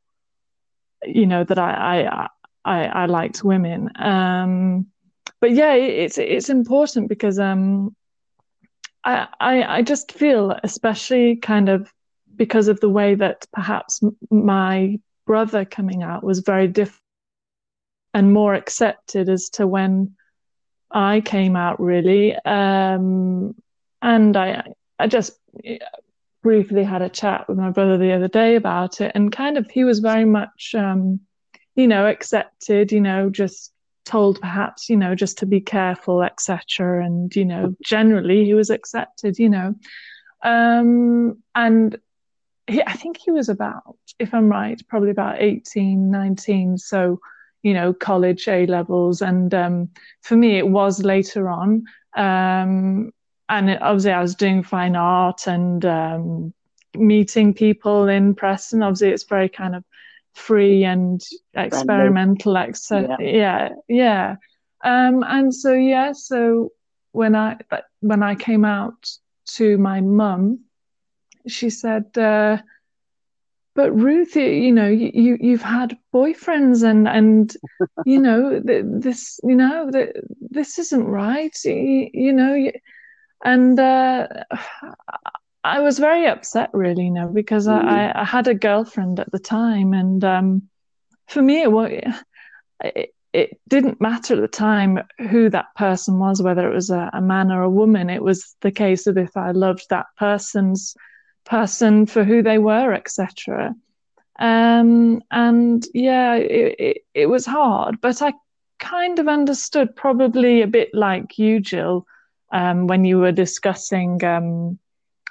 you 1.04 1.26
know, 1.26 1.44
that 1.44 1.58
I, 1.58 2.06
I, 2.06 2.28
I, 2.64 2.84
I 2.86 3.06
liked 3.06 3.44
women. 3.44 3.90
Um, 3.96 4.86
but 5.40 5.52
yeah, 5.52 5.74
it's 5.74 6.16
it's 6.16 6.48
important 6.48 7.10
because 7.10 7.38
um, 7.38 7.94
I, 9.04 9.28
I 9.40 9.62
I 9.62 9.82
just 9.82 10.12
feel, 10.12 10.58
especially 10.62 11.36
kind 11.36 11.68
of 11.68 11.92
because 12.34 12.68
of 12.68 12.80
the 12.80 12.88
way 12.88 13.14
that 13.14 13.46
perhaps 13.52 14.00
my 14.30 14.98
brother 15.26 15.66
coming 15.66 16.02
out 16.02 16.24
was 16.24 16.38
very 16.38 16.66
different 16.66 17.00
and 18.14 18.32
more 18.32 18.54
accepted 18.54 19.28
as 19.28 19.50
to 19.50 19.66
when 19.66 20.14
I 20.90 21.20
came 21.20 21.56
out, 21.56 21.80
really. 21.80 22.34
Um, 22.44 23.54
and 24.00 24.36
I 24.36 24.62
I 24.98 25.08
just 25.08 25.38
briefly 26.44 26.84
had 26.84 27.02
a 27.02 27.08
chat 27.08 27.48
with 27.48 27.58
my 27.58 27.70
brother 27.70 27.98
the 27.98 28.12
other 28.12 28.28
day 28.28 28.54
about 28.54 29.00
it, 29.00 29.10
and 29.16 29.32
kind 29.32 29.58
of 29.58 29.68
he 29.68 29.82
was 29.82 29.98
very 29.98 30.24
much. 30.24 30.76
Um, 30.76 31.20
you 31.74 31.88
know, 31.88 32.06
accepted, 32.06 32.92
you 32.92 33.00
know, 33.00 33.30
just 33.30 33.72
told 34.04 34.40
perhaps, 34.40 34.88
you 34.88 34.96
know, 34.96 35.14
just 35.14 35.38
to 35.38 35.46
be 35.46 35.60
careful, 35.60 36.22
etc. 36.22 37.04
And, 37.04 37.34
you 37.34 37.44
know, 37.44 37.74
generally 37.82 38.44
he 38.44 38.54
was 38.54 38.70
accepted, 38.70 39.38
you 39.38 39.48
know. 39.48 39.74
Um, 40.42 41.42
and 41.54 41.98
he, 42.66 42.82
I 42.82 42.92
think 42.92 43.16
he 43.16 43.30
was 43.30 43.48
about, 43.48 43.96
if 44.18 44.32
I'm 44.34 44.48
right, 44.48 44.80
probably 44.88 45.10
about 45.10 45.40
18, 45.40 46.10
19. 46.10 46.78
So, 46.78 47.20
you 47.62 47.74
know, 47.74 47.92
college 47.92 48.46
A 48.46 48.66
levels. 48.66 49.22
And 49.22 49.52
um, 49.54 49.90
for 50.22 50.36
me, 50.36 50.58
it 50.58 50.68
was 50.68 51.02
later 51.02 51.48
on. 51.48 51.84
Um, 52.14 53.10
and 53.48 53.70
it, 53.70 53.82
obviously, 53.82 54.12
I 54.12 54.22
was 54.22 54.34
doing 54.34 54.62
fine 54.62 54.96
art 54.96 55.46
and 55.46 55.84
um, 55.84 56.54
meeting 56.94 57.54
people 57.54 58.08
in 58.08 58.34
Preston. 58.34 58.82
Obviously, 58.82 59.10
it's 59.10 59.24
very 59.24 59.48
kind 59.48 59.74
of 59.74 59.84
free 60.34 60.84
and 60.84 61.22
experimental 61.54 62.56
yeah. 62.96 63.16
yeah 63.20 63.68
yeah 63.88 64.36
um 64.84 65.24
and 65.26 65.54
so 65.54 65.72
yeah 65.72 66.12
so 66.12 66.72
when 67.12 67.36
i 67.36 67.56
but 67.70 67.84
when 68.00 68.22
i 68.22 68.34
came 68.34 68.64
out 68.64 69.08
to 69.46 69.78
my 69.78 70.00
mum 70.00 70.58
she 71.46 71.70
said 71.70 72.06
uh, 72.18 72.58
but 73.76 73.90
Ruth, 73.90 74.36
you 74.36 74.70
know, 74.70 74.86
you 74.86 75.36
you've 75.40 75.60
had 75.60 75.98
boyfriends 76.14 76.88
and 76.88 77.08
and 77.08 77.56
you 78.06 78.20
know 78.20 78.60
this, 78.60 79.40
you 79.42 79.56
know, 79.56 79.90
this 80.40 80.78
isn't 80.78 81.04
right, 81.04 81.52
you, 81.64 82.08
you 82.14 82.32
know, 82.32 82.70
and 83.42 83.78
uh, 83.78 84.26
I 85.64 85.80
was 85.80 85.98
very 85.98 86.26
upset, 86.26 86.70
really, 86.72 87.04
you 87.04 87.10
know, 87.10 87.28
because 87.28 87.66
mm. 87.66 87.72
I, 87.72 88.12
I 88.14 88.24
had 88.24 88.48
a 88.48 88.54
girlfriend 88.54 89.18
at 89.20 89.32
the 89.32 89.38
time, 89.38 89.94
and 89.94 90.22
um, 90.24 90.68
for 91.28 91.40
me, 91.40 91.62
it, 91.62 92.14
it, 92.80 93.14
it 93.32 93.60
didn't 93.68 94.00
matter 94.00 94.34
at 94.34 94.40
the 94.40 94.48
time 94.48 95.00
who 95.30 95.48
that 95.50 95.74
person 95.74 96.18
was, 96.18 96.42
whether 96.42 96.70
it 96.70 96.74
was 96.74 96.90
a, 96.90 97.10
a 97.14 97.20
man 97.20 97.50
or 97.50 97.62
a 97.62 97.70
woman. 97.70 98.10
It 98.10 98.22
was 98.22 98.54
the 98.60 98.70
case 98.70 99.06
of 99.06 99.16
if 99.16 99.36
I 99.36 99.52
loved 99.52 99.86
that 99.88 100.06
person's 100.18 100.94
person 101.44 102.06
for 102.06 102.24
who 102.24 102.42
they 102.42 102.58
were, 102.58 102.92
etc. 102.92 103.74
Um, 104.38 105.22
and 105.30 105.84
yeah, 105.94 106.34
it, 106.34 106.76
it, 106.78 106.96
it 107.14 107.26
was 107.26 107.46
hard, 107.46 108.00
but 108.00 108.20
I 108.20 108.34
kind 108.78 109.18
of 109.18 109.28
understood, 109.28 109.96
probably 109.96 110.62
a 110.62 110.66
bit 110.66 110.90
like 110.92 111.38
you, 111.38 111.60
Jill, 111.60 112.06
um, 112.54 112.86
when 112.86 113.04
you 113.04 113.18
were 113.18 113.32
discussing. 113.32 114.24
Um, 114.24 114.78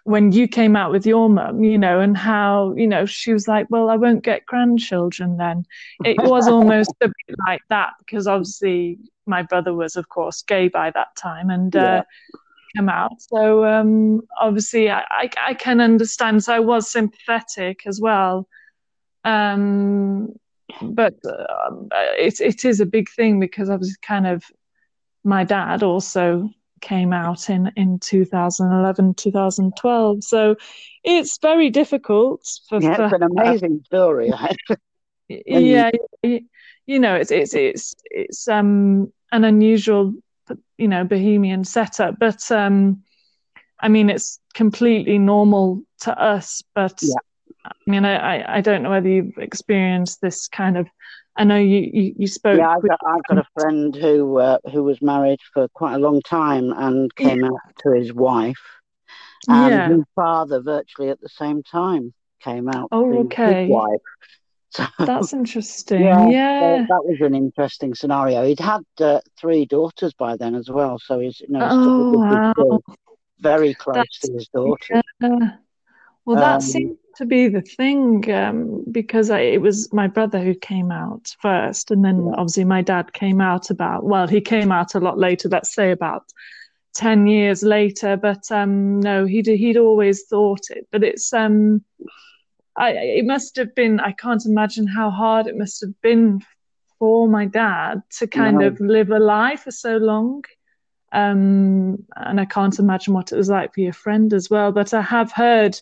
when 0.05 0.33
you 0.33 0.49
came 0.49 0.75
out 0.75 0.91
with 0.91 1.05
your 1.05 1.29
mum, 1.29 1.63
you 1.63 1.77
know, 1.77 2.01
and 2.01 2.17
how, 2.17 2.73
you 2.75 2.85
know, 2.85 3.05
she 3.05 3.31
was 3.31 3.47
like, 3.47 3.67
well, 3.69 3.89
I 3.89 3.95
won't 3.95 4.21
get 4.21 4.45
grandchildren 4.45 5.37
then. 5.37 5.65
It 6.03 6.17
was 6.21 6.47
almost 6.49 6.91
a 7.01 7.07
bit 7.07 7.35
like 7.47 7.61
that 7.69 7.93
because 7.99 8.27
obviously 8.27 8.99
my 9.25 9.43
brother 9.43 9.73
was, 9.73 9.95
of 9.95 10.09
course, 10.09 10.41
gay 10.41 10.67
by 10.67 10.91
that 10.91 11.15
time 11.15 11.49
and 11.49 11.73
yeah. 11.73 11.99
uh, 11.99 12.03
come 12.75 12.89
out. 12.89 13.21
So 13.21 13.63
um, 13.63 14.23
obviously 14.37 14.91
I, 14.91 15.05
I, 15.09 15.29
I, 15.41 15.53
can 15.53 15.79
understand. 15.79 16.43
So 16.43 16.53
I 16.53 16.59
was 16.59 16.91
sympathetic 16.91 17.83
as 17.85 18.01
well. 18.01 18.49
Um, 19.23 20.33
but 20.81 21.15
uh, 21.25 21.69
it, 22.17 22.41
it 22.41 22.65
is 22.65 22.81
a 22.81 22.85
big 22.85 23.09
thing 23.09 23.39
because 23.39 23.69
I 23.69 23.77
was 23.77 23.95
kind 24.01 24.27
of 24.27 24.43
my 25.23 25.45
dad 25.45 25.81
also 25.81 26.49
came 26.83 27.13
out 27.13 27.49
in 27.49 27.71
in 27.77 27.97
2011 27.97 29.13
2012 29.13 30.23
so 30.23 30.55
it's 31.03 31.37
very 31.37 31.69
difficult 31.69 32.45
for, 32.67 32.81
yeah, 32.81 32.95
for, 32.95 33.05
it's 33.05 33.13
an 33.13 33.23
amazing 33.23 33.81
story 33.85 34.29
yeah 35.29 35.89
you, 36.21 36.41
you 36.85 36.99
know 36.99 37.15
it's 37.15 37.31
it's 37.31 37.53
it's 37.53 37.95
it's 38.11 38.47
um 38.49 39.11
an 39.31 39.45
unusual 39.45 40.13
you 40.77 40.89
know 40.89 41.05
bohemian 41.05 41.63
setup 41.63 42.19
but 42.19 42.51
um 42.51 43.01
i 43.79 43.87
mean 43.87 44.09
it's 44.09 44.39
completely 44.53 45.17
normal 45.17 45.81
to 46.01 46.11
us 46.21 46.63
but 46.75 46.99
yeah. 47.01 47.15
i 47.65 47.71
mean 47.87 48.03
I, 48.03 48.57
I 48.57 48.61
don't 48.61 48.83
know 48.83 48.89
whether 48.89 49.07
you've 49.07 49.37
experienced 49.37 50.19
this 50.19 50.49
kind 50.49 50.77
of 50.77 50.87
I 51.35 51.43
know 51.43 51.57
you, 51.57 51.89
you, 51.91 52.15
you 52.19 52.27
spoke. 52.27 52.57
Yeah, 52.59 52.69
I've 52.69 52.81
got, 52.81 52.99
I've 53.05 53.23
got 53.27 53.37
a 53.39 53.47
friend 53.59 53.95
who 53.95 54.37
uh, 54.37 54.59
who 54.71 54.83
was 54.83 55.01
married 55.01 55.39
for 55.53 55.67
quite 55.69 55.95
a 55.95 55.97
long 55.97 56.21
time 56.21 56.71
and 56.71 57.13
came 57.15 57.39
yeah. 57.39 57.47
out 57.47 57.59
to 57.79 57.91
his 57.93 58.13
wife, 58.13 58.61
and 59.47 59.71
yeah. 59.71 59.89
his 59.89 60.03
father 60.15 60.61
virtually 60.61 61.09
at 61.09 61.19
the 61.21 61.29
same 61.29 61.63
time 61.63 62.13
came 62.41 62.69
out. 62.69 62.89
Oh, 62.91 63.19
okay. 63.25 63.67
wife. 63.67 63.99
So, 64.75 64.87
That's 64.97 65.33
interesting. 65.33 66.01
Yeah, 66.01 66.27
yeah. 66.29 66.59
So 66.59 66.85
that 66.89 67.05
was 67.05 67.21
an 67.21 67.35
interesting 67.35 67.93
scenario. 67.93 68.43
He'd 68.43 68.59
had 68.59 68.81
uh, 68.99 69.19
three 69.39 69.65
daughters 69.67 70.15
by 70.15 70.35
then 70.35 70.55
as 70.55 70.67
well, 70.67 70.97
so 70.97 71.19
he's 71.19 71.39
you 71.41 71.49
know 71.49 71.67
oh, 71.69 72.11
wow. 72.17 72.79
very 73.39 73.75
close 73.75 73.97
That's, 73.97 74.19
to 74.21 74.33
his 74.33 74.47
daughter. 74.47 75.03
Yeah. 75.21 75.57
Well, 76.25 76.37
that 76.37 76.55
um, 76.55 76.61
seems 76.61 76.97
to 77.17 77.25
be 77.25 77.47
the 77.47 77.61
thing 77.61 78.31
um, 78.31 78.83
because 78.91 79.29
I, 79.29 79.41
it 79.41 79.61
was 79.61 79.91
my 79.91 80.07
brother 80.07 80.39
who 80.39 80.55
came 80.55 80.91
out 80.91 81.35
first, 81.41 81.91
and 81.91 82.03
then 82.03 82.25
yeah. 82.25 82.33
obviously 82.37 82.65
my 82.65 82.81
dad 82.81 83.13
came 83.13 83.41
out 83.41 83.69
about. 83.69 84.05
Well, 84.05 84.27
he 84.27 84.41
came 84.41 84.71
out 84.71 84.95
a 84.95 84.99
lot 84.99 85.17
later. 85.17 85.49
Let's 85.49 85.73
say 85.73 85.91
about 85.91 86.23
ten 86.93 87.27
years 87.27 87.61
later. 87.61 88.15
But 88.15 88.49
um, 88.51 89.01
no, 89.01 89.25
he'd 89.25 89.47
he'd 89.47 89.77
always 89.77 90.23
thought 90.23 90.69
it. 90.69 90.87
But 90.91 91.03
it's 91.03 91.33
um, 91.33 91.83
I 92.77 92.91
it 92.91 93.25
must 93.25 93.57
have 93.57 93.75
been. 93.75 93.99
I 93.99 94.13
can't 94.13 94.45
imagine 94.45 94.87
how 94.87 95.09
hard 95.09 95.47
it 95.47 95.57
must 95.57 95.81
have 95.81 95.99
been 96.01 96.41
for 96.99 97.27
my 97.27 97.45
dad 97.45 98.01
to 98.19 98.27
kind 98.27 98.59
no. 98.59 98.67
of 98.67 98.79
live 98.79 99.11
a 99.11 99.19
lie 99.19 99.57
for 99.57 99.71
so 99.71 99.97
long. 99.97 100.43
Um, 101.11 102.05
and 102.15 102.39
I 102.39 102.45
can't 102.45 102.79
imagine 102.79 103.13
what 103.13 103.31
it 103.31 103.35
was 103.35 103.49
like 103.49 103.73
for 103.73 103.81
your 103.81 103.93
friend 103.93 104.33
as 104.33 104.49
well. 104.49 104.71
But 104.71 104.93
I 104.93 105.01
have 105.01 105.31
heard 105.31 105.79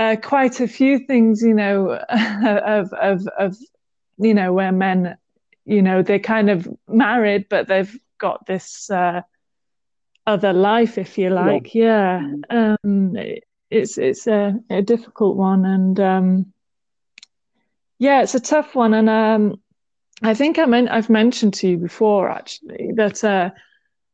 uh, 0.00 0.16
quite 0.16 0.60
a 0.60 0.66
few 0.66 0.98
things, 0.98 1.42
you 1.42 1.52
know, 1.52 1.90
of, 2.08 2.90
of, 2.94 3.28
of, 3.38 3.56
you 4.16 4.32
know, 4.32 4.50
where 4.50 4.72
men, 4.72 5.18
you 5.66 5.82
know, 5.82 6.02
they're 6.02 6.18
kind 6.18 6.48
of 6.48 6.66
married, 6.88 7.46
but 7.50 7.68
they've 7.68 7.94
got 8.16 8.46
this 8.46 8.88
uh, 8.90 9.20
other 10.26 10.54
life, 10.54 10.96
if 10.96 11.18
you 11.18 11.28
like. 11.28 11.74
Yeah. 11.74 12.26
yeah. 12.50 12.76
Um, 12.82 13.14
it's, 13.70 13.98
it's 13.98 14.26
a, 14.26 14.58
a, 14.70 14.80
difficult 14.80 15.36
one. 15.36 15.66
And 15.66 16.00
um, 16.00 16.52
yeah, 17.98 18.22
it's 18.22 18.34
a 18.34 18.40
tough 18.40 18.74
one. 18.74 18.94
And 18.94 19.10
um, 19.10 19.60
I 20.22 20.32
think 20.32 20.58
I 20.58 20.64
mean, 20.64 20.88
I've 20.88 21.10
mentioned 21.10 21.52
to 21.54 21.68
you 21.68 21.76
before, 21.76 22.30
actually, 22.30 22.92
that 22.96 23.22
uh, 23.22 23.50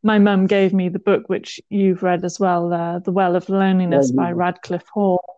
my 0.03 0.19
mum 0.19 0.49
gave 0.49 0.73
me 0.73 0.89
the 0.89 0.99
book, 0.99 1.29
which 1.29 1.61
you've 1.71 2.03
read 2.03 2.25
as 2.25 2.41
well, 2.41 2.73
uh, 2.73 2.99
The 2.99 3.13
Well 3.13 3.37
of 3.37 3.49
Loneliness 3.49 4.11
by 4.11 4.33
Radclyffe 4.33 4.89
Hall 4.93 5.36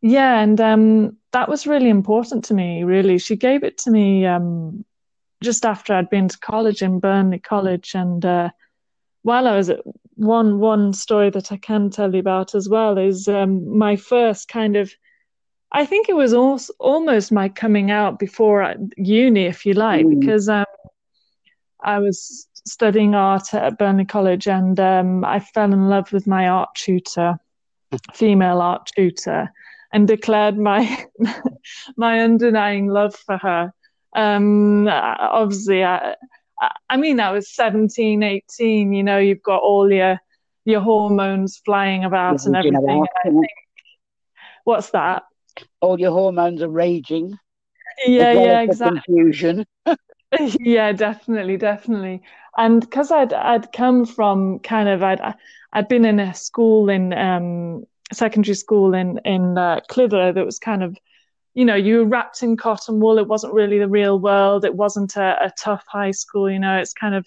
yeah, 0.00 0.40
and 0.40 0.60
um, 0.60 1.16
that 1.32 1.48
was 1.48 1.66
really 1.66 1.88
important 1.88 2.44
to 2.44 2.54
me. 2.54 2.84
Really, 2.84 3.18
she 3.18 3.36
gave 3.36 3.64
it 3.64 3.78
to 3.78 3.90
me 3.90 4.26
um, 4.26 4.84
just 5.42 5.64
after 5.64 5.92
I'd 5.92 6.10
been 6.10 6.28
to 6.28 6.38
college 6.38 6.82
in 6.82 7.00
Burnley 7.00 7.38
College, 7.38 7.94
and 7.94 8.24
uh, 8.24 8.50
while 9.22 9.48
I 9.48 9.56
was 9.56 9.70
at 9.70 9.80
one 10.14 10.58
one 10.60 10.92
story 10.92 11.30
that 11.30 11.50
I 11.52 11.56
can 11.56 11.90
tell 11.90 12.12
you 12.12 12.20
about 12.20 12.54
as 12.54 12.68
well 12.68 12.96
is 12.98 13.28
um, 13.28 13.76
my 13.76 13.96
first 13.96 14.48
kind 14.48 14.76
of. 14.76 14.92
I 15.70 15.84
think 15.84 16.08
it 16.08 16.16
was 16.16 16.32
also 16.32 16.72
almost 16.78 17.30
my 17.30 17.50
coming 17.50 17.90
out 17.90 18.18
before 18.18 18.74
uni, 18.96 19.44
if 19.44 19.66
you 19.66 19.74
like, 19.74 20.06
mm. 20.06 20.18
because 20.18 20.48
um, 20.48 20.64
I 21.84 21.98
was 21.98 22.48
studying 22.66 23.14
art 23.14 23.52
at 23.52 23.78
Burnley 23.78 24.06
College, 24.06 24.48
and 24.48 24.80
um, 24.80 25.24
I 25.24 25.40
fell 25.40 25.72
in 25.72 25.88
love 25.88 26.10
with 26.12 26.26
my 26.26 26.48
art 26.48 26.70
tutor, 26.74 27.38
female 28.14 28.62
art 28.62 28.90
tutor, 28.96 29.52
and 29.92 30.06
declared 30.06 30.58
my 30.58 31.06
my 31.96 32.18
undenying 32.18 32.90
love 32.90 33.14
for 33.14 33.38
her. 33.38 33.72
Um, 34.14 34.88
obviously, 34.88 35.84
I, 35.84 36.16
I 36.88 36.96
mean, 36.96 37.20
I 37.20 37.30
was 37.30 37.54
17, 37.54 38.22
18, 38.22 38.92
you 38.92 39.02
know, 39.02 39.18
you've 39.18 39.42
got 39.42 39.62
all 39.62 39.90
your 39.90 40.20
your 40.64 40.80
hormones 40.80 41.60
flying 41.64 42.04
about 42.04 42.44
and 42.44 42.56
everything. 42.56 43.06
And 43.24 43.40
think, 43.40 43.50
what's 44.64 44.90
that? 44.90 45.22
All 45.80 45.98
your 45.98 46.12
hormones 46.12 46.62
are 46.62 46.68
raging. 46.68 47.38
Yeah, 48.06 48.32
yeah, 48.32 48.60
exactly. 48.60 49.00
Confusion. 49.06 49.66
yeah, 50.60 50.92
definitely, 50.92 51.56
definitely. 51.56 52.22
And 52.56 52.80
because 52.80 53.10
I'd 53.10 53.32
I'd 53.32 53.72
come 53.72 54.04
from 54.04 54.58
kind 54.58 54.88
of 54.88 55.02
I'd 55.02 55.20
I'd 55.72 55.88
been 55.88 56.04
in 56.04 56.20
a 56.20 56.34
school 56.34 56.90
in 56.90 57.12
um 57.12 57.84
secondary 58.12 58.54
school 58.54 58.94
in 58.94 59.18
in 59.24 59.58
uh, 59.58 59.80
Clitheroe 59.88 60.32
that 60.32 60.46
was 60.46 60.58
kind 60.58 60.82
of 60.82 60.96
you 61.58 61.64
know, 61.64 61.74
you 61.74 61.96
were 61.96 62.04
wrapped 62.04 62.44
in 62.44 62.56
cotton 62.56 63.00
wool. 63.00 63.18
It 63.18 63.26
wasn't 63.26 63.52
really 63.52 63.80
the 63.80 63.88
real 63.88 64.20
world. 64.20 64.64
It 64.64 64.76
wasn't 64.76 65.16
a, 65.16 65.46
a 65.46 65.52
tough 65.58 65.84
high 65.88 66.12
school. 66.12 66.48
You 66.48 66.60
know, 66.60 66.78
it's 66.78 66.92
kind 66.92 67.16
of. 67.16 67.26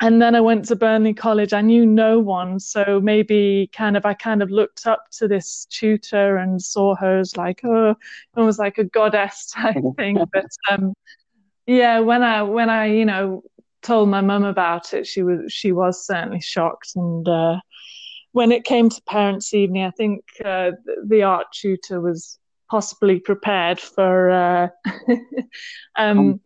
And 0.00 0.20
then 0.20 0.34
I 0.34 0.40
went 0.40 0.64
to 0.64 0.74
Burnley 0.74 1.14
College. 1.14 1.52
I 1.52 1.60
knew 1.60 1.86
no 1.86 2.18
one, 2.18 2.58
so 2.58 3.00
maybe 3.00 3.70
kind 3.72 3.96
of 3.96 4.04
I 4.04 4.14
kind 4.14 4.42
of 4.42 4.50
looked 4.50 4.84
up 4.84 5.04
to 5.18 5.28
this 5.28 5.64
tutor 5.70 6.38
and 6.38 6.60
saw 6.60 6.96
her 6.96 7.20
as 7.20 7.36
like 7.36 7.60
oh, 7.64 7.94
almost 8.36 8.58
like 8.58 8.78
a 8.78 8.84
goddess 8.84 9.46
type 9.54 9.76
thing. 9.96 10.18
But 10.32 10.50
um, 10.68 10.92
yeah, 11.66 12.00
when 12.00 12.24
I 12.24 12.42
when 12.42 12.68
I 12.68 12.86
you 12.86 13.04
know 13.04 13.44
told 13.82 14.08
my 14.08 14.22
mum 14.22 14.42
about 14.42 14.92
it, 14.92 15.06
she 15.06 15.22
was 15.22 15.52
she 15.52 15.70
was 15.70 16.04
certainly 16.04 16.40
shocked 16.40 16.96
and. 16.96 17.28
Uh, 17.28 17.60
when 18.32 18.52
it 18.52 18.64
came 18.64 18.88
to 18.88 19.02
parents' 19.02 19.54
evening, 19.54 19.84
I 19.84 19.90
think 19.90 20.24
uh, 20.44 20.72
the 21.04 21.22
art 21.22 21.46
tutor 21.52 22.00
was 22.00 22.38
possibly 22.70 23.18
prepared 23.18 23.80
for 23.80 24.30
uh, 24.30 24.68
um, 25.96 26.40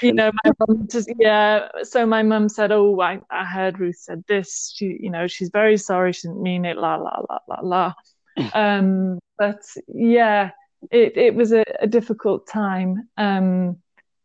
you 0.00 0.12
know 0.12 0.32
my 0.44 0.52
mum 0.60 0.88
just 0.90 1.12
yeah 1.18 1.68
so 1.82 2.06
my 2.06 2.22
mum 2.22 2.48
said 2.48 2.72
oh 2.72 2.98
I, 2.98 3.20
I 3.30 3.44
heard 3.44 3.78
ruth 3.78 3.98
said 3.98 4.24
this. 4.26 4.72
She 4.74 4.96
you 5.00 5.10
know 5.10 5.26
she's 5.26 5.50
very 5.50 5.76
sorry 5.76 6.12
she 6.12 6.28
didn't 6.28 6.42
mean 6.42 6.64
it 6.64 6.78
la 6.78 6.96
la 6.96 7.20
la 7.28 7.38
la 7.46 7.60
la. 7.62 7.94
Um, 8.54 9.18
but 9.38 9.62
yeah 9.86 10.50
it, 10.90 11.16
it 11.16 11.34
was 11.34 11.52
a, 11.52 11.64
a 11.80 11.86
difficult 11.86 12.46
time. 12.46 13.08
Um, 13.16 13.78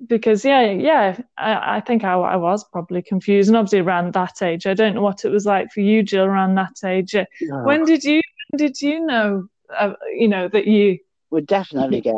because 0.08 0.44
yeah 0.44 0.72
yeah 0.72 1.20
I, 1.38 1.78
I 1.78 1.80
think 1.82 2.04
I, 2.04 2.14
I 2.14 2.36
was 2.36 2.64
probably 2.64 3.02
confused 3.02 3.50
and 3.50 3.58
obviously 3.58 3.80
around 3.80 4.14
that 4.14 4.42
age 4.42 4.66
I 4.66 4.74
don't 4.74 4.96
know 4.96 5.02
what 5.02 5.26
it 5.26 5.30
was 5.30 5.46
like 5.46 5.72
for 5.72 5.82
you 5.82 6.04
Jill 6.04 6.26
around 6.26 6.56
that 6.56 6.76
age 6.84 7.14
yeah. 7.14 7.26
when 7.64 7.86
did 7.86 8.04
you 8.04 8.22
when 8.50 8.58
did 8.58 8.82
you 8.82 9.06
know 9.06 9.48
uh, 9.78 9.94
you 10.14 10.28
know 10.28 10.48
that 10.48 10.66
you 10.68 11.00
we're 11.30 11.42
definitely 11.42 12.02
gay. 12.02 12.14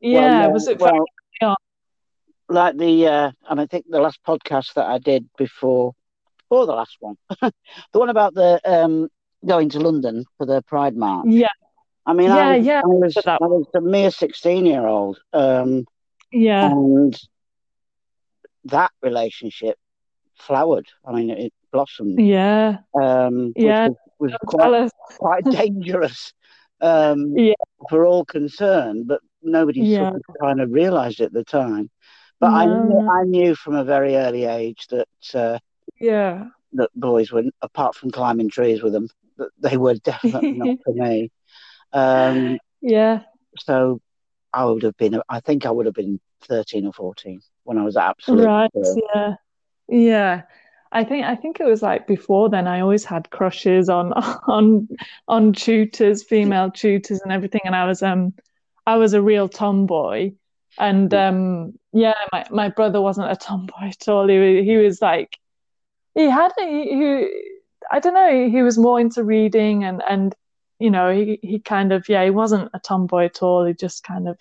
yeah, 0.00 0.42
well, 0.42 0.52
was 0.52 0.68
it 0.68 0.78
well, 0.78 1.06
like 2.48 2.76
the 2.76 3.06
uh, 3.06 3.32
and 3.50 3.60
I 3.60 3.66
think 3.66 3.86
the 3.88 4.00
last 4.00 4.20
podcast 4.26 4.74
that 4.74 4.86
I 4.86 4.98
did 4.98 5.28
before 5.36 5.92
or 6.48 6.66
the 6.66 6.72
last 6.72 6.96
one, 7.00 7.16
the 7.40 7.52
one 7.92 8.08
about 8.08 8.34
the 8.34 8.60
um, 8.64 9.08
going 9.44 9.68
to 9.70 9.80
London 9.80 10.24
for 10.38 10.46
the 10.46 10.62
Pride 10.62 10.96
March. 10.96 11.26
Yeah. 11.28 11.48
I 12.08 12.12
mean, 12.12 12.28
yeah, 12.28 12.36
I, 12.36 12.56
yeah, 12.56 12.82
I 12.84 12.86
was, 12.86 13.16
I 13.26 13.36
was 13.40 13.66
a 13.74 13.80
mere 13.80 14.12
sixteen-year-old. 14.12 15.18
Um, 15.32 15.86
yeah, 16.32 16.70
and 16.70 17.16
that 18.64 18.90
relationship 19.02 19.78
flowered. 20.34 20.86
I 21.04 21.12
mean, 21.12 21.30
it 21.30 21.52
blossomed. 21.72 22.20
Yeah, 22.20 22.78
um, 23.00 23.52
yeah, 23.56 23.88
was, 24.18 24.32
was 24.32 24.38
quite, 24.46 24.90
quite 25.18 25.44
dangerous 25.50 26.32
um, 26.80 27.36
yeah. 27.36 27.54
for 27.88 28.04
all 28.04 28.24
concerned, 28.24 29.06
but 29.06 29.20
nobody 29.42 29.80
yeah. 29.80 30.10
sort 30.10 30.16
of 30.16 30.22
kind 30.40 30.60
of 30.60 30.72
realised 30.72 31.20
at 31.20 31.32
the 31.32 31.44
time. 31.44 31.90
But 32.38 32.50
no. 32.50 32.56
I 32.56 32.64
knew, 32.66 33.10
I 33.10 33.24
knew 33.24 33.54
from 33.54 33.76
a 33.76 33.84
very 33.84 34.16
early 34.16 34.44
age 34.44 34.86
that 34.88 35.08
uh, 35.34 35.58
yeah 36.00 36.46
that 36.72 36.90
boys 36.94 37.32
were 37.32 37.44
apart 37.62 37.94
from 37.94 38.10
climbing 38.10 38.50
trees 38.50 38.82
with 38.82 38.92
them, 38.92 39.08
that 39.38 39.50
they 39.58 39.76
were 39.76 39.94
definitely 39.94 40.52
not 40.52 40.78
for 40.84 40.92
me. 40.92 41.30
Um, 41.92 42.58
yeah. 42.80 43.20
So 43.60 44.00
I 44.56 44.64
would 44.64 44.82
have 44.84 44.96
been. 44.96 45.20
I 45.28 45.40
think 45.40 45.66
I 45.66 45.70
would 45.70 45.84
have 45.84 45.94
been 45.94 46.18
thirteen 46.40 46.86
or 46.86 46.92
fourteen 46.92 47.40
when 47.64 47.76
I 47.76 47.84
was 47.84 47.96
absolutely 47.96 48.46
right. 48.46 48.70
Yeah. 48.74 49.34
Yeah. 49.88 50.42
I 50.92 51.04
think 51.04 51.26
I 51.26 51.36
think 51.36 51.60
it 51.60 51.66
was 51.66 51.82
like 51.82 52.06
before 52.06 52.48
then. 52.48 52.66
I 52.66 52.80
always 52.80 53.04
had 53.04 53.28
crushes 53.28 53.90
on 53.90 54.12
on 54.48 54.88
on 55.28 55.52
tutors, 55.52 56.22
female 56.22 56.70
tutors, 56.70 57.20
and 57.20 57.32
everything. 57.32 57.60
And 57.64 57.76
I 57.76 57.84
was 57.84 58.02
um 58.02 58.32
I 58.86 58.96
was 58.96 59.12
a 59.12 59.20
real 59.20 59.46
tomboy, 59.46 60.32
and 60.78 61.12
um 61.12 61.74
yeah, 61.92 62.14
my 62.32 62.46
my 62.50 62.68
brother 62.70 63.02
wasn't 63.02 63.30
a 63.30 63.36
tomboy 63.36 63.88
at 63.88 64.08
all. 64.08 64.26
He 64.26 64.64
he 64.64 64.78
was 64.78 65.02
like 65.02 65.36
he 66.14 66.30
had 66.30 66.52
he, 66.58 66.84
he 66.84 67.28
I 67.92 68.00
don't 68.00 68.14
know. 68.14 68.48
He 68.48 68.62
was 68.62 68.78
more 68.78 68.98
into 68.98 69.22
reading 69.22 69.84
and 69.84 70.02
and 70.08 70.34
you 70.78 70.90
know 70.90 71.10
he 71.10 71.38
he 71.42 71.58
kind 71.58 71.92
of 71.92 72.08
yeah 72.08 72.24
he 72.24 72.30
wasn't 72.30 72.70
a 72.74 72.78
tomboy 72.78 73.24
at 73.26 73.42
all. 73.42 73.64
He 73.64 73.74
just 73.74 74.02
kind 74.04 74.28
of 74.28 74.38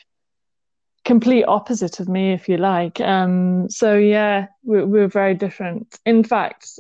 complete 1.06 1.46
opposite 1.46 2.00
of 2.00 2.10
me, 2.10 2.34
if 2.34 2.50
you 2.50 2.58
like. 2.58 3.00
Um, 3.00 3.70
so 3.70 3.96
yeah, 3.96 4.48
we're, 4.64 4.86
we're, 4.86 5.08
very 5.08 5.36
different. 5.36 6.00
In 6.06 6.24
fact, 6.24 6.80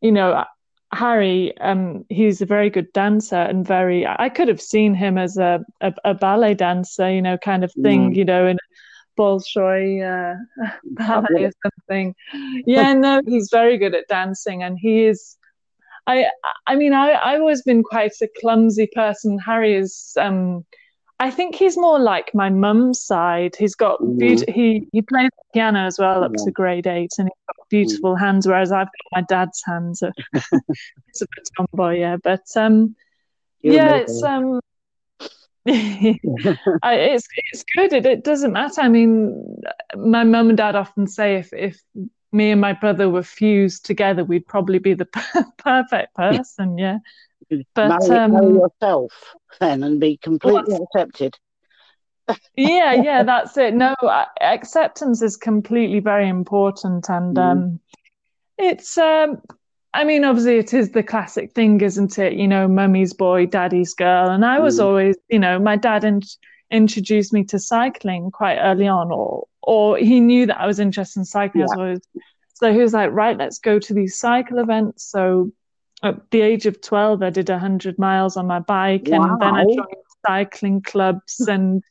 you 0.00 0.10
know, 0.10 0.44
Harry, 0.92 1.56
um, 1.58 2.04
he's 2.10 2.42
a 2.42 2.46
very 2.46 2.68
good 2.68 2.92
dancer 2.92 3.36
and 3.36 3.66
very. 3.66 4.06
I 4.06 4.28
could 4.28 4.48
have 4.48 4.60
seen 4.60 4.94
him 4.94 5.16
as 5.16 5.38
a 5.38 5.64
a, 5.80 5.94
a 6.04 6.14
ballet 6.14 6.54
dancer, 6.54 7.10
you 7.10 7.22
know, 7.22 7.38
kind 7.38 7.64
of 7.64 7.72
thing, 7.82 8.10
mm. 8.10 8.16
you 8.16 8.24
know, 8.26 8.46
in 8.46 8.58
Bolshoi 9.18 10.02
uh, 10.02 10.68
ballet 10.84 11.44
or 11.44 11.52
something. 11.64 12.14
Yeah, 12.66 12.92
no, 12.92 13.22
he's 13.26 13.48
very 13.50 13.78
good 13.78 13.94
at 13.94 14.08
dancing, 14.08 14.62
and 14.62 14.78
he 14.78 15.04
is. 15.04 15.38
I 16.06 16.26
I 16.66 16.76
mean, 16.76 16.92
I 16.92 17.14
I've 17.14 17.40
always 17.40 17.62
been 17.62 17.82
quite 17.82 18.12
a 18.22 18.28
clumsy 18.40 18.88
person. 18.94 19.38
Harry 19.38 19.74
is. 19.74 20.12
Um, 20.18 20.64
I 21.20 21.30
think 21.30 21.54
he's 21.54 21.76
more 21.76 22.00
like 22.00 22.34
my 22.34 22.50
mum's 22.50 23.00
side. 23.00 23.54
He's 23.56 23.76
got 23.76 24.00
mm. 24.00 24.18
be- 24.18 24.52
he 24.52 24.88
he 24.92 25.02
plays 25.02 25.30
piano 25.54 25.86
as 25.86 25.98
well 25.98 26.24
up 26.24 26.32
yeah. 26.36 26.44
to 26.44 26.50
grade 26.50 26.86
eight, 26.86 27.12
and 27.18 27.28
he's 27.28 27.46
got 27.46 27.68
beautiful 27.68 28.14
mm. 28.16 28.20
hands. 28.20 28.46
Whereas 28.46 28.72
I've 28.72 28.86
got 28.86 29.20
my 29.20 29.22
dad's 29.28 29.62
hands. 29.64 30.02
it's 30.32 31.22
a 31.22 31.26
bit 31.36 31.48
tomboy, 31.56 32.00
yeah. 32.00 32.16
But 32.16 32.44
um, 32.56 32.96
yeah, 33.62 33.94
it's 33.96 34.20
um, 34.24 34.60
I, 35.68 36.94
it's 36.94 37.28
it's 37.52 37.64
good. 37.76 37.92
It, 37.92 38.04
it 38.04 38.24
doesn't 38.24 38.52
matter. 38.52 38.80
I 38.80 38.88
mean, 38.88 39.62
my 39.94 40.24
mum 40.24 40.48
and 40.48 40.58
dad 40.58 40.74
often 40.74 41.06
say 41.06 41.36
if 41.36 41.52
if 41.52 41.80
me 42.32 42.50
and 42.50 42.60
my 42.60 42.72
brother 42.72 43.08
were 43.08 43.22
fused 43.22 43.84
together, 43.84 44.24
we'd 44.24 44.46
probably 44.46 44.78
be 44.78 44.94
the 44.94 45.06
perfect 45.58 46.14
person. 46.16 46.78
Yeah. 46.78 46.98
But 47.74 47.88
marry, 47.88 48.18
um, 48.18 48.32
marry 48.32 48.54
yourself 48.54 49.12
then 49.60 49.82
and 49.82 50.00
be 50.00 50.16
completely 50.16 50.76
accepted. 50.76 51.36
yeah, 52.56 52.94
yeah, 52.94 53.22
that's 53.22 53.56
it. 53.58 53.74
No, 53.74 53.94
acceptance 54.40 55.20
is 55.22 55.36
completely 55.36 56.00
very 56.00 56.28
important, 56.28 57.08
and 57.08 57.36
mm. 57.36 57.42
um, 57.42 57.80
it's. 58.58 58.96
Um, 58.96 59.42
I 59.94 60.04
mean, 60.04 60.24
obviously, 60.24 60.56
it 60.56 60.72
is 60.72 60.92
the 60.92 61.02
classic 61.02 61.52
thing, 61.52 61.80
isn't 61.82 62.18
it? 62.18 62.32
You 62.32 62.48
know, 62.48 62.66
mummy's 62.66 63.12
boy, 63.12 63.44
daddy's 63.44 63.92
girl, 63.92 64.30
and 64.30 64.44
I 64.46 64.58
was 64.60 64.78
mm. 64.78 64.84
always, 64.84 65.16
you 65.28 65.38
know, 65.38 65.58
my 65.58 65.76
dad 65.76 66.04
in- 66.04 66.22
introduced 66.72 67.32
me 67.32 67.44
to 67.44 67.58
cycling 67.58 68.30
quite 68.30 68.58
early 68.58 68.88
on, 68.88 69.12
or 69.12 69.46
or 69.62 69.98
he 69.98 70.20
knew 70.20 70.46
that 70.46 70.60
I 70.60 70.66
was 70.66 70.80
interested 70.80 71.20
in 71.20 71.24
cycling. 71.24 71.66
Yeah. 71.68 71.82
Always, 71.82 72.00
so 72.54 72.72
he 72.72 72.78
was 72.78 72.92
like, 72.92 73.12
right, 73.12 73.36
let's 73.36 73.58
go 73.58 73.78
to 73.78 73.94
these 73.94 74.18
cycle 74.18 74.58
events. 74.58 75.04
So 75.04 75.52
at 76.02 76.30
the 76.30 76.40
age 76.40 76.66
of 76.66 76.80
12 76.80 77.22
i 77.22 77.30
did 77.30 77.48
100 77.48 77.98
miles 77.98 78.36
on 78.36 78.46
my 78.46 78.58
bike 78.58 79.06
wow. 79.06 79.22
and 79.22 79.40
then 79.40 79.54
i 79.54 79.64
joined 79.64 79.86
cycling 80.26 80.82
clubs 80.82 81.40
and 81.48 81.82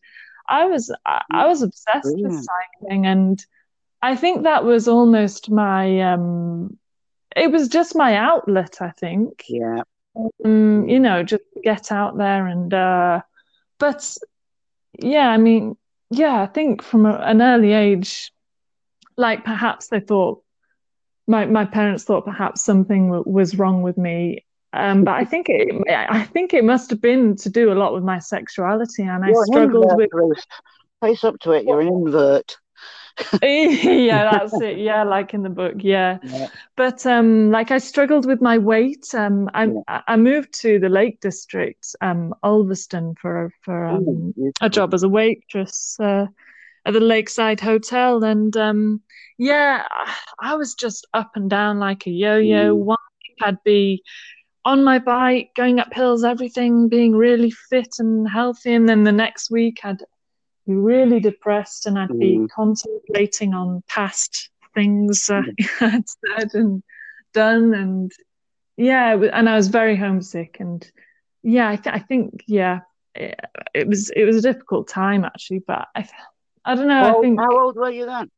i 0.48 0.66
was 0.66 0.94
i, 1.06 1.22
I 1.32 1.48
was 1.48 1.62
obsessed 1.62 2.04
Brilliant. 2.04 2.34
with 2.34 2.46
cycling 2.46 3.06
and 3.06 3.46
i 4.02 4.16
think 4.16 4.44
that 4.44 4.64
was 4.64 4.88
almost 4.88 5.50
my 5.50 6.02
um 6.02 6.78
it 7.36 7.52
was 7.52 7.68
just 7.68 7.96
my 7.96 8.16
outlet 8.16 8.82
i 8.82 8.92
think 8.92 9.46
yeah 9.48 9.84
um, 10.44 10.90
you 10.90 11.00
know 11.00 11.24
just 11.24 11.44
get 11.64 11.92
out 11.92 12.18
there 12.18 12.48
and 12.48 12.74
uh 12.74 13.22
but 13.80 14.18
yeah, 15.00 15.30
I 15.30 15.38
mean, 15.38 15.78
yeah, 16.10 16.42
I 16.42 16.48
think 16.48 16.82
from 16.82 17.06
a, 17.06 17.14
an 17.16 17.42
early 17.42 17.74
age, 17.74 18.32
like 19.18 19.46
perhaps 19.46 19.88
they 19.88 20.00
thought 20.00 20.44
my 21.28 21.46
my 21.46 21.66
parents 21.66 22.04
thought 22.04 22.26
perhaps 22.26 22.64
something 22.64 23.08
w- 23.12 23.24
was 23.26 23.58
wrong 23.58 23.82
with 23.82 23.98
me. 23.98 24.46
Um, 24.74 25.04
but 25.04 25.16
I 25.16 25.26
think 25.26 25.48
it, 25.50 25.84
I 25.90 26.24
think 26.24 26.54
it 26.54 26.64
must 26.64 26.90
have 26.92 27.02
been 27.02 27.36
to 27.38 27.50
do 27.50 27.72
a 27.72 27.76
lot 27.76 27.94
with 27.94 28.04
my 28.04 28.20
sexuality, 28.20 29.04
and 29.04 29.26
You're 29.26 29.42
I 29.42 29.46
struggled 29.46 29.92
invert, 29.92 30.12
with. 30.14 30.40
Face 31.02 31.24
up 31.24 31.40
to 31.42 31.52
it. 31.52 31.66
You're 31.66 31.82
an 31.82 31.88
invert. 31.88 32.58
yeah, 33.44 34.32
that's 34.32 34.54
it. 34.62 34.78
Yeah, 34.82 35.04
like 35.04 35.34
in 35.34 35.44
the 35.44 35.50
book. 35.50 35.76
Yeah. 35.80 36.18
Yeah. 36.24 36.48
But 36.76 37.06
um, 37.06 37.52
like 37.52 37.72
I 37.72 37.78
struggled 37.78 38.26
with 38.26 38.42
my 38.42 38.58
weight. 38.58 39.14
Um, 39.14 39.50
I 39.54 39.66
Yeah. 39.66 40.02
I 40.08 40.16
moved 40.18 40.54
to 40.62 40.80
the 40.80 40.90
Lake 40.90 41.20
District, 41.20 41.96
um, 42.02 42.34
Ulverston 42.44 43.16
for 43.16 43.52
for 43.62 43.86
um, 43.86 44.34
Ooh, 44.38 44.52
a 44.62 44.70
job 44.70 44.94
as 44.94 45.04
a 45.04 45.10
waitress 45.10 45.98
uh, 46.00 46.28
at 46.86 46.94
the 46.94 47.00
Lakeside 47.00 47.60
Hotel, 47.60 48.24
and 48.24 48.56
um, 48.58 49.02
yeah, 49.38 49.86
I 50.40 50.56
was 50.56 50.74
just 50.74 51.08
up 51.14 51.32
and 51.36 51.50
down 51.50 51.80
like 51.80 52.08
a 52.08 52.12
yo-yo. 52.12 52.76
Mm. 52.76 52.86
One 52.86 52.98
week 53.28 53.38
I'd 53.44 53.64
be 53.64 54.04
on 54.64 54.84
my 54.84 55.00
bike, 55.00 55.52
going 55.56 55.80
up 55.80 55.94
hills, 55.94 56.24
everything, 56.24 56.88
being 56.88 57.16
really 57.16 57.52
fit 57.52 57.96
and 58.00 58.28
healthy, 58.30 58.74
and 58.74 58.88
then 58.88 59.04
the 59.04 59.12
next 59.12 59.52
week 59.52 59.80
I'd 59.84 60.02
really 60.68 61.20
depressed 61.20 61.86
and 61.86 61.98
I'd 62.00 62.18
be 62.20 62.42
Mm. 62.42 62.50
contemplating 62.54 63.54
on 63.54 63.84
past 63.88 64.50
things 64.74 65.30
uh, 65.30 65.42
I'd 65.82 66.04
said 66.10 66.50
and 66.54 66.84
done, 67.34 67.74
and 67.74 68.12
yeah, 68.78 69.16
and 69.16 69.50
I 69.50 69.56
was 69.56 69.68
very 69.70 69.96
homesick, 69.96 70.58
and 70.60 70.90
yeah, 71.44 71.70
I, 71.70 71.76
th- 71.78 71.96
I 71.96 72.00
think 72.00 72.44
yeah, 72.48 72.80
it, 73.16 73.40
it 73.74 73.88
was 73.88 74.10
it 74.12 74.26
was 74.26 74.38
a 74.38 74.42
difficult 74.42 74.88
time 74.88 75.26
actually, 75.26 75.60
but 75.68 75.88
I 75.96 76.08
I 76.66 76.76
don't 76.76 76.88
know, 76.88 77.04
I 77.04 77.14
How, 77.14 77.16
think 77.16 77.42
how 77.42 77.58
old 77.60 77.76
were 77.76 77.90
you 77.90 78.06
then? 78.06 78.30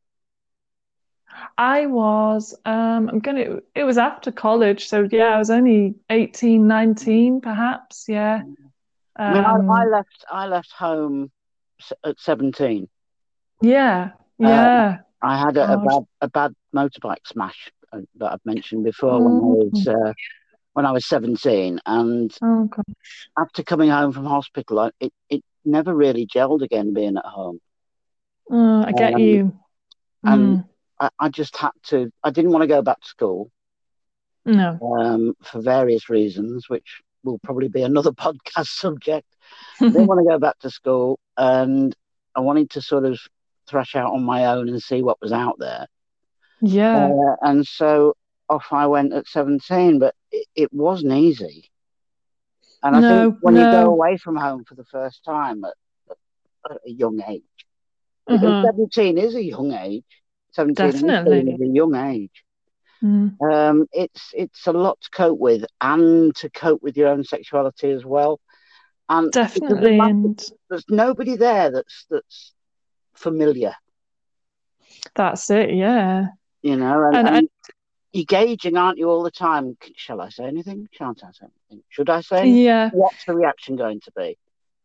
I 1.58 1.86
was 1.88 2.56
um 2.66 3.10
I'm 3.10 3.20
gonna 3.20 3.60
it 3.76 3.84
was 3.84 3.98
after 3.98 4.32
college, 4.32 4.88
so 4.88 5.08
yeah, 5.12 5.36
I 5.36 5.38
was 5.38 5.50
only 5.50 5.96
18, 6.10 6.68
19 6.68 7.42
perhaps, 7.42 8.06
yeah. 8.08 8.44
I 9.26 9.32
mean, 9.32 9.44
I, 9.46 9.58
I 9.68 9.86
Um 9.86 9.92
left. 9.92 10.26
I 10.30 10.46
left 10.48 10.72
home 10.74 11.32
at 12.06 12.20
seventeen. 12.20 12.88
yeah, 13.62 14.12
Um, 14.42 14.50
yeah. 14.50 14.98
I 15.22 15.38
had 15.38 15.58
a, 15.58 15.74
a 15.74 15.78
bad 15.78 16.04
a 16.22 16.30
bad 16.30 16.54
motorbike 16.76 17.26
smash 17.26 17.72
uh, 17.92 18.00
that 18.18 18.34
I've 18.34 18.46
mentioned 18.46 18.84
before 18.84 19.22
when 19.24 19.34
I 19.36 19.46
was 19.46 19.88
Mm. 19.88 20.10
uh, 20.10 20.14
when 20.74 20.86
I 20.86 20.92
was 20.92 21.06
seventeen, 21.08 21.80
and 21.86 22.32
Oh 22.42 22.70
after 23.38 23.64
coming 23.64 23.90
home 23.90 24.12
from 24.12 24.26
hospital, 24.26 24.80
I, 24.80 24.92
it 25.00 25.14
it 25.30 25.44
never 25.66 25.94
really 25.96 26.26
gelled 26.28 26.62
again 26.62 26.94
being 26.94 27.18
at 27.18 27.26
home, 27.26 27.60
Oh, 28.50 28.84
I 28.86 28.92
get 28.92 29.14
um, 29.14 29.22
you. 29.22 29.54
and 30.24 30.58
Mm. 30.58 30.66
I, 31.00 31.10
I 31.20 31.30
just 31.30 31.56
had 31.58 31.72
to. 31.88 32.12
I 32.24 32.32
didn't 32.32 32.52
want 32.52 32.64
to 32.64 32.68
go 32.68 32.82
back 32.82 33.00
to 33.02 33.08
school 33.08 33.52
No. 34.46 34.80
um, 34.82 35.34
for 35.44 35.62
various 35.62 36.10
reasons, 36.10 36.70
which 36.70 37.02
will 37.24 37.40
probably 37.40 37.70
be 37.70 37.84
another 37.84 38.12
podcast 38.26 38.68
subject. 38.68 39.28
I 39.82 39.86
didn't 39.86 40.08
want 40.08 40.20
to 40.20 40.30
go 40.30 40.40
back 40.40 40.60
to 40.60 40.70
school, 40.70 41.20
and 41.38 41.96
I 42.36 42.42
wanted 42.42 42.72
to 42.72 42.82
sort 42.82 43.06
of 43.06 43.20
thrash 43.70 43.96
out 43.96 44.14
on 44.14 44.24
my 44.24 44.46
own 44.48 44.70
and 44.70 44.82
see 44.82 45.02
what 45.02 45.22
was 45.22 45.32
out 45.32 45.58
there. 45.60 45.88
Yeah. 46.62 47.08
Uh, 47.08 47.36
and 47.42 47.66
so 47.66 48.16
off 48.50 48.68
I 48.72 48.88
went 48.88 49.14
at 49.14 49.28
17, 49.28 50.00
but 50.00 50.16
it, 50.32 50.48
it 50.56 50.74
wasn't 50.74 51.14
easy. 51.14 51.70
And 52.82 52.96
I 52.96 53.00
think 53.00 53.34
No, 53.34 53.38
when 53.42 53.56
you 53.56 53.62
go 53.62 53.86
away 53.86 54.18
from 54.18 54.36
home 54.36 54.66
for 54.66 54.76
the 54.76 54.84
first 54.84 55.24
time 55.24 55.64
at, 55.64 55.74
at 56.70 56.78
a 56.86 56.92
young 56.92 57.22
age, 57.28 57.44
Uh-huh. 58.28 58.64
17 58.66 59.18
is 59.18 59.36
a 59.36 59.44
young 59.44 59.72
age, 59.74 60.04
17 60.52 60.92
Definitely. 60.92 61.52
is 61.54 61.62
a 61.62 61.66
young 61.68 61.96
age. 61.96 62.44
Mm. 63.02 63.36
Um, 63.42 63.88
it's 63.92 64.32
it's 64.34 64.66
a 64.66 64.72
lot 64.72 64.98
to 65.02 65.10
cope 65.10 65.38
with, 65.40 65.66
and 65.82 66.34
to 66.38 66.50
cope 66.50 66.82
with 66.82 66.96
your 66.96 67.10
own 67.10 67.24
sexuality 67.26 67.92
as 67.92 68.06
well. 68.06 68.40
And 69.14 69.32
there's, 69.34 69.54
Definitely. 69.54 70.00
And 70.00 70.44
there's 70.70 70.86
nobody 70.90 71.36
there 71.38 71.72
that's 71.72 72.06
that's 72.10 72.54
familiar, 73.14 73.76
that's 75.16 75.50
it, 75.50 75.74
yeah. 75.74 76.28
you 76.62 76.76
know, 76.78 77.04
and, 77.04 77.16
And 77.18 77.28
I 77.28 77.38
and 77.38 77.50
you're 78.12 78.26
gauging, 78.26 78.78
aren't 78.78 78.98
you, 78.98 79.10
all 79.10 79.24
the 79.24 79.32
time? 79.32 79.78
Shall 79.96 80.22
I 80.22 80.30
say 80.30 80.46
anything? 80.46 80.88
Shan't 80.92 81.24
I 81.24 81.32
say 81.32 81.46
anything? 81.46 81.84
Should 81.90 82.10
I 82.10 82.22
say 82.22 82.40
anything? 82.40 82.64
yeah. 82.64 82.90
What's 82.94 83.26
the 83.26 83.36
reaction 83.36 83.76
going 83.76 84.02
to 84.02 84.12
be? 84.16 84.38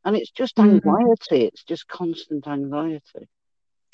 And 0.04 0.16
it's 0.16 0.30
just 0.30 0.56
Mm. 0.56 0.82
anxiety. 0.84 1.46
It's 1.46 1.64
just 1.64 1.88
constant 1.88 2.46
anxiety. 2.46 3.28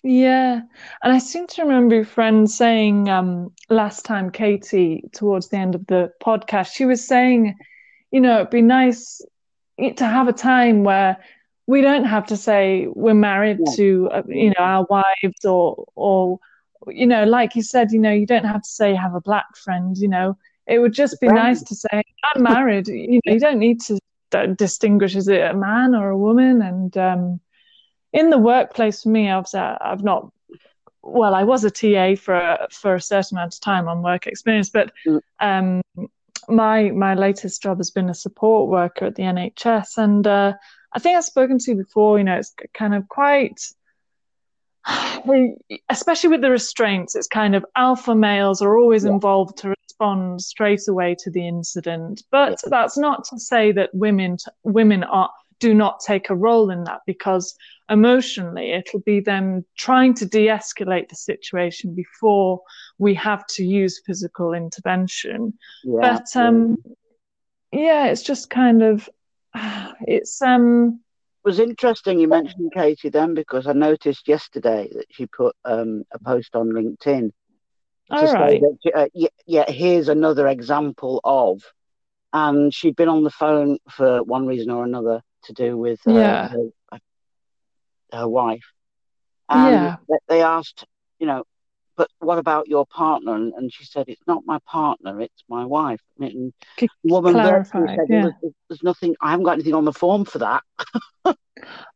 Yeah, 0.02 0.60
and 1.02 1.12
I 1.12 1.18
seem 1.18 1.46
to 1.46 1.62
remember 1.62 1.94
your 1.94 2.04
friend 2.04 2.50
saying 2.50 3.08
um, 3.08 3.52
last 3.70 4.04
time, 4.04 4.30
Katie, 4.30 5.04
towards 5.12 5.48
the 5.48 5.56
end 5.56 5.74
of 5.74 5.86
the 5.86 6.12
podcast, 6.22 6.74
she 6.74 6.84
was 6.84 7.06
saying, 7.06 7.56
you 8.10 8.20
know, 8.20 8.36
it'd 8.40 8.50
be 8.50 8.62
nice 8.62 9.22
to 9.78 10.04
have 10.06 10.28
a 10.28 10.32
time 10.32 10.84
where 10.84 11.16
we 11.66 11.80
don't 11.80 12.04
have 12.04 12.26
to 12.26 12.36
say 12.36 12.86
we're 12.94 13.14
married 13.14 13.58
Yeah. 13.66 13.72
to, 13.76 14.08
uh, 14.12 14.22
you 14.28 14.48
know, 14.50 14.54
our 14.64 14.86
wives 14.90 15.44
or, 15.44 15.84
or, 15.94 16.38
you 16.88 17.06
know, 17.06 17.24
like 17.24 17.56
you 17.56 17.62
said, 17.62 17.90
you 17.92 17.98
know, 17.98 18.12
you 18.12 18.26
don't 18.26 18.44
have 18.44 18.62
to 18.62 18.68
say 18.68 18.90
you 18.90 18.96
have 18.96 19.14
a 19.14 19.20
black 19.20 19.56
friend, 19.56 19.96
you 19.96 20.08
know, 20.08 20.36
it 20.66 20.78
would 20.78 20.92
just 20.92 21.20
be 21.20 21.26
Friend. 21.28 21.42
nice 21.42 21.62
to 21.62 21.74
say, 21.74 22.02
I'm 22.34 22.42
married. 22.42 22.88
You 22.88 23.20
know, 23.24 23.32
you 23.32 23.40
don't 23.40 23.58
need 23.58 23.80
to 23.82 23.98
distinguish 24.56 25.14
is 25.16 25.28
it 25.28 25.40
a 25.42 25.54
man 25.54 25.94
or 25.94 26.10
a 26.10 26.18
woman. 26.18 26.60
And 26.62 26.96
um, 26.98 27.40
in 28.12 28.30
the 28.30 28.38
workplace, 28.38 29.02
for 29.02 29.08
me, 29.10 29.30
obviously, 29.30 29.60
I- 29.60 29.78
I've 29.80 30.02
not 30.04 30.30
well, 31.06 31.34
I 31.34 31.44
was 31.44 31.64
a 31.64 31.70
TA 31.70 32.14
for 32.16 32.34
a, 32.34 32.66
for 32.72 32.94
a 32.94 33.00
certain 33.00 33.36
amount 33.36 33.52
of 33.54 33.60
time 33.60 33.88
on 33.88 34.02
work 34.02 34.26
experience, 34.26 34.70
but 34.70 34.90
Mm. 35.06 35.20
um, 35.40 35.82
my 36.48 36.90
my 36.90 37.14
latest 37.14 37.62
job 37.62 37.78
has 37.78 37.90
been 37.90 38.08
a 38.08 38.14
support 38.14 38.68
worker 38.70 39.06
at 39.06 39.14
the 39.14 39.22
NHS, 39.22 39.98
and 39.98 40.26
uh, 40.26 40.52
I 40.92 40.98
think 40.98 41.16
I've 41.16 41.24
spoken 41.24 41.58
to 41.58 41.70
you 41.72 41.76
before. 41.76 42.18
You 42.18 42.24
know, 42.24 42.36
it's 42.36 42.54
kind 42.74 42.94
of 42.94 43.08
quite, 43.08 43.60
especially 45.88 46.30
with 46.30 46.40
the 46.40 46.50
restraints. 46.50 47.14
It's 47.14 47.28
kind 47.28 47.54
of 47.54 47.64
alpha 47.76 48.14
males 48.14 48.62
are 48.62 48.78
always 48.78 49.04
Yeah. 49.04 49.12
involved 49.12 49.58
to 49.58 49.74
respond 49.82 50.42
straight 50.42 50.86
away 50.88 51.16
to 51.20 51.30
the 51.30 51.46
incident, 51.46 52.22
but 52.30 52.60
that's 52.66 52.98
not 52.98 53.24
to 53.30 53.38
say 53.38 53.72
that 53.72 53.90
women 53.94 54.36
women 54.62 55.04
are 55.04 55.30
do 55.60 55.74
not 55.74 56.00
take 56.00 56.30
a 56.30 56.34
role 56.34 56.70
in 56.70 56.84
that 56.84 57.00
because 57.06 57.56
emotionally 57.90 58.72
it'll 58.72 59.00
be 59.00 59.20
them 59.20 59.64
trying 59.76 60.14
to 60.14 60.26
de-escalate 60.26 61.08
the 61.08 61.16
situation 61.16 61.94
before 61.94 62.60
we 62.98 63.14
have 63.14 63.46
to 63.46 63.64
use 63.64 64.00
physical 64.06 64.54
intervention 64.54 65.52
Yeah. 65.84 66.00
but 66.00 66.36
um 66.36 66.78
yeah 67.72 68.06
it's 68.06 68.22
just 68.22 68.48
kind 68.50 68.82
of 68.82 69.08
it's 70.06 70.40
um 70.40 71.00
It 71.44 71.48
was 71.48 71.60
interesting 71.60 72.18
you 72.18 72.28
mentioned 72.28 72.72
Katie 72.72 73.10
then 73.10 73.34
because 73.34 73.66
I 73.66 73.72
noticed 73.72 74.26
yesterday 74.28 74.88
that 74.94 75.06
she 75.10 75.26
put 75.26 75.54
um, 75.64 76.04
a 76.10 76.18
post 76.18 76.56
on 76.56 76.70
LinkedIn 76.70 77.30
to 78.10 78.16
all 78.16 78.26
say 78.28 78.60
that 78.60 78.92
uh, 78.94 79.08
yeah, 79.14 79.28
yeah, 79.46 79.70
here's 79.70 80.08
another 80.08 80.46
example 80.48 81.20
of, 81.24 81.62
and 82.32 82.72
she'd 82.72 82.96
been 82.96 83.08
on 83.08 83.24
the 83.24 83.30
phone 83.30 83.78
for 83.90 84.22
one 84.22 84.46
reason 84.46 84.70
or 84.70 84.84
another 84.84 85.22
to 85.44 85.52
do 85.52 85.76
with 85.76 86.00
uh, 86.06 86.12
Yeah. 86.14 86.48
her, 86.50 86.98
her 88.12 88.28
wife, 88.28 88.64
and 89.48 89.80
Yeah. 89.80 89.96
they 90.28 90.42
asked, 90.42 90.84
you 91.18 91.26
know, 91.26 91.44
but 91.96 92.08
what 92.18 92.38
about 92.38 92.68
your 92.68 92.86
partner? 92.86 93.34
And, 93.34 93.52
and 93.54 93.72
she 93.72 93.84
said, 93.84 94.06
it's 94.08 94.26
not 94.26 94.42
my 94.46 94.58
partner, 94.66 95.20
it's 95.20 95.44
my 95.48 95.64
wife. 95.64 96.00
And 96.20 96.52
the 97.04 97.12
woman 97.12 97.34
said, 97.96 98.06
yeah 98.08 98.30
there's, 98.42 98.52
there's 98.68 98.82
nothing, 98.82 99.14
I 99.20 99.30
haven't 99.30 99.44
got 99.44 99.52
anything 99.54 99.74
on 99.74 99.84
the 99.84 99.92
form 99.92 100.24
for 100.24 100.38
that. 100.38 100.62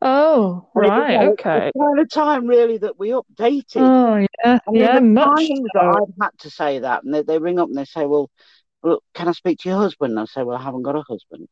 oh 0.03 0.69
it 0.77 0.95
right 0.95 1.11
like 1.13 1.33
okay 1.39 1.71
the 1.73 1.81
kind 1.81 2.01
of 2.01 2.11
time 2.11 2.47
really 2.47 2.79
that 2.79 2.99
we 2.99 3.11
updated. 3.11 3.93
oh 3.93 4.27
yeah 4.45 4.59
And 4.67 4.81
yeah 4.81 4.99
much 5.01 5.51
so. 5.75 5.81
I've 5.81 6.15
had 6.21 6.31
to 6.41 6.51
say 6.51 6.81
that, 6.81 7.05
and 7.05 7.15
they, 7.15 7.23
they 7.23 7.39
ring 7.39 7.59
up 7.59 7.69
and 7.69 7.77
they 7.77 7.85
say, 7.85 8.07
"Well, 8.07 8.31
look, 8.83 9.03
can 9.15 9.29
I 9.29 9.33
speak 9.33 9.59
to 9.61 9.69
your 9.69 9.79
husband?" 9.79 10.13
And 10.13 10.21
I 10.21 10.25
say, 10.27 10.43
"Well, 10.45 10.57
I 10.59 10.63
haven't 10.63 10.83
got 10.83 10.97
a 10.97 11.03
husband." 11.09 11.49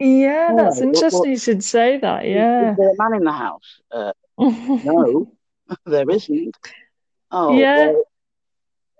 Yeah 0.00 0.52
All 0.52 0.56
that's 0.56 0.80
right, 0.80 0.90
well, 0.92 1.04
well, 1.10 1.22
interesting 1.22 1.30
you 1.32 1.38
should 1.38 1.64
say 1.64 1.98
that. 1.98 2.26
yeah 2.26 2.72
is 2.72 2.76
there 2.76 2.90
a 2.90 2.96
man 2.98 3.14
in 3.14 3.24
the 3.24 3.32
house? 3.32 3.80
Uh, 3.92 4.12
no, 4.82 5.32
there 5.86 6.10
isn't. 6.10 6.56
Oh, 7.30 7.56
yeah 7.56 7.76
well, 7.76 8.04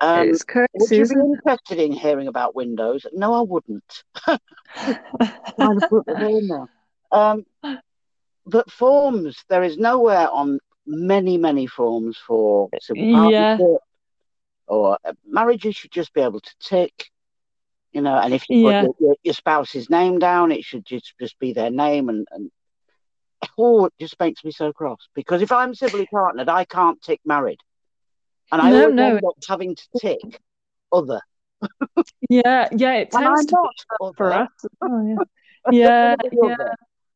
um, 0.01 0.29
it's 0.29 0.45
would 0.75 0.97
you 0.97 1.07
be 1.07 1.15
isn't 1.15 1.21
interested 1.21 1.79
in 1.79 1.93
hearing 1.93 2.29
about 2.29 2.55
Windows? 2.55 3.07
No, 3.13 3.35
I 3.35 3.43
wouldn't. 3.43 4.05
it 4.29 4.39
Kind 5.59 5.83
put 5.89 6.07
the 6.07 6.15
in 6.15 6.49
there. 6.49 6.67
Um, 7.13 7.45
but 8.47 8.71
forms, 8.71 9.45
there 9.49 9.63
is 9.63 9.79
nowhere 9.79 10.31
on 10.31 10.59
many, 10.87 11.39
many 11.39 11.67
forms 11.67 12.19
for 12.19 12.69
civil 12.81 13.05
yeah 13.05 13.57
partnership 13.57 13.83
or 14.67 14.99
uh, 15.05 15.13
marriages 15.27 15.77
should 15.77 15.91
just 15.91 16.15
be 16.15 16.21
able 16.21 16.41
to 16.41 16.55
tick. 16.61 17.11
You 17.93 18.01
know, 18.01 18.17
and 18.17 18.33
if 18.35 18.49
you 18.49 18.63
put 18.63 18.75
yeah 18.75 18.83
your, 18.83 18.95
your, 19.01 19.17
your 19.23 19.35
spouse's 19.35 19.91
name 19.91 20.19
down, 20.19 20.53
it 20.53 20.65
should 20.65 20.85
just, 20.85 21.15
just 21.21 21.39
be 21.39 21.53
their 21.53 21.71
name 21.71 22.09
and, 22.09 22.27
and 22.31 22.51
oh, 23.59 23.87
it 23.87 23.93
just 23.99 24.19
makes 24.21 24.45
me 24.45 24.51
so 24.51 24.73
cross 24.73 25.09
because 25.15 25.43
if 25.43 25.53
I'm 25.53 25.75
civilly 25.75 26.07
partnered, 26.07 26.49
I 26.49 26.65
can't 26.65 27.01
tick 27.03 27.21
married, 27.25 27.61
and 28.53 28.61
I 28.61 28.71
No, 28.71 28.81
always 28.83 28.95
no. 28.95 29.07
end 29.17 29.25
up 29.25 29.35
having 29.49 29.75
to 29.77 29.89
tick 29.99 30.41
other. 30.93 31.21
Yeah, 32.29 32.69
yeah, 32.77 32.95
it 32.95 33.11
tends 33.11 33.47
to 33.47 33.57
be 33.57 33.63
not 34.01 34.17
for 34.17 34.33
us. 34.33 34.49
well, 34.81 35.05
yeah. 35.07 35.17
Yeah, 35.71 36.17
yeah. 36.33 36.57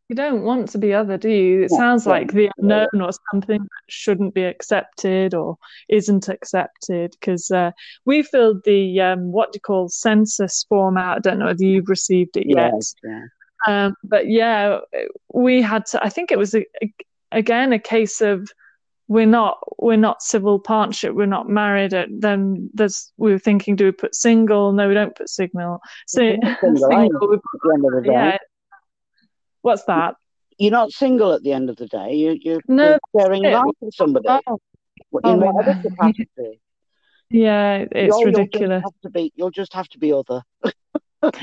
You 0.08 0.16
don't 0.16 0.42
want 0.42 0.68
to 0.70 0.78
be 0.78 0.92
other, 0.92 1.16
do 1.16 1.30
you? 1.30 1.62
It 1.62 1.70
Yeah, 1.72 1.78
sounds 1.78 2.06
like 2.06 2.32
the 2.32 2.50
unknown 2.58 3.00
or 3.00 3.10
something 3.32 3.62
that 3.62 3.84
shouldn't 3.88 4.34
be 4.34 4.44
accepted 4.44 5.32
or 5.32 5.56
isn't 5.88 6.28
accepted. 6.28 7.12
Because 7.18 7.50
uh, 7.50 7.70
we 8.04 8.22
filled 8.22 8.64
the 8.64 9.00
um, 9.00 9.32
what 9.32 9.52
do 9.52 9.56
you 9.56 9.60
call 9.60 9.88
census 9.88 10.66
form 10.68 10.98
out. 10.98 11.16
I 11.16 11.20
don't 11.20 11.38
know 11.38 11.46
whether 11.46 11.64
you've 11.64 11.88
received 11.88 12.36
it 12.36 12.46
yet. 12.46 12.74
yeah. 13.02 13.26
Um, 13.66 13.94
but 14.04 14.28
yeah, 14.28 14.80
we 15.32 15.62
had 15.62 15.86
to. 15.86 16.04
I 16.04 16.10
think 16.10 16.30
it 16.30 16.38
was 16.38 16.54
a, 16.54 16.66
a, 16.82 16.92
again 17.32 17.72
a 17.72 17.78
case 17.78 18.20
of 18.20 18.50
we're 19.08 19.26
not 19.26 19.58
we're 19.78 19.96
not 19.96 20.22
civil 20.22 20.58
partnership. 20.58 21.14
We're 21.14 21.26
not 21.26 21.48
married. 21.48 21.94
Uh, 21.94 22.06
Then 22.10 22.70
there's 22.74 23.12
we 23.16 23.32
were 23.32 23.38
thinking, 23.38 23.76
do 23.76 23.86
we 23.86 23.92
put 23.92 24.14
single? 24.14 24.72
No, 24.72 24.86
we 24.88 24.94
don't 24.94 25.16
put 25.16 25.28
signal. 25.28 25.80
So 26.06 26.20
single, 26.20 26.56
single. 26.62 27.28
We 27.28 27.36
at 27.36 27.40
the 27.62 27.72
end 27.74 27.84
of 27.84 27.92
the 27.92 28.02
put, 28.02 28.06
yeah. 28.12 28.38
What's 29.64 29.84
that? 29.84 30.16
You're 30.58 30.70
not 30.72 30.92
single 30.92 31.32
at 31.32 31.42
the 31.42 31.52
end 31.52 31.70
of 31.70 31.76
the 31.76 31.86
day. 31.86 32.12
You, 32.12 32.38
you're, 32.38 32.60
No, 32.68 32.98
you're 33.14 33.22
sharing 33.22 33.42
life 33.44 33.64
with 33.80 33.94
somebody 33.94 34.28
Oh, 34.28 34.40
in 34.46 34.60
oh, 35.24 35.36
whatever 35.36 35.70
yeah. 35.70 35.90
capacity. 35.90 36.60
yeah, 37.30 37.76
it's 37.90 37.94
You'll, 37.94 38.20
you'll 38.20 38.30
just 38.32 38.38
ridiculous. 38.38 38.82
have 38.84 39.00
to 39.04 39.08
be. 39.10 39.32
You'll 39.36 39.50
just 39.50 39.72
have 39.72 39.88
to 39.88 39.98
be 39.98 40.12
other. 40.12 40.42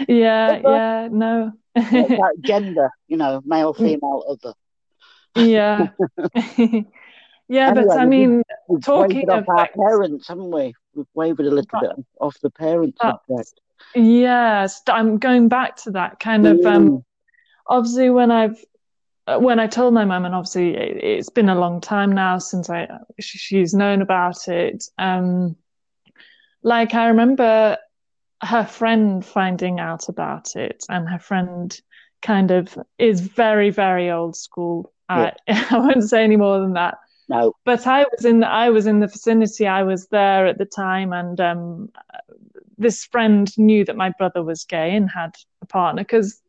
Yeah, 0.08 0.60
yeah, 0.64 1.08
no. 1.12 1.54
Like 1.76 2.38
gender, 2.42 2.92
you 3.08 3.18
know, 3.18 3.42
male, 3.44 3.74
female, 3.84 4.24
other. 4.30 4.54
Yeah. 5.36 5.88
Yeah, 7.50 7.74
but 7.74 7.90
I 7.98 8.06
mean, 8.06 8.44
we've 8.70 8.82
talking 8.84 9.28
of 9.32 9.50
our 9.50 9.56
like, 9.58 9.74
parents, 9.74 10.28
haven't 10.28 10.52
we? 10.52 10.74
We've 10.94 11.08
wavered 11.16 11.48
a 11.48 11.50
little 11.50 11.80
bit 11.82 11.92
off 12.20 12.38
the 12.44 12.52
parents 12.52 13.00
subject. 13.02 13.60
yes, 13.96 14.84
I'm 14.88 15.18
going 15.18 15.48
back 15.50 15.78
to 15.78 15.92
that 15.92 16.20
kind 16.20 16.46
of 16.46 16.64
um 16.66 16.90
Mm, 16.90 17.04
obviously 17.72 18.10
when 18.10 18.30
I've 18.30 18.64
uh, 19.28 19.40
when 19.40 19.60
I 19.60 19.68
told 19.68 19.94
my 19.94 20.06
mum, 20.06 20.26
and 20.26 20.36
obviously 20.36 20.76
it, 20.76 21.04
it's 21.04 21.30
been 21.30 21.50
a 21.50 21.60
long 21.60 21.80
time 21.82 22.12
now 22.12 22.38
since 22.38 22.70
I 22.70 22.88
she, 23.20 23.38
she's 23.38 23.74
known 23.74 24.02
about 24.02 24.48
it. 24.48 24.84
Um, 24.98 25.56
like 26.64 26.94
I 26.94 27.08
remember 27.08 27.78
her 28.44 28.66
friend 28.66 29.26
finding 29.26 29.80
out 29.80 30.10
about 30.10 30.56
it, 30.56 30.84
and 30.90 31.08
her 31.10 31.20
friend 31.20 31.80
kind 32.22 32.52
of 32.52 32.78
is 33.00 33.22
very, 33.22 33.70
very 33.70 34.12
old 34.12 34.36
school. 34.36 34.94
yeah, 35.10 35.32
I 35.48 35.68
I 35.72 35.78
won't 35.78 36.04
say 36.04 36.24
any 36.24 36.36
more 36.36 36.60
than 36.60 36.74
that. 36.74 36.98
no, 37.30 37.56
But 37.64 37.88
I 37.88 38.06
was 38.12 38.26
in 38.26 38.44
I 38.44 38.70
was 38.70 38.86
in 38.86 39.00
the 39.00 39.08
vicinity. 39.08 39.68
I 39.68 39.84
was 39.84 40.08
there 40.08 40.46
at 40.48 40.58
the 40.58 40.66
time, 40.66 41.14
and 41.14 41.40
um, 41.40 41.90
this 42.78 43.06
friend 43.06 43.56
knew 43.58 43.86
that 43.86 43.96
my 43.96 44.10
brother 44.18 44.44
was 44.44 44.66
gay 44.66 44.96
and 44.96 45.10
had 45.10 45.36
a 45.62 45.66
partner 45.68 46.02
because 46.02 46.42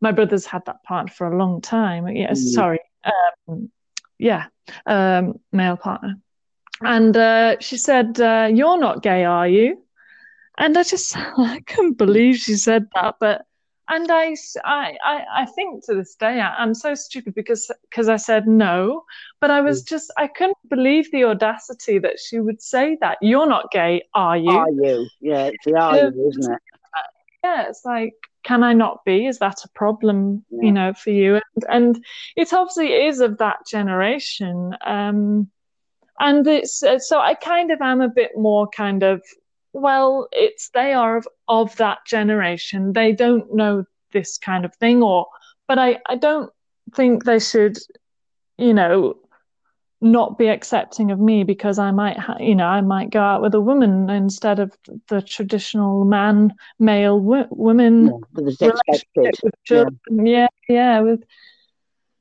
my 0.00 0.12
brother's 0.12 0.46
had 0.46 0.64
that 0.66 0.82
partner 0.84 1.12
for 1.12 1.26
a 1.26 1.36
long 1.36 1.60
time. 1.60 2.08
Yes, 2.08 2.40
mm, 2.40 2.48
sorry. 2.48 2.80
Um, 3.48 3.70
yeah, 4.18 4.46
um, 4.86 5.40
male 5.52 5.76
partner. 5.76 6.16
And 6.80 7.16
uh, 7.16 7.56
she 7.60 7.76
said, 7.76 8.20
uh, 8.20 8.48
"You're 8.52 8.78
not 8.78 9.02
gay, 9.02 9.24
are 9.24 9.48
you?" 9.48 9.82
And 10.56 10.76
I 10.76 10.82
just 10.82 11.16
I 11.16 11.60
couldn't 11.66 11.98
believe 11.98 12.36
she 12.36 12.54
said 12.54 12.86
that. 12.94 13.16
But 13.18 13.46
and 13.88 14.10
I 14.10 14.36
I 14.64 14.96
I, 15.04 15.46
think 15.46 15.84
to 15.86 15.94
this 15.94 16.14
day 16.14 16.40
I, 16.40 16.54
I'm 16.56 16.74
so 16.74 16.94
stupid 16.94 17.34
because 17.34 17.70
because 17.90 18.08
I 18.08 18.16
said 18.16 18.46
no, 18.46 19.04
but 19.40 19.50
I 19.50 19.60
was 19.60 19.82
mm. 19.82 19.88
just 19.88 20.12
I 20.16 20.28
couldn't 20.28 20.58
believe 20.68 21.10
the 21.10 21.24
audacity 21.24 21.98
that 21.98 22.20
she 22.20 22.38
would 22.38 22.62
say 22.62 22.96
that. 23.00 23.18
You're 23.20 23.48
not 23.48 23.70
gay, 23.72 24.02
are 24.14 24.36
you? 24.36 24.50
Are 24.50 24.70
you? 24.70 25.08
Yeah, 25.20 25.46
it's 25.46 25.64
the 25.64 25.76
are 25.76 25.96
you, 25.96 26.28
isn't 26.28 26.52
it? 26.52 26.60
yeah, 27.44 27.68
it's 27.68 27.84
like, 27.84 28.14
can 28.44 28.62
I 28.62 28.72
not 28.72 29.04
be? 29.04 29.26
Is 29.26 29.38
that 29.38 29.64
a 29.64 29.68
problem, 29.74 30.44
Yeah. 30.50 30.62
you 30.62 30.72
know, 30.72 30.92
for 30.94 31.10
you? 31.10 31.34
And, 31.36 31.64
and 31.68 32.04
it 32.36 32.52
obviously 32.52 32.92
is 32.92 33.20
of 33.20 33.38
that 33.38 33.58
generation. 33.70 34.74
Um, 34.84 35.50
and 36.20 36.46
it's 36.46 36.82
uh, 36.82 36.98
so 36.98 37.20
I 37.20 37.34
kind 37.34 37.70
of 37.70 37.80
am 37.80 38.00
a 38.00 38.08
bit 38.08 38.32
more 38.36 38.68
kind 38.68 39.02
of, 39.02 39.22
well, 39.72 40.28
it's 40.32 40.70
they 40.70 40.92
are 40.92 41.16
of, 41.16 41.28
of 41.46 41.76
that 41.76 41.98
generation. 42.06 42.92
They 42.92 43.12
don't 43.12 43.54
know 43.54 43.84
this 44.12 44.38
kind 44.38 44.64
of 44.64 44.74
thing, 44.76 45.02
or, 45.02 45.26
but 45.66 45.78
I, 45.78 45.98
I 46.08 46.16
don't 46.16 46.50
think 46.94 47.24
they 47.24 47.38
should, 47.38 47.78
you 48.56 48.74
know, 48.74 49.16
not 50.00 50.38
be 50.38 50.46
accepting 50.48 51.10
of 51.10 51.18
me 51.18 51.42
because 51.42 51.78
I 51.78 51.90
might, 51.90 52.18
ha- 52.18 52.36
you 52.38 52.54
know, 52.54 52.66
I 52.66 52.80
might 52.80 53.10
go 53.10 53.20
out 53.20 53.42
with 53.42 53.54
a 53.54 53.60
woman 53.60 54.08
instead 54.10 54.60
of 54.60 54.72
the 55.08 55.20
traditional 55.20 56.04
man, 56.04 56.54
male, 56.78 57.18
wo- 57.18 57.48
woman 57.50 58.06
Yeah, 58.06 58.12
but 58.32 58.44
relationship 58.44 58.78
expected. 58.88 59.40
with 59.42 59.54
Yeah. 59.70 59.88
Yeah, 60.10 60.46
yeah. 60.68 61.00
With 61.00 61.24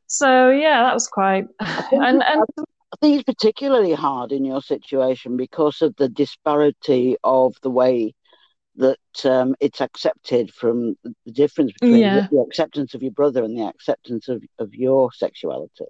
so 0.08 0.50
yeah, 0.50 0.84
that 0.84 0.94
was 0.94 1.08
quite 1.08 1.46
and 1.60 2.24
I, 2.24 2.34
and 2.34 2.44
I 2.58 2.96
think 3.02 3.16
it's 3.16 3.24
particularly 3.24 3.94
hard 3.94 4.32
in 4.32 4.46
your 4.46 4.62
situation 4.62 5.38
because 5.38 5.82
of 5.82 5.96
the 5.98 6.10
disparity 6.10 7.18
of 7.24 7.56
the 7.62 7.70
way 7.70 8.14
that 8.78 8.98
um, 9.26 9.56
it's 9.60 9.82
accepted 9.82 10.54
from 10.54 10.96
the 11.04 11.32
difference 11.32 11.74
between 11.74 12.00
yeah, 12.00 12.28
the 12.32 12.40
acceptance 12.40 12.94
of 12.94 13.02
your 13.02 13.12
brother 13.12 13.44
and 13.44 13.58
the 13.58 13.66
acceptance 13.66 14.30
of, 14.30 14.42
of 14.60 14.74
your 14.74 15.12
sexuality. 15.12 15.86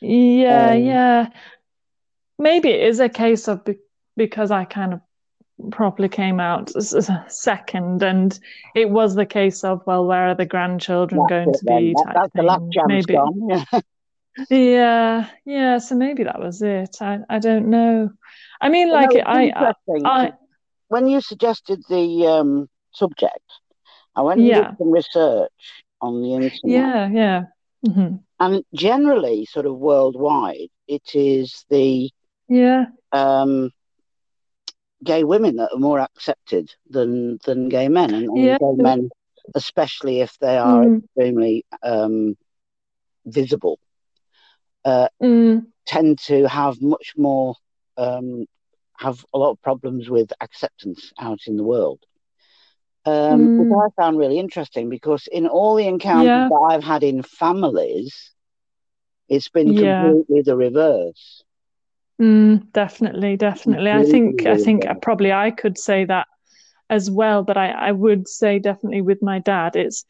Yeah, 0.00 0.72
Um, 0.72 0.82
yeah. 0.84 1.28
Maybe 2.38 2.70
it 2.70 2.82
is 2.88 3.00
a 3.00 3.08
case 3.08 3.48
of 3.48 3.64
be- 3.64 3.78
because 4.16 4.50
I 4.50 4.64
kind 4.64 4.94
of 4.94 5.00
properly 5.70 6.08
came 6.08 6.38
out 6.40 6.70
second, 7.28 8.02
and 8.02 8.38
it 8.74 8.90
was 8.90 9.14
the 9.14 9.26
case 9.26 9.64
of 9.64 9.82
well, 9.86 10.06
where 10.06 10.28
are 10.28 10.34
the 10.34 10.46
grandchildren 10.46 11.26
going 11.26 11.52
to 11.52 11.64
then. 11.64 11.88
be 11.88 11.94
That, 11.94 12.14
that's 12.14 12.32
the 12.34 12.42
thing. 12.42 12.70
chance 12.72 12.88
Maybe 12.88 13.14
gone. 13.14 13.48
Yeah. 13.48 13.80
yeah, 14.50 15.30
yeah. 15.44 15.78
So 15.78 15.96
maybe 15.96 16.24
that 16.24 16.38
was 16.38 16.62
it. 16.62 16.96
I 17.00 17.18
I 17.28 17.38
don't 17.40 17.70
know. 17.70 18.10
I 18.60 18.68
mean, 18.68 18.90
like 18.90 19.14
it's 19.14 19.26
I 19.26 19.52
I. 19.56 19.72
I 20.04 20.32
when 20.88 21.06
you 21.06 21.20
suggested 21.20 21.82
the 21.88 22.26
um, 22.26 22.68
subject, 22.92 23.44
I 24.16 24.22
went 24.22 24.40
and 24.40 24.54
did 24.54 24.78
some 24.78 24.90
research 24.90 25.50
on 26.00 26.22
the 26.22 26.34
internet, 26.34 26.60
yeah, 26.64 27.08
yeah. 27.08 27.42
hmm 27.84 28.16
and 28.40 28.64
generally, 28.74 29.44
sort 29.46 29.66
of 29.66 29.78
worldwide, 29.78 30.68
it 30.86 31.14
is 31.14 31.64
the 31.70 32.10
Yeah. 32.48 32.86
um, 33.12 33.70
gay 35.04 35.24
women 35.24 35.56
that 35.56 35.70
are 35.72 35.78
more 35.78 36.00
accepted 36.00 36.70
than 36.88 37.38
than 37.44 37.68
gay 37.68 37.88
men, 37.88 38.14
and, 38.14 38.28
and 38.30 38.56
Yeah. 38.56 38.58
gay 38.58 38.74
men, 38.76 39.10
especially 39.54 40.20
if 40.20 40.36
they 40.40 40.56
are 40.58 40.86
Mm, 40.86 41.02
extremely 41.16 41.64
um, 41.82 42.36
visible, 43.26 43.78
uh, 44.84 45.08
mm, 45.20 45.66
tend 45.86 46.18
to 46.18 46.48
have 46.48 46.80
much 46.80 47.14
more 47.16 47.54
um, 47.96 48.46
have 48.98 49.24
a 49.34 49.38
lot 49.38 49.50
of 49.52 49.62
problems 49.62 50.08
with 50.10 50.32
acceptance 50.40 51.12
out 51.20 51.40
in 51.46 51.56
the 51.56 51.64
world. 51.64 52.00
Um, 53.04 53.50
which 53.56 53.68
mm. 53.68 53.86
I 53.86 54.02
found 54.02 54.18
really 54.18 54.38
interesting 54.38 54.90
because 54.90 55.26
in 55.32 55.46
all 55.46 55.76
the 55.76 55.86
encounters 55.86 56.26
Yeah. 56.26 56.48
that 56.48 56.68
I've 56.70 56.84
had 56.84 57.02
in 57.02 57.22
families, 57.22 58.32
it's 59.28 59.48
been 59.48 59.72
Yeah. 59.74 60.00
completely 60.12 60.42
the 60.42 60.56
reverse. 60.56 61.42
Mm, 62.20 62.72
definitely, 62.72 63.36
definitely. 63.36 63.90
I 63.90 64.02
think 64.02 64.38
Completely 64.40 64.50
I 64.52 64.56
think 64.58 64.86
I- 64.86 64.94
probably 64.94 65.32
I 65.32 65.50
could 65.50 65.78
say 65.78 66.04
that 66.06 66.26
as 66.90 67.10
well, 67.10 67.42
but 67.44 67.56
I, 67.56 67.70
I 67.70 67.92
would 67.92 68.28
say 68.28 68.58
definitely 68.58 69.02
with 69.02 69.22
my 69.22 69.38
dad, 69.38 69.76
it's 69.76 70.04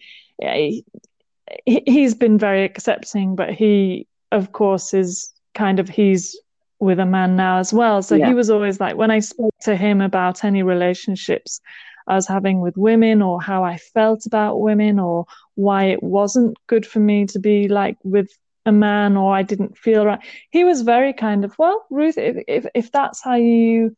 he, 1.66 1.82
he's 1.86 2.14
been 2.14 2.38
very 2.38 2.64
accepting, 2.64 3.36
but 3.36 3.50
he, 3.50 4.06
of 4.32 4.52
course, 4.52 4.94
is 4.94 5.32
kind 5.54 5.78
of 5.80 5.88
he's 5.88 6.38
with 6.80 7.00
a 7.00 7.06
man 7.06 7.36
now 7.36 7.58
as 7.58 7.72
well. 7.72 8.02
So 8.02 8.16
Yeah. 8.16 8.26
he 8.28 8.34
was 8.34 8.50
always 8.50 8.80
like 8.80 8.96
when 8.96 9.10
I 9.10 9.18
spoke 9.20 9.54
to 9.62 9.76
him 9.76 10.00
about 10.00 10.44
any 10.44 10.62
relationships 10.62 11.60
I 12.08 12.14
was 12.14 12.26
having 12.26 12.60
with 12.60 12.76
women 12.76 13.22
or 13.22 13.40
how 13.40 13.62
I 13.64 13.76
felt 13.76 14.26
about 14.26 14.60
women 14.60 14.98
or 14.98 15.26
why 15.54 15.84
it 15.84 16.02
wasn't 16.02 16.56
good 16.66 16.86
for 16.86 17.00
me 17.00 17.26
to 17.26 17.38
be 17.38 17.68
like 17.68 17.98
with 18.02 18.30
a 18.66 18.72
man 18.72 19.16
or 19.16 19.34
I 19.34 19.42
didn't 19.42 19.76
feel 19.76 20.06
right. 20.06 20.20
He 20.50 20.64
was 20.64 20.82
very 20.82 21.12
kind 21.12 21.44
of, 21.44 21.54
well, 21.58 21.86
Ruth, 21.90 22.18
if 22.18 22.42
if, 22.48 22.66
if 22.74 22.92
that's 22.92 23.22
how 23.22 23.34
you 23.36 23.96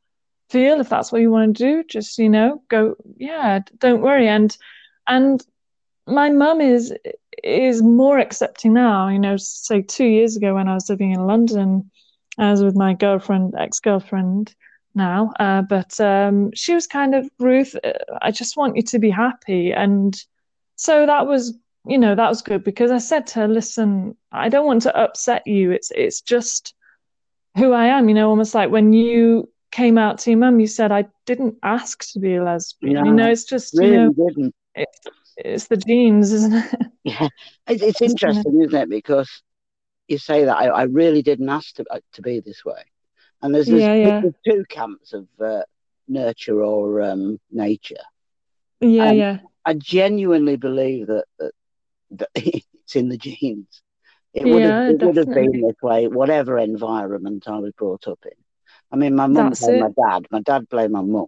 feel, 0.50 0.80
if 0.80 0.88
that's 0.88 1.12
what 1.12 1.20
you 1.20 1.30
want 1.30 1.56
to 1.56 1.62
do, 1.64 1.84
just, 1.84 2.18
you 2.18 2.28
know, 2.28 2.62
go, 2.68 2.96
yeah, 3.16 3.61
don't 3.78 4.02
worry. 4.02 4.28
And 4.28 4.56
and 5.06 5.44
my 6.06 6.30
mum 6.30 6.61
is 6.61 6.92
is 7.44 7.82
more 7.82 8.18
accepting 8.18 8.72
now. 8.74 9.08
You 9.08 9.18
know, 9.18 9.36
say 9.36 9.82
two 9.82 10.04
years 10.04 10.36
ago 10.36 10.54
when 10.54 10.68
I 10.68 10.74
was 10.74 10.90
living 10.90 11.12
in 11.12 11.26
London, 11.26 11.90
I 12.38 12.50
was 12.50 12.62
with 12.62 12.76
my 12.76 12.94
girlfriend, 12.94 13.54
ex-girlfriend 13.56 14.54
now, 14.95 15.32
uh, 15.38 15.62
but 15.62 15.99
um, 16.01 16.51
she 16.55 16.74
was 16.74 16.86
kind 16.86 17.14
of 17.14 17.28
Ruth. 17.38 17.76
uh, 17.82 17.93
I 18.22 18.30
just 18.30 18.57
want 18.57 18.76
you 18.76 18.82
to 18.82 18.99
be 18.99 19.11
happy, 19.11 19.72
and 19.72 20.14
so 20.76 21.07
that 21.07 21.26
was, 21.26 21.55
you 21.86 21.99
know, 21.99 22.14
that 22.14 22.28
was 22.28 22.43
good 22.43 22.64
because 22.64 22.91
I 22.91 22.99
said 22.99 23.26
to 23.28 23.41
her, 23.41 23.49
listen, 23.49 24.16
I 24.32 24.49
don't 24.49 24.66
want 24.66 24.82
to 24.82 24.97
upset 24.97 25.47
you. 25.47 25.70
It's 25.70 25.91
it's 25.91 26.20
just 26.20 26.74
who 27.57 27.72
I 27.72 27.86
am, 27.86 28.09
you 28.09 28.14
know, 28.14 28.28
almost 28.28 28.55
like 28.55 28.70
when 28.70 28.93
you 28.93 29.49
came 29.70 29.99
out 29.99 30.18
to 30.18 30.30
your 30.30 30.38
mum, 30.38 30.61
you 30.61 30.66
said 30.66 30.93
I 30.93 31.07
didn't 31.26 31.57
ask 31.62 32.11
to 32.12 32.18
be 32.18 32.36
a 32.36 32.45
lesbian. 32.45 32.97
Yeah, 32.97 33.05
you 33.05 33.12
know, 33.12 33.30
it's 33.30 33.45
just 33.45 33.76
really 33.78 33.93
you 33.93 33.99
know, 33.99 34.12
didn't. 34.12 34.55
it's, 34.74 34.99
it's 35.36 35.66
the 35.66 35.76
genes, 35.76 36.32
isn't 36.32 36.55
it? 36.55 36.80
Yeah, 37.03 37.28
it's, 37.66 37.82
it's 37.82 38.03
interesting, 38.03 38.61
isn't 38.62 38.78
it? 38.78 38.91
Because 38.91 39.43
you 40.07 40.18
say 40.18 40.45
that 40.45 40.57
I, 40.57 40.66
I 40.66 40.82
really 40.82 41.22
didn't 41.22 41.49
ask 41.49 41.74
to, 41.76 41.84
uh, 41.91 42.01
to 42.12 42.22
be 42.22 42.41
this 42.41 42.62
way, 42.62 42.82
and 43.43 43.55
there's, 43.55 43.68
there's, 43.68 43.88
Yeah, 43.88 43.95
yeah. 43.95 44.20
there's 44.20 44.34
two 44.47 44.64
camps 44.68 45.12
of 45.12 45.26
uh, 45.41 45.62
nurture 46.09 46.62
or 46.62 47.03
um, 47.03 47.38
nature. 47.51 47.97
Yeah, 48.80 49.11
Um, 49.11 49.12
yeah, 49.12 49.38
I 49.64 49.74
genuinely 49.74 50.57
believe 50.57 51.07
that, 51.09 51.24
that, 51.38 51.53
that 52.12 52.28
it's 52.34 52.97
in 52.97 53.09
the 53.09 53.18
genes. 53.18 53.82
It 54.34 54.49
would 54.49 54.62
Yeah, 54.62 54.64
have, 54.64 54.78
it 54.86 55.01
would 55.03 55.16
have 55.16 55.30
been 55.32 55.61
this 55.61 55.76
way, 55.82 56.07
whatever 56.09 56.59
environment 56.59 57.45
I 57.49 57.59
was 57.59 57.72
brought 57.76 58.07
up 58.09 58.20
in. 58.24 58.32
I 58.93 58.97
mean, 58.97 59.14
my 59.14 59.26
mum 59.26 59.53
blamed 59.61 59.80
it. 59.80 59.80
my 59.80 59.91
dad. 60.09 60.26
My 60.30 60.41
dad 60.41 60.68
blamed 60.68 60.93
my 60.93 61.03
mum. 61.03 61.26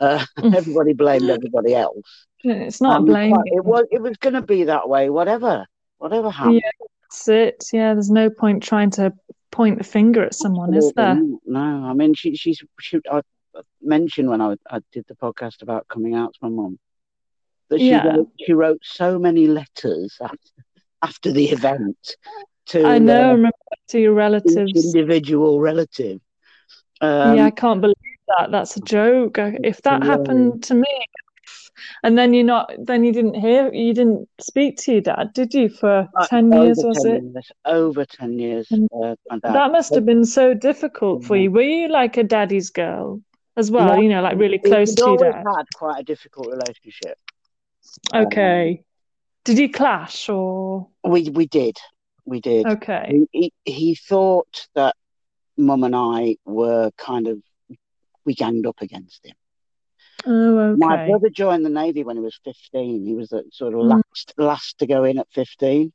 Uh, 0.00 0.24
Mm. 0.42 0.52
everybody 0.52 0.92
blamed 0.94 1.30
everybody 1.30 1.74
else. 1.74 2.26
It's 2.44 2.80
not 2.80 2.96
And 2.96 3.06
blaming. 3.06 3.42
it 3.46 3.64
was 3.64 3.84
it 3.90 4.02
was 4.02 4.16
going 4.18 4.34
to 4.34 4.42
be 4.42 4.64
that 4.64 4.88
way, 4.88 5.10
whatever, 5.10 5.66
whatever 5.98 6.30
happened. 6.30 6.62
Yeah, 6.62 6.70
that's 7.02 7.28
it. 7.28 7.64
Yeah, 7.72 7.94
there's 7.94 8.10
no 8.10 8.30
point 8.30 8.62
trying 8.62 8.90
to 8.92 9.12
point 9.54 9.78
the 9.78 9.84
finger 9.84 10.24
at 10.24 10.34
someone, 10.34 10.74
is 10.74 10.92
there? 10.96 11.22
No, 11.46 11.60
I 11.90 11.94
mean, 11.94 12.14
she 12.14 12.34
she's 12.36 12.62
she. 12.80 13.00
I 13.10 13.22
mentioned 13.80 14.28
when 14.30 14.40
I 14.40 14.56
I 14.70 14.80
did 14.92 15.04
the 15.08 15.14
podcast 15.14 15.62
about 15.62 15.88
coming 15.88 16.14
out 16.14 16.34
to 16.34 16.38
my 16.42 16.48
mum 16.48 16.78
that 17.70 17.80
she 17.80 17.94
Yeah. 17.94 18.04
wrote, 18.06 18.28
she 18.38 18.52
wrote 18.52 18.80
so 18.82 19.18
many 19.18 19.46
letters 19.46 20.16
after, 20.20 20.50
after 21.02 21.32
the 21.32 21.50
event 21.50 22.16
to 22.66 22.82
I 22.84 22.98
know, 22.98 23.14
I 23.14 23.32
uh, 23.32 23.36
remember 23.36 23.56
to 23.88 24.00
your 24.00 24.14
relatives. 24.14 24.96
individual 24.96 25.60
relative. 25.60 26.20
Um, 27.00 27.36
yeah, 27.36 27.44
I 27.46 27.50
can't 27.50 27.80
believe 27.80 27.94
that. 28.38 28.50
That's 28.50 28.76
a 28.76 28.80
joke. 28.80 29.38
If 29.62 29.82
that 29.82 30.02
Yeah. 30.02 30.06
happened 30.06 30.62
to 30.64 30.74
me, 30.74 30.88
and 32.02 32.16
then 32.18 32.34
you're 32.34 32.44
not, 32.44 32.72
then 32.78 33.04
you 33.04 33.12
didn't 33.12 33.34
hear, 33.34 33.72
you 33.72 33.94
didn't 33.94 34.28
speak 34.40 34.78
to 34.78 34.92
your 34.92 35.00
dad, 35.00 35.32
did 35.34 35.54
you, 35.54 35.68
for 35.68 36.08
uh, 36.16 36.26
10 36.26 36.52
over 36.52 36.64
years, 36.64 36.78
was 36.82 37.02
10 37.02 37.14
it? 37.14 37.22
years, 37.22 37.52
over 37.64 38.04
ten 38.04 38.38
years. 38.38 38.70
Uh. 38.72 39.14
That 39.42 39.72
must 39.72 39.94
have 39.94 40.06
been 40.06 40.24
so 40.24 40.54
difficult 40.54 41.24
for 41.24 41.36
you. 41.36 41.50
Were 41.50 41.62
you 41.62 41.88
like 41.88 42.16
a 42.16 42.22
daddy's 42.24 42.70
girl 42.70 43.20
as 43.56 43.70
well? 43.70 43.96
Yeah. 43.96 44.00
You 44.02 44.08
know, 44.08 44.22
like 44.22 44.38
really 44.38 44.58
close 44.58 44.94
to 44.94 45.02
your 45.02 45.18
dad? 45.18 45.44
had 45.46 45.66
quite 45.74 46.00
a 46.00 46.04
difficult 46.04 46.48
relationship. 46.48 47.18
Um, 48.12 48.26
Okay. 48.26 48.84
Did 49.44 49.58
he 49.58 49.68
clash 49.68 50.28
or? 50.30 50.88
we 51.02 51.28
we 51.28 51.46
did, 51.46 51.76
we 52.24 52.40
did. 52.40 52.66
Okay. 52.66 53.26
He, 53.30 53.52
he 53.64 53.72
he 53.72 53.94
thought 53.94 54.66
that 54.74 54.96
mum 55.56 55.84
and 55.84 55.94
I 55.94 56.36
were 56.46 56.90
kind 56.96 57.28
of 57.28 57.42
we 58.24 58.34
ganged 58.34 58.66
up 58.66 58.80
against 58.80 59.26
him. 59.26 59.34
Oh, 60.26 60.76
My 60.76 60.96
brother 61.06 61.28
joined 61.30 61.64
the 61.64 61.70
navy 61.70 62.04
when 62.04 62.16
he 62.16 62.22
was 62.22 62.38
fifteen. 62.44 63.04
He 63.04 63.14
was 63.14 63.28
the 63.28 63.44
sort 63.52 63.74
of 63.74 63.80
Mm. 63.80 63.90
last 63.90 64.34
last 64.38 64.78
to 64.78 64.86
go 64.86 65.04
in 65.04 65.18
at 65.18 65.28
fifteen. 65.32 65.92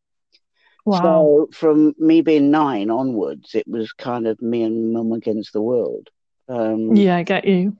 Wow. 0.85 1.01
So 1.01 1.47
from 1.53 1.93
me 1.97 2.21
being 2.21 2.51
nine 2.51 2.89
onwards, 2.89 3.53
it 3.55 3.67
was 3.67 3.91
kind 3.93 4.27
of 4.27 4.41
me 4.41 4.63
and 4.63 4.93
mum 4.93 5.11
against 5.11 5.53
the 5.53 5.61
world. 5.61 6.09
Um, 6.47 6.95
Yeah, 6.95 7.17
I 7.17 7.23
get 7.23 7.45
you. 7.45 7.77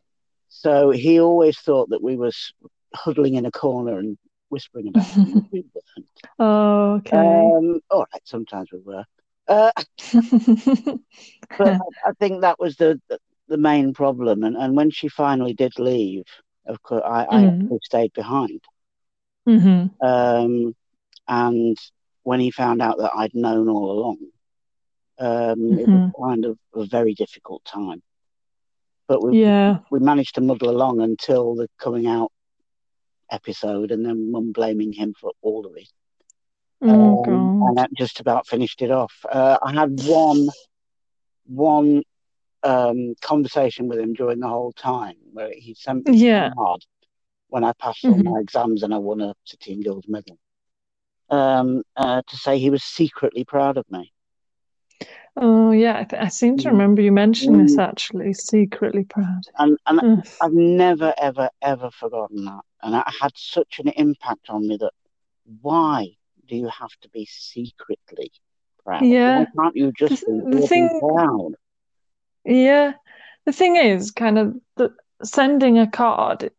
So 0.49 0.91
he 0.91 1.19
always 1.19 1.57
thought 1.59 1.89
that 1.89 2.03
we 2.03 2.17
were 2.17 2.31
huddling 2.93 3.35
in 3.35 3.45
a 3.45 3.51
corner 3.51 3.97
and 3.97 4.17
whispering 4.49 4.87
about 4.87 5.05
weren't. 5.51 5.65
Oh, 6.39 6.95
okay. 6.95 7.17
Um, 7.17 7.81
all 7.89 8.05
right, 8.13 8.21
sometimes 8.25 8.69
we 8.71 8.79
were. 8.79 9.05
Uh, 9.47 9.71
but 11.57 11.67
I, 11.67 12.09
I 12.09 12.11
think 12.19 12.41
that 12.41 12.59
was 12.59 12.75
the, 12.77 12.99
the 13.49 13.57
main 13.57 13.93
problem. 13.93 14.43
And 14.43 14.57
and 14.57 14.75
when 14.77 14.91
she 14.91 15.09
finally 15.09 15.53
did 15.53 15.79
leave, 15.79 16.25
of 16.67 16.81
course, 16.83 17.03
I, 17.05 17.25
I 17.25 17.43
Mm. 17.43 17.47
actually 17.47 17.79
stayed 17.83 18.13
behind. 18.13 18.61
hmm 19.45 19.89
Um, 20.01 20.75
and 21.27 21.77
when 22.23 22.39
he 22.39 22.51
found 22.51 22.81
out 22.81 22.97
that 22.99 23.11
I'd 23.15 23.35
known 23.35 23.69
all 23.69 23.91
along, 23.91 24.17
um, 25.19 25.77
it 25.79 25.89
was 25.91 26.01
kind 26.21 26.45
of 26.45 26.57
a 26.75 26.85
very 26.85 27.13
difficult 27.13 27.63
time. 27.65 28.01
But 29.07 29.21
we 29.23 29.33
Yeah. 29.33 29.79
we 29.89 29.99
managed 29.99 30.35
to 30.35 30.41
muddle 30.41 30.69
along 30.69 31.01
until 31.01 31.55
the 31.55 31.67
coming 31.79 32.07
out 32.07 32.31
episode, 33.31 33.91
and 33.91 34.05
then 34.05 34.31
mum 34.31 34.51
blaming 34.51 34.93
him 34.93 35.13
for 35.19 35.31
all 35.41 35.65
of 35.65 35.73
it. 35.75 35.89
Oh, 36.81 36.85
Um, 36.87 37.51
and 37.61 37.77
that 37.77 37.91
just 37.93 38.19
about 38.19 38.47
finished 38.47 38.81
it 38.81 38.91
off. 38.91 39.13
Uh, 39.31 39.57
I 39.61 39.73
had 39.73 39.89
one 39.91 40.49
one 41.47 42.03
um, 42.63 43.15
conversation 43.21 43.87
with 43.87 43.99
him 43.99 44.13
during 44.13 44.39
the 44.39 44.47
whole 44.47 44.71
time 44.73 45.15
where 45.31 45.51
he 45.55 45.73
sent 45.73 46.07
me 46.07 46.17
Yeah. 46.17 46.47
a 46.47 46.55
card 46.55 46.85
when 47.47 47.63
I 47.63 47.73
passed 47.73 48.03
all 48.05 48.13
Mhm. 48.15 48.23
my 48.33 48.39
exams 48.39 48.83
and 48.83 48.93
I 48.93 48.97
won 48.97 49.21
a 49.21 49.33
City 49.45 49.73
and 49.73 49.83
Guilds 49.83 50.07
medal 50.07 50.37
um, 51.29 51.83
uh, 51.95 52.21
to 52.27 52.35
say 52.37 52.57
he 52.59 52.69
was 52.69 52.83
secretly 52.83 53.43
proud 53.45 53.77
of 53.77 53.89
me. 53.91 54.11
Oh, 55.37 55.71
yeah. 55.71 55.99
I, 55.99 56.03
th- 56.03 56.21
I 56.21 56.27
seem 56.27 56.57
to 56.57 56.67
Mm. 56.67 56.71
remember 56.71 57.01
you 57.01 57.11
mentioning 57.11 57.61
this 57.61 57.75
Mm. 57.77 57.87
actually. 57.87 58.33
Secretly 58.33 59.05
proud. 59.05 59.41
And 59.57 59.77
and 59.85 59.99
Ugh. 60.19 60.27
I've 60.41 60.53
never 60.53 61.13
ever 61.17 61.49
ever 61.61 61.91
forgotten 61.91 62.45
that, 62.45 62.61
and 62.81 62.95
it 62.95 63.03
had 63.21 63.31
such 63.37 63.79
an 63.79 63.89
impact 63.89 64.49
on 64.49 64.67
me 64.67 64.77
that 64.77 64.91
why 65.61 66.07
do 66.47 66.55
you 66.57 66.67
have 66.67 66.91
to 67.01 67.09
be 67.09 67.25
secretly 67.25 68.31
proud? 68.83 69.03
Yeah. 69.03 69.39
Why 69.39 69.47
can't 69.55 69.75
you 69.75 69.91
just 69.93 70.25
The- 70.25 70.43
be 70.49 70.57
the 70.61 70.67
thing- 70.67 70.99
proud? 70.99 71.53
Yeah. 72.49 72.93
The 73.45 73.51
thing 73.53 73.75
is, 73.77 74.11
kind 74.11 74.37
of 74.37 74.55
the, 74.75 74.93
sending 75.23 75.77
a 75.79 75.87
card 75.89 76.51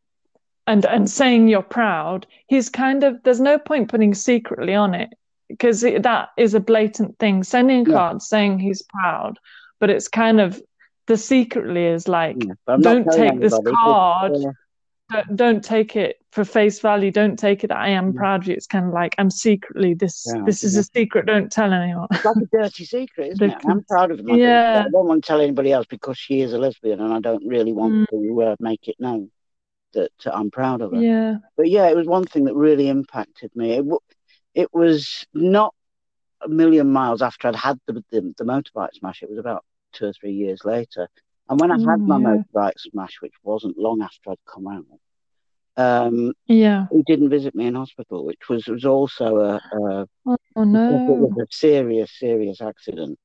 and 0.66 0.84
and 0.86 1.09
saying 1.11 1.49
you're 1.49 1.62
proud, 1.62 2.26
he's 2.47 2.68
kind 2.68 3.05
of 3.05 3.22
there's 3.24 3.41
no 3.41 3.59
point 3.59 3.88
putting 3.91 4.14
secretly 4.14 4.74
on 4.74 4.95
it 4.95 5.11
because 5.49 5.80
that 5.82 6.28
is 6.36 6.55
a 6.55 6.61
blatant 6.61 7.18
thing. 7.18 7.43
Sending 7.43 7.86
a 7.86 7.91
Yeah. 7.91 7.97
card 7.97 8.22
saying 8.22 8.59
he's 8.61 8.82
proud, 8.82 9.38
but 9.80 9.91
it's 9.91 10.09
kind 10.09 10.41
of 10.41 10.61
the 11.07 11.16
secretly 11.16 11.86
is 11.86 12.07
like 12.09 12.36
Yeah, 12.45 12.55
but 12.66 12.72
I'm 12.74 12.80
not 12.80 12.93
don't 12.93 13.11
take 13.12 13.41
this 13.41 13.53
anybody, 13.53 13.76
card. 13.76 14.32
Uh, 14.32 14.53
Don't, 15.11 15.37
don't 15.37 15.65
take 15.65 15.97
it 15.97 16.17
for 16.31 16.45
face 16.45 16.79
value. 16.81 17.11
Don't 17.11 17.37
take 17.39 17.65
it 17.65 17.69
that 17.69 17.79
I 17.79 17.89
am 17.91 18.13
proud 18.13 18.43
of 18.43 18.49
you. 18.49 18.55
It's 18.55 18.67
kind 18.67 18.87
of 18.87 18.93
like 18.93 19.15
I'm 19.19 19.31
secretly 19.31 19.95
this. 19.95 20.25
Yeah, 20.33 20.43
this 20.45 20.63
is 20.65 20.77
a 20.77 20.85
secret. 20.85 21.27
Don't 21.27 21.51
tell 21.51 21.73
anyone. 21.73 22.07
It's 22.13 22.25
like 22.25 22.37
a 22.37 22.47
dirty 22.57 22.85
secret, 22.85 23.33
isn't 23.33 23.51
it? 23.51 23.57
I'm 23.67 23.83
proud 23.85 24.11
of 24.13 24.25
my 24.25 24.37
Yeah. 24.37 24.85
I 24.87 24.91
don't 24.91 25.07
want 25.07 25.25
to 25.25 25.27
tell 25.29 25.41
anybody 25.41 25.73
else 25.73 25.87
because 25.89 26.17
she 26.19 26.41
is 26.41 26.53
a 26.53 26.59
lesbian, 26.59 27.01
and 27.01 27.13
I 27.13 27.21
don't 27.21 27.47
really 27.47 27.73
want 27.73 27.91
Mm. 27.95 28.07
to 28.11 28.43
uh, 28.43 28.57
make 28.61 28.87
it 28.89 28.97
known 29.01 29.31
that 29.95 30.13
uh, 30.25 30.31
I'm 30.33 30.51
proud 30.53 30.81
of 30.83 30.93
her. 30.93 31.01
Yeah. 31.03 31.37
But 31.57 31.69
yeah, 31.69 31.89
it 31.89 31.97
was 31.97 32.07
one 32.07 32.25
thing 32.25 32.45
that 32.45 32.55
really 32.55 32.89
impacted 32.89 33.51
me. 33.57 33.73
It, 33.73 33.79
w- 33.79 33.99
it 34.55 34.73
was 34.73 35.27
not 35.35 35.75
a 36.43 36.49
million 36.49 36.93
miles 36.93 37.21
after 37.23 37.49
I'd 37.49 37.57
had 37.57 37.79
the, 37.87 38.05
the 38.13 38.35
the 38.39 38.45
motorbike 38.45 38.95
smash. 38.95 39.23
It 39.23 39.29
was 39.31 39.39
about 39.39 39.65
two 39.93 40.07
or 40.07 40.13
three 40.13 40.33
years 40.33 40.61
later, 40.65 41.09
and 41.51 41.61
when 41.61 41.73
I 41.73 41.79
had 41.91 42.01
my 42.07 42.19
yeah. 42.19 42.31
motorbike 42.31 42.79
smash, 42.79 43.19
which 43.23 43.35
wasn't 43.45 43.79
long 43.79 44.03
after 44.03 44.33
I'd 44.33 44.47
come 44.47 44.69
out, 44.69 44.87
um, 45.77 46.35
Yeah. 46.47 46.89
he 46.91 47.03
didn't 47.07 47.31
visit 47.31 47.55
me 47.55 47.67
in 47.67 47.75
hospital, 47.77 48.27
which 48.27 48.49
was 48.51 48.67
was 48.69 48.85
also 48.87 49.37
a, 49.39 49.61
a 49.79 50.07
Oh 50.57 50.65
it 50.89 51.03
no. 51.05 51.07
was 51.07 51.33
a 51.41 51.47
serious, 51.51 52.13
serious 52.19 52.61
accident. 52.63 53.19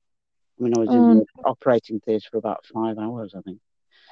I 0.60 0.64
mean, 0.64 0.74
I 0.78 0.82
was 0.82 0.94
Oh, 0.94 0.96
in 0.96 1.10
the 1.10 1.26
operating 1.46 2.00
theatre 2.02 2.28
for 2.32 2.38
about 2.38 2.66
five 2.74 2.98
hours, 3.00 3.34
I 3.38 3.42
think, 3.42 3.60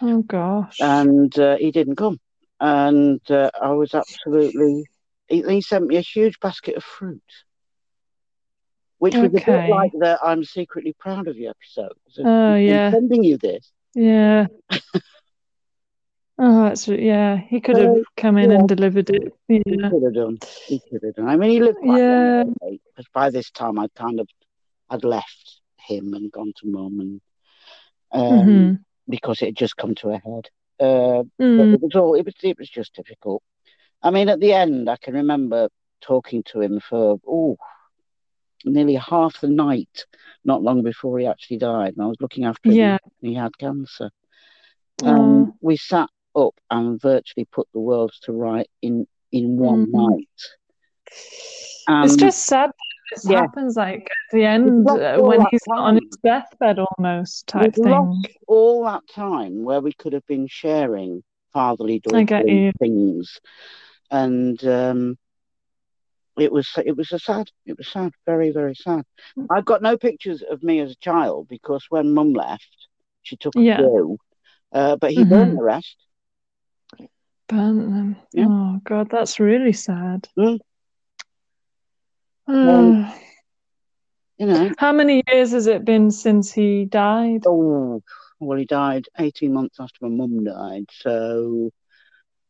Oh 0.02 0.22
gosh. 0.24 0.80
and 0.80 1.38
uh, 1.40 1.58
he 1.58 1.72
didn't 1.72 1.96
come, 1.98 2.20
and 2.60 3.22
uh, 3.32 3.52
I 3.62 3.72
was 3.72 3.94
absolutely. 3.96 4.86
He, 5.28 5.42
he 5.44 5.62
sent 5.62 5.88
me 5.88 5.98
a 5.98 6.02
huge 6.02 6.40
basket 6.42 6.76
of 6.78 6.84
fruit, 6.84 7.22
which 9.00 9.22
was 9.22 9.34
a 9.36 9.42
bit 9.42 9.66
like 9.68 9.92
the 9.94 10.20
"I'm 10.24 10.44
secretly 10.46 10.94
proud 11.00 11.28
of 11.28 11.38
you" 11.38 11.50
episode. 11.50 11.98
So 12.10 12.26
Oh, 12.26 12.56
I'm 12.68 12.82
yeah. 12.82 12.94
sending 12.94 13.24
you 13.24 13.38
this. 13.38 13.73
Yeah. 13.96 14.48
Oh, 16.40 16.64
that's 16.64 16.88
yeah. 16.88 17.38
He 17.38 17.62
could 17.62 17.78
have 17.78 17.90
So, 17.90 18.04
come 18.18 18.38
in 18.38 18.52
yeah. 18.52 18.58
and 18.58 18.68
delivered 18.68 19.10
it. 19.10 19.34
Yeah. 19.48 19.60
He 19.66 19.78
could 19.90 20.04
have 20.04 20.14
done. 20.14 20.40
He 20.68 20.82
could 20.90 21.04
have 21.04 21.16
done. 21.16 21.28
I 21.30 21.38
mean, 21.38 21.52
he 21.52 21.60
lived 21.62 21.78
Yeah. 21.84 22.44
because 22.60 23.08
by 23.14 23.30
this 23.30 23.52
time 23.52 23.80
I'd 23.80 23.94
kind 23.96 24.20
of 24.20 24.28
I'd 24.90 25.04
left 25.04 25.62
him 25.78 26.14
and 26.14 26.32
gone 26.32 26.54
to 26.58 26.68
mum 26.68 27.00
and 27.00 27.22
um, 28.12 28.44
hmm 28.46 28.74
because 29.10 29.42
it 29.42 29.48
had 29.48 29.56
just 29.56 29.78
come 29.78 29.96
to 29.96 30.10
a 30.10 30.18
head. 30.18 30.50
Uh, 30.80 31.24
but 31.56 31.68
Mm. 31.68 31.74
it 31.74 31.82
was 31.82 31.96
all 31.96 32.16
it 32.16 32.26
was 32.26 32.36
it 32.44 32.58
was 32.58 32.70
just 32.70 32.96
difficult. 32.96 33.44
I 34.02 34.10
mean, 34.12 34.30
at 34.30 34.40
the 34.40 34.54
end, 34.54 34.90
I 34.90 34.98
can 34.98 35.14
remember 35.14 35.70
talking 36.02 36.44
to 36.48 36.62
him 36.62 36.80
for 36.80 37.20
oh 37.28 37.58
nearly 38.66 38.96
half 38.96 39.40
the 39.42 39.48
night, 39.50 40.06
not 40.44 40.62
long 40.62 40.84
before 40.84 41.20
he 41.20 41.26
actually 41.26 41.58
died, 41.58 41.94
and 41.96 42.04
I 42.04 42.08
was 42.08 42.18
looking 42.20 42.46
after 42.46 42.70
him. 42.70 42.76
Yeah. 42.76 42.98
and 43.22 43.30
he 43.30 43.34
had 43.36 43.58
cancer. 43.58 44.10
Oh, 45.04 45.08
Um, 45.08 45.54
we 45.62 45.78
sat 45.78 46.10
up 46.36 46.56
and 46.70 47.00
virtually 47.02 47.46
put 47.46 47.68
the 47.74 47.80
world 47.80 48.12
to 48.24 48.32
right 48.34 48.70
in 48.82 49.08
in 49.32 49.58
one 49.58 49.88
Mhm. 49.88 49.92
night. 50.12 50.40
Um, 51.88 52.06
it's 52.06 52.16
just 52.16 52.46
sad 52.46 52.70
that 52.70 53.16
this 53.16 53.30
yeah. 53.30 53.42
happens 53.42 53.76
like 53.76 54.04
at 54.04 54.32
the 54.32 54.46
end 54.46 54.88
uh, 54.88 55.18
when 55.20 55.46
he's 55.52 55.62
on 55.70 55.96
his 55.96 56.18
deathbed 56.24 56.80
almost 56.80 57.48
type 57.48 57.76
we've 57.78 57.84
thing. 57.86 58.26
all 58.48 58.84
that 58.86 59.02
time 59.08 59.64
where 59.64 59.82
we 59.82 59.92
could 59.94 60.14
have 60.14 60.26
been 60.28 60.48
sharing 60.48 61.24
fatherly 61.52 62.00
daughterly 62.00 62.72
things, 62.80 63.40
and 64.10 64.64
um, 64.66 65.18
it 66.38 66.52
was 66.52 66.70
it 66.86 66.96
was 66.98 67.12
a 67.12 67.20
sad. 67.20 67.48
It 67.66 67.78
was 67.78 67.88
sad, 67.92 68.12
very 68.26 68.52
very 68.52 68.76
sad. 68.76 69.04
Mm. 69.38 69.50
I've 69.50 69.66
got 69.66 69.82
no 69.82 69.98
pictures 69.98 70.44
of 70.50 70.64
me 70.64 70.80
as 70.80 70.92
a 70.92 70.96
child 71.02 71.48
because 71.50 71.86
when 71.90 72.14
Mum 72.14 72.34
left, 72.34 72.88
she 73.24 73.36
took 73.38 73.60
a 73.60 73.64
Yeah. 73.64 73.76
few, 73.76 74.18
uh, 74.74 74.96
but 74.98 75.12
he 75.12 75.24
burned 75.24 75.54
Mhm. 75.54 75.58
the 75.58 75.64
rest. 75.64 75.98
Burnt 77.48 77.80
them. 77.92 78.16
Yeah. 78.34 78.48
Oh 78.48 78.80
God, 78.84 79.10
that's 79.10 79.40
really 79.40 79.74
sad. 79.74 80.28
Mm. 80.38 80.60
Uh, 82.48 83.12
You 84.38 84.46
know. 84.48 84.72
how 84.78 84.92
many 84.92 85.24
years 85.28 85.52
has 85.52 85.68
it 85.68 85.86
been 85.86 86.12
since 86.12 86.52
he 86.52 86.86
died? 86.86 87.44
Oh, 87.46 88.02
well, 88.40 88.58
he 88.58 88.66
died 88.66 89.06
18 89.20 89.54
months 89.54 89.80
after 89.80 89.98
my 90.02 90.10
mum 90.10 90.44
died, 90.44 90.86
so 90.92 91.72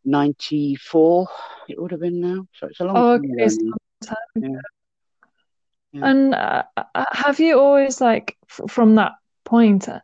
94 0.05 1.27
it 1.69 1.81
would 1.81 1.91
have 1.91 2.01
been 2.01 2.19
now. 2.21 2.47
So 2.59 2.67
it's 2.67 2.79
a 2.79 2.85
long 2.85 3.03
Oh, 3.03 3.13
time 3.13 3.23
okay, 3.23 3.29
ago 3.31 3.49
so 3.49 3.57
now. 3.59 3.73
time 4.01 4.15
Yeah. 4.41 4.59
Yeah. 5.91 6.07
And 6.07 6.33
uh, 6.35 6.63
uh, 6.77 7.05
have 7.11 7.39
you 7.39 7.59
always 7.59 8.01
like 8.01 8.37
f- 8.49 8.69
from 8.71 8.95
that 8.95 9.13
point, 9.45 9.87
uh, 9.89 9.99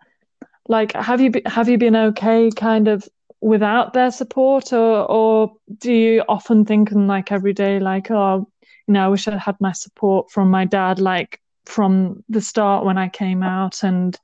like 0.67 0.93
have 0.93 1.21
you 1.21 1.31
be, 1.31 1.41
have 1.45 1.69
you 1.69 1.77
been 1.77 1.95
okay 1.95 2.49
kind 2.55 2.87
of 2.87 3.07
without 3.41 3.93
their 3.93 4.11
support, 4.11 4.73
or 4.73 5.05
or 5.11 5.53
do 5.79 5.91
you 5.93 6.23
often 6.29 6.65
think 6.65 6.91
and 6.91 7.07
like 7.07 7.31
every 7.31 7.53
day 7.53 7.79
like 7.79 8.11
oh 8.11 8.47
you 8.87 8.93
know 8.93 9.05
I 9.05 9.07
wish 9.09 9.27
I 9.27 9.37
had 9.37 9.55
my 9.59 9.71
support 9.73 10.31
from 10.31 10.49
my 10.51 10.65
dad 10.65 10.99
like 10.99 11.39
from 11.65 12.23
the 12.29 12.41
start 12.41 12.85
when 12.85 12.97
I 12.97 13.09
came 13.09 13.43
out 13.43 13.83
and 13.83 14.17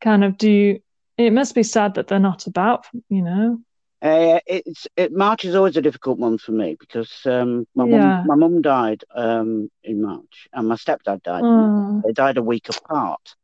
kind 0.00 0.24
of 0.24 0.36
do 0.38 0.50
you 0.50 0.80
it 1.18 1.32
must 1.32 1.54
be 1.54 1.62
sad 1.62 1.94
that 1.94 2.08
they're 2.08 2.18
not 2.18 2.46
about 2.46 2.86
you 3.08 3.22
know 3.22 3.58
Uh, 4.02 4.40
it's 4.46 4.86
it 4.96 5.12
March 5.12 5.44
is 5.44 5.54
always 5.54 5.76
a 5.76 5.82
difficult 5.82 6.18
month 6.18 6.42
for 6.42 6.52
me 6.52 6.76
because 6.78 7.10
um, 7.26 7.66
my 7.74 7.84
Yeah. 7.84 7.86
mum 7.86 8.16
my 8.22 8.34
mum 8.34 8.60
died 8.62 9.02
um, 9.14 9.68
in 9.82 10.00
March 10.02 10.48
and 10.52 10.68
my 10.68 10.76
stepdad 10.76 11.22
died. 11.22 11.46
oh 11.46 12.02
They 12.04 12.12
died 12.12 12.36
a 12.38 12.42
week 12.42 12.68
apart. 12.68 13.34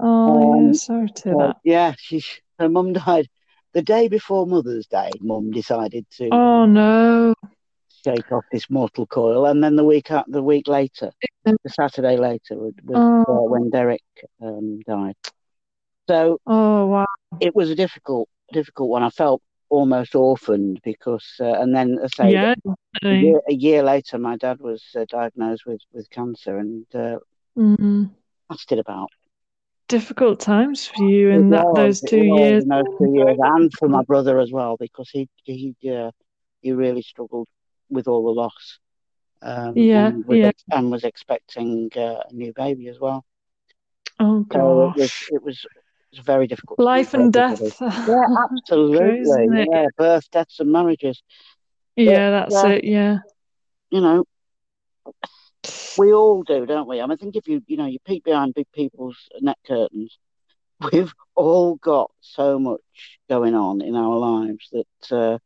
oh 0.00 0.40
yeah 0.40 0.72
Um, 0.72 0.72
sorry 0.72 1.08
to 1.08 1.34
that 1.38 1.56
yeah, 1.64 1.94
she 1.98 2.22
her 2.58 2.68
mum 2.68 2.92
died 2.92 3.28
the 3.72 3.82
day 3.82 4.08
before 4.08 4.46
Mother's 4.46 4.86
Day. 4.86 5.18
Mum 5.20 5.52
decided 5.52 6.06
to 6.18 6.40
oh 6.40 6.64
no 6.66 7.34
shake 8.04 8.30
off 8.32 8.44
this 8.50 8.70
mortal 8.70 9.06
coil, 9.06 9.46
and 9.46 9.62
then 9.62 9.76
the 9.76 9.84
week 9.84 10.08
the 10.28 10.42
week 10.42 10.66
later, 10.68 11.10
the 11.62 11.70
Saturday 11.70 12.16
later, 12.16 12.56
was, 12.56 12.74
was 12.84 13.02
Oh. 13.02 13.24
uh, 13.28 13.42
when 13.48 13.70
Derek 13.70 14.02
um, 14.42 14.80
died. 14.86 15.16
So 16.08 16.38
oh 16.46 16.86
wow 16.86 17.06
it 17.40 17.54
was 17.54 17.70
a 17.70 17.74
difficult, 17.74 18.28
difficult 18.52 18.90
one. 18.90 19.02
I 19.02 19.10
felt 19.10 19.42
almost 19.70 20.14
orphaned 20.16 20.80
because, 20.84 21.26
uh, 21.40 21.54
and 21.60 21.74
then 21.74 21.98
I 22.02 22.08
say, 22.08 22.38
yeah 22.38 22.54
a, 23.10 23.14
year, 23.14 23.40
a 23.48 23.54
year 23.54 23.82
later, 23.82 24.18
my 24.18 24.36
dad 24.36 24.60
was 24.60 24.84
uh, 24.98 25.04
diagnosed 25.08 25.64
with 25.66 25.80
with 25.92 26.10
cancer 26.10 26.58
and 26.58 26.86
uh, 26.94 27.18
Mm. 27.56 28.10
lasted 28.50 28.78
about 28.78 29.10
difficult 29.88 30.40
times 30.40 30.86
for 30.86 31.02
you 31.02 31.30
in 31.30 31.50
that 31.50 31.66
was, 31.72 32.00
those 32.00 32.02
two 32.02 32.22
years. 32.22 32.64
those 32.70 32.86
two 32.98 33.10
years, 33.12 33.36
and 33.40 33.72
for 33.74 33.88
my 33.88 34.02
brother 34.02 34.38
as 34.38 34.50
well, 34.52 34.76
because 34.78 35.10
he 35.10 35.28
he 35.44 35.74
uh, 35.90 36.10
he 36.62 36.72
really 36.72 37.02
struggled 37.02 37.48
with 37.90 38.06
all 38.08 38.24
the 38.24 38.40
loss. 38.40 38.78
Um, 39.42 39.88
Yeah, 39.88 39.94
and 39.94 40.24
was, 40.26 40.38
yeah. 40.38 40.50
and 40.70 40.90
was 40.90 41.04
expecting 41.04 41.90
uh, 41.96 42.20
a 42.28 42.32
new 42.32 42.52
baby 42.54 42.88
as 42.88 42.98
well. 43.00 43.24
Oh 44.20 44.42
So 44.52 44.82
it 44.82 44.94
was 44.94 45.12
gosh, 45.12 45.28
it 45.28 45.42
was 45.42 45.64
it 46.12 46.18
was 46.18 46.24
very 46.24 46.46
difficult. 46.46 46.78
life 46.80 47.14
and 47.14 47.32
death. 47.32 47.60
Yeah, 47.80 48.24
absolutely. 48.50 49.66
Yeah, 49.70 49.86
birth, 49.96 50.28
deaths, 50.30 50.58
and 50.58 50.72
marriages. 50.72 51.22
Yeah, 51.94 52.30
that's 52.30 52.54
yeah. 52.54 52.68
it. 52.68 52.84
Yeah. 52.84 53.18
You 53.90 54.00
know, 54.00 54.24
we 55.98 56.12
all 56.12 56.42
do, 56.42 56.66
don't 56.66 56.88
we? 56.88 57.00
I 57.00 57.04
mean, 57.04 57.12
I 57.12 57.16
think 57.16 57.36
if 57.36 57.46
you 57.46 57.62
you 57.66 57.76
know 57.76 57.86
you 57.86 57.98
peek 58.04 58.24
behind 58.24 58.54
big 58.54 58.66
people's 58.72 59.16
neck 59.40 59.58
curtains, 59.66 60.18
we've 60.92 61.12
all 61.34 61.76
got 61.76 62.10
so 62.20 62.58
much 62.58 62.80
going 63.28 63.54
on 63.54 63.80
in 63.80 63.94
our 63.94 64.16
lives 64.16 64.68
that. 64.72 65.16
Uh, 65.16 65.38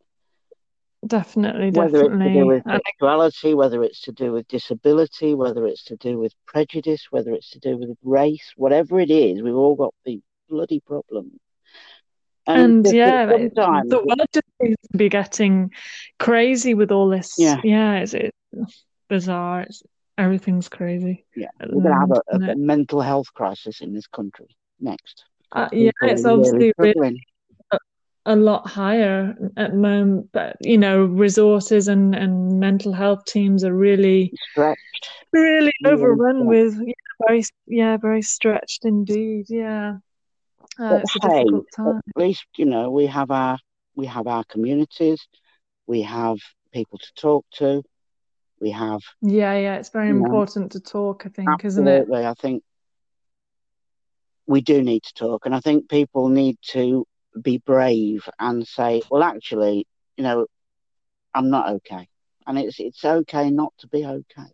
Definitely, 1.07 1.71
whether 1.71 2.01
it's 2.01 2.19
to 2.19 2.33
do 2.33 2.47
with 2.47 2.63
sexuality, 2.65 3.53
whether 3.53 3.83
it's 3.83 4.01
to 4.03 4.13
do 4.13 4.33
with 4.33 4.49
disability, 4.49 5.35
whether 5.35 5.67
it's 5.67 5.85
to 5.85 5.97
do 5.97 6.19
with 6.19 6.33
prejudice, 6.47 7.09
whether 7.11 7.35
it's 7.35 7.51
to 7.51 7.59
do 7.59 7.77
with 7.77 7.95
race, 8.03 8.55
whatever 8.57 8.99
it 8.99 9.11
is, 9.11 9.43
we've 9.43 9.55
all 9.55 9.75
got 9.75 9.93
the 10.07 10.23
bloody 10.55 10.81
problem. 10.81 11.27
and 12.47 12.85
that 12.85 12.95
yeah, 12.95 13.31
it- 13.31 13.55
the 13.55 14.03
world 14.09 14.29
just 14.33 14.51
seems 14.61 14.77
to 14.93 14.99
be 14.99 15.09
getting 15.09 15.71
crazy 16.19 16.75
with 16.75 16.91
all 16.93 17.09
this. 17.09 17.35
Yeah. 17.39 17.61
Yeah, 17.65 18.03
it's, 18.03 18.15
it's 18.15 18.85
bizarre. 19.09 19.63
It's 19.63 19.83
everything's 20.17 20.69
crazy. 20.69 21.25
yeah, 21.37 21.49
we're 21.61 21.83
going 21.83 21.95
to 21.95 22.01
have 22.01 22.49
a, 22.49 22.53
a 22.53 22.57
mental 22.57 23.01
health 23.01 23.33
crisis 23.35 23.81
in 23.81 23.95
this 23.95 24.07
country 24.07 24.47
next. 24.81 25.25
Uh, 25.53 25.69
yeah, 25.73 25.91
it's 26.03 26.25
obviously 26.25 26.73
really 26.79 26.93
struggling. 26.93 27.21
a 28.27 28.37
lot 28.37 28.67
higher 28.67 29.35
at 29.57 29.71
the 29.73 29.77
moment, 29.77 30.29
but 30.33 30.57
you 30.61 30.79
know, 30.79 31.05
resources 31.05 31.89
and, 31.89 32.15
and 32.15 32.59
mental 32.61 32.93
health 32.93 33.25
teams 33.27 33.65
are 33.65 33.75
really, 33.75 34.33
stretched. 34.51 35.09
really 35.33 35.73
overrun 35.85 36.47
with 36.47 36.75
yeah, 36.81 36.95
very, 37.27 37.43
yeah, 37.67 37.97
very 37.97 38.23
stretched 38.23 38.85
indeed. 38.85 39.47
Yeah, 39.49 39.99
uh, 40.79 41.01
But 41.01 41.23
hey, 41.23 41.45
at 41.87 41.95
least 42.17 42.47
you 42.57 42.67
know 42.67 42.91
we 42.91 43.07
have 43.07 43.31
our 43.31 43.59
we 43.97 44.07
have 44.07 44.27
our 44.27 44.45
communities, 44.45 45.27
we 45.87 46.03
have 46.03 46.39
people 46.73 46.99
to 46.99 47.13
talk 47.15 47.45
to, 47.55 47.83
we 48.61 48.71
have 48.71 49.01
Yeah, 49.23 49.55
yeah, 49.57 49.77
it's 49.77 49.91
very 49.91 50.09
you 50.09 50.15
know, 50.15 50.25
important 50.27 50.73
to 50.73 50.81
talk, 50.81 51.27
I 51.27 51.29
think, 51.31 51.65
isn't 51.65 51.87
it? 51.89 52.09
I 52.13 52.35
think 52.35 52.63
we 54.47 54.61
do 54.61 54.83
need 54.83 55.03
to 55.05 55.15
talk, 55.15 55.47
and 55.47 55.55
I 55.55 55.61
think 55.61 55.89
people 55.89 56.29
need 56.29 56.57
to 56.73 57.07
be 57.43 57.59
brave 57.59 58.29
and 58.39 58.67
say, 58.67 59.03
"Well, 59.11 59.23
actually, 59.23 59.87
you 60.17 60.25
know, 60.25 60.47
I'm 61.35 61.51
not 61.51 61.69
okay," 61.77 62.09
and 62.47 62.59
it's 62.59 62.81
it's 62.81 63.05
okay 63.05 63.51
not 63.51 63.73
to 63.79 63.89
be 63.89 64.05
okay. 64.07 64.51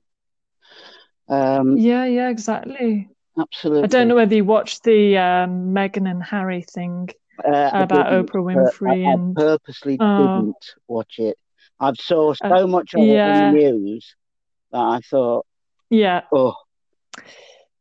Um, 1.29 1.77
Yeah, 1.79 2.05
yeah, 2.05 2.29
exactly. 2.31 3.09
Absolutely. 3.39 3.85
I 3.85 3.87
don't 3.87 4.09
know 4.09 4.15
whether 4.17 4.35
you 4.35 4.45
watched 4.45 4.83
the 4.85 5.17
um, 5.19 5.73
Meghan 5.75 6.11
and 6.11 6.23
Harry 6.23 6.63
thing 6.63 7.09
uh, 7.47 7.71
about 7.73 8.11
didn't, 8.11 8.27
Oprah 8.27 8.41
uh, 8.41 8.71
Winfrey 8.71 9.07
I, 9.07 9.09
I 9.11 9.13
and 9.13 9.35
purposely 9.37 9.97
Oh. 10.01 10.37
didn't 10.43 10.75
watch 10.89 11.19
it. 11.19 11.39
I've 11.79 11.97
saw 11.97 12.33
Uh, 12.43 12.49
so 12.59 12.67
much 12.67 12.95
of 12.95 13.01
it 13.01 13.07
yeah. 13.07 13.49
in 13.49 13.55
the 13.55 13.61
news 13.73 14.15
that 14.73 14.79
I 14.81 15.01
thought, 15.09 15.47
yeah, 15.89 16.23
oh, 16.33 16.55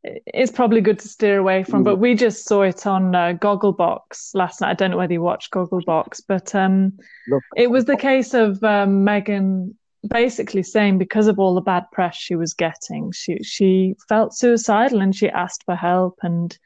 it's 0.02 0.50
probably 0.50 0.80
good 0.80 0.98
to 1.00 1.08
steer 1.08 1.38
away 1.38 1.62
from, 1.62 1.82
Mm. 1.82 1.84
but 1.84 1.96
we 1.96 2.14
just 2.14 2.46
saw 2.46 2.62
it 2.62 2.86
on 2.86 3.14
uh, 3.14 3.34
Gogglebox 3.38 4.34
last 4.34 4.60
night. 4.62 4.70
I 4.70 4.74
don't 4.74 4.90
know 4.92 4.96
whether 4.96 5.12
you 5.12 5.20
watched 5.20 5.50
Gogglebox, 5.52 6.22
but 6.26 6.54
um, 6.54 6.98
look, 7.28 7.42
it 7.56 7.70
was 7.70 7.84
the 7.84 7.96
case 7.98 8.32
of 8.32 8.62
um, 8.64 9.04
Meghan 9.04 9.74
basically 10.08 10.62
saying 10.62 10.98
because 10.98 11.26
of 11.26 11.38
all 11.38 11.54
the 11.54 11.60
bad 11.60 11.84
press 11.92 12.16
she 12.16 12.34
was 12.36 12.54
getting, 12.54 13.12
she 13.12 13.38
she 13.42 13.94
felt 14.08 14.34
suicidal 14.34 15.00
and 15.00 15.14
she 15.14 15.28
asked 15.28 15.64
for 15.64 15.74
help 15.74 16.18
and 16.22 16.58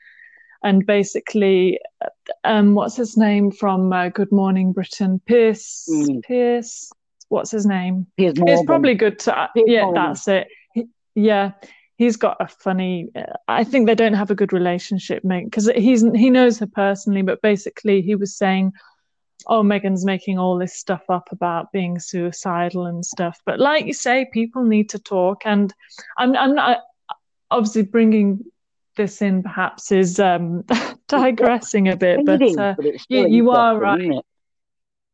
and 0.62 0.87
basically, 0.87 1.78
um, 2.45 2.74
what's 2.74 2.97
his 2.97 3.18
name 3.18 3.51
from 3.51 3.93
uh, 3.93 4.09
Good 4.09 4.32
Morning 4.32 4.72
Britain? 4.72 5.20
Piers 5.26 5.85
Mm. 5.91 6.22
Piers. 6.22 6.91
What's 7.28 7.51
his 7.51 7.66
name? 7.66 8.07
Piers 8.16 8.35
It's 8.39 8.64
probably 8.64 8.95
good 8.95 9.18
to, 9.20 9.39
uh, 9.39 9.49
yeah, 9.57 9.82
Morgan. 9.82 10.03
that's 10.05 10.26
it. 10.28 10.49
He- 10.72 10.89
yeah, 11.14 11.53
he's 11.97 12.16
got 12.16 12.39
a 12.41 12.49
funny. 12.49 13.09
Uh, 13.14 13.24
I 13.47 13.62
think 13.64 13.87
they 13.87 13.95
don't 13.95 14.14
have 14.14 14.30
a 14.30 14.35
good 14.35 14.53
relationship, 14.55 15.22
mate, 15.22 15.45
because 15.45 15.68
he's 15.76 16.03
he 16.14 16.30
knows 16.30 16.59
her 16.61 16.66
personally, 16.66 17.22
but 17.22 17.43
basically 17.43 18.01
he 18.01 18.14
was 18.14 18.35
saying, 18.37 18.72
"Oh, 19.47 19.62
Meghan's 19.62 20.05
making 20.05 20.39
all 20.39 20.59
this 20.59 20.74
stuff 20.74 21.03
up 21.09 21.28
about 21.32 21.72
being 21.72 21.99
suicidal 21.99 22.87
and 22.87 23.05
stuff." 23.05 23.41
But 23.45 23.61
like 23.61 23.87
you 23.87 23.93
say, 23.95 24.26
people 24.32 24.64
need 24.64 24.91
to 24.91 24.99
talk, 24.99 25.43
and 25.45 25.72
I'm 26.18 26.37
I'm 26.37 26.55
not 26.55 26.80
obviously 27.51 27.82
bringing 27.82 28.45
this 28.97 29.22
in. 29.22 29.43
Perhaps 29.43 29.93
is 29.93 30.18
um, 30.20 30.64
digressing 31.09 31.89
a 31.89 31.97
bit, 31.97 32.24
but 32.24 32.43
uh, 32.59 32.74
but 32.76 32.87
you 33.09 33.26
you 33.26 33.51
are 33.51 33.78
right. 33.78 34.22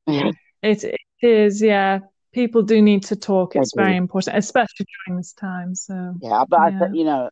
it? 0.07 0.37
It, 0.63 0.85
it 0.85 1.27
is, 1.27 1.63
yeah. 1.63 2.01
People 2.33 2.63
do 2.63 2.81
need 2.81 3.05
to 3.05 3.17
talk. 3.17 3.57
It's 3.57 3.75
very 3.75 3.97
important, 3.97 4.37
especially 4.37 4.87
during 5.07 5.19
this 5.19 5.33
time. 5.33 5.75
So, 5.75 6.15
Yeah, 6.21 6.45
but 6.49 6.61
I 6.61 6.71
Yeah. 6.71 6.79
think 6.79 6.97
you 6.97 7.05
know, 7.05 7.31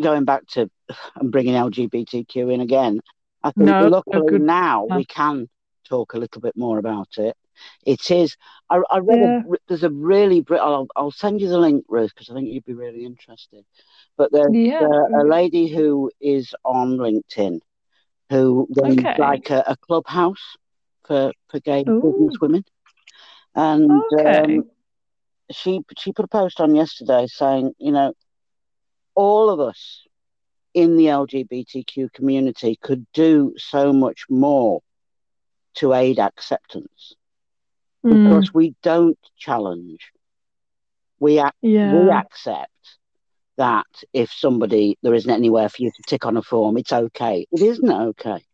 going 0.00 0.24
back 0.24 0.46
to 0.48 0.70
and 1.16 1.30
bringing 1.30 1.54
LGBTQ 1.54 2.52
in 2.52 2.60
again, 2.60 3.00
I 3.42 3.52
think 3.52 3.68
No, 3.68 3.88
luckily 3.88 4.38
now 4.38 4.84
we 4.84 5.04
can 5.04 5.48
talk 5.88 6.14
a 6.14 6.18
little 6.18 6.40
bit 6.40 6.56
more 6.56 6.78
about 6.78 7.08
it. 7.18 7.36
It 7.84 8.10
is. 8.10 8.36
I, 8.68 8.80
I 8.90 8.98
read 8.98 9.18
yeah. 9.18 9.40
a, 9.40 9.56
there's 9.68 9.84
a 9.84 9.90
really 9.90 10.44
I'll, 10.50 10.88
I'll 10.94 11.10
send 11.10 11.40
you 11.40 11.48
the 11.48 11.58
link, 11.58 11.84
Ruth, 11.88 12.12
because 12.14 12.30
I 12.30 12.34
think 12.34 12.48
you'd 12.48 12.64
be 12.64 12.74
really 12.74 13.04
interested. 13.04 13.64
But 14.16 14.32
there's 14.32 14.52
yeah. 14.52 14.82
a, 14.82 15.22
a 15.22 15.24
lady 15.24 15.68
who 15.68 16.10
is 16.20 16.54
on 16.64 16.98
LinkedIn 16.98 17.60
who 18.30 18.68
runs 18.76 18.98
okay. 18.98 19.14
like 19.18 19.50
a, 19.50 19.64
a, 19.66 19.76
clubhouse 19.76 20.56
for 21.06 21.32
for 21.48 21.60
gay 21.60 21.84
Ooh. 21.88 22.02
business 22.02 22.40
women, 22.40 22.64
and 23.54 23.90
okay. 24.12 24.58
um, 24.58 24.64
she 25.50 25.80
she 25.96 26.12
put 26.12 26.24
a 26.24 26.28
post 26.28 26.60
on 26.60 26.74
yesterday 26.74 27.26
saying, 27.28 27.72
you 27.78 27.92
know, 27.92 28.14
all 29.14 29.48
of 29.48 29.60
us 29.60 30.02
in 30.74 30.96
the 30.96 31.06
LGBTQ 31.06 32.12
community 32.12 32.78
could 32.82 33.06
do 33.14 33.54
so 33.56 33.92
much 33.92 34.26
more 34.28 34.82
to 35.76 35.94
aid 35.94 36.18
acceptance 36.18 37.14
mm. 38.04 38.24
because 38.24 38.52
we 38.52 38.74
don't 38.82 39.18
challenge. 39.38 40.12
We, 41.18 41.40
ac- 41.40 41.52
yeah. 41.62 41.94
we 41.94 42.10
accept 42.10 42.70
that 43.56 43.86
if 44.12 44.30
somebody, 44.32 44.98
there 45.02 45.14
isn't 45.14 45.30
anywhere 45.30 45.68
for 45.68 45.82
you 45.82 45.90
to 45.90 46.02
tick 46.06 46.26
on 46.26 46.36
a 46.36 46.42
form, 46.42 46.76
it's 46.76 46.92
okay. 46.92 47.46
It 47.50 47.62
isn't 47.62 47.90
okay. 47.90 48.44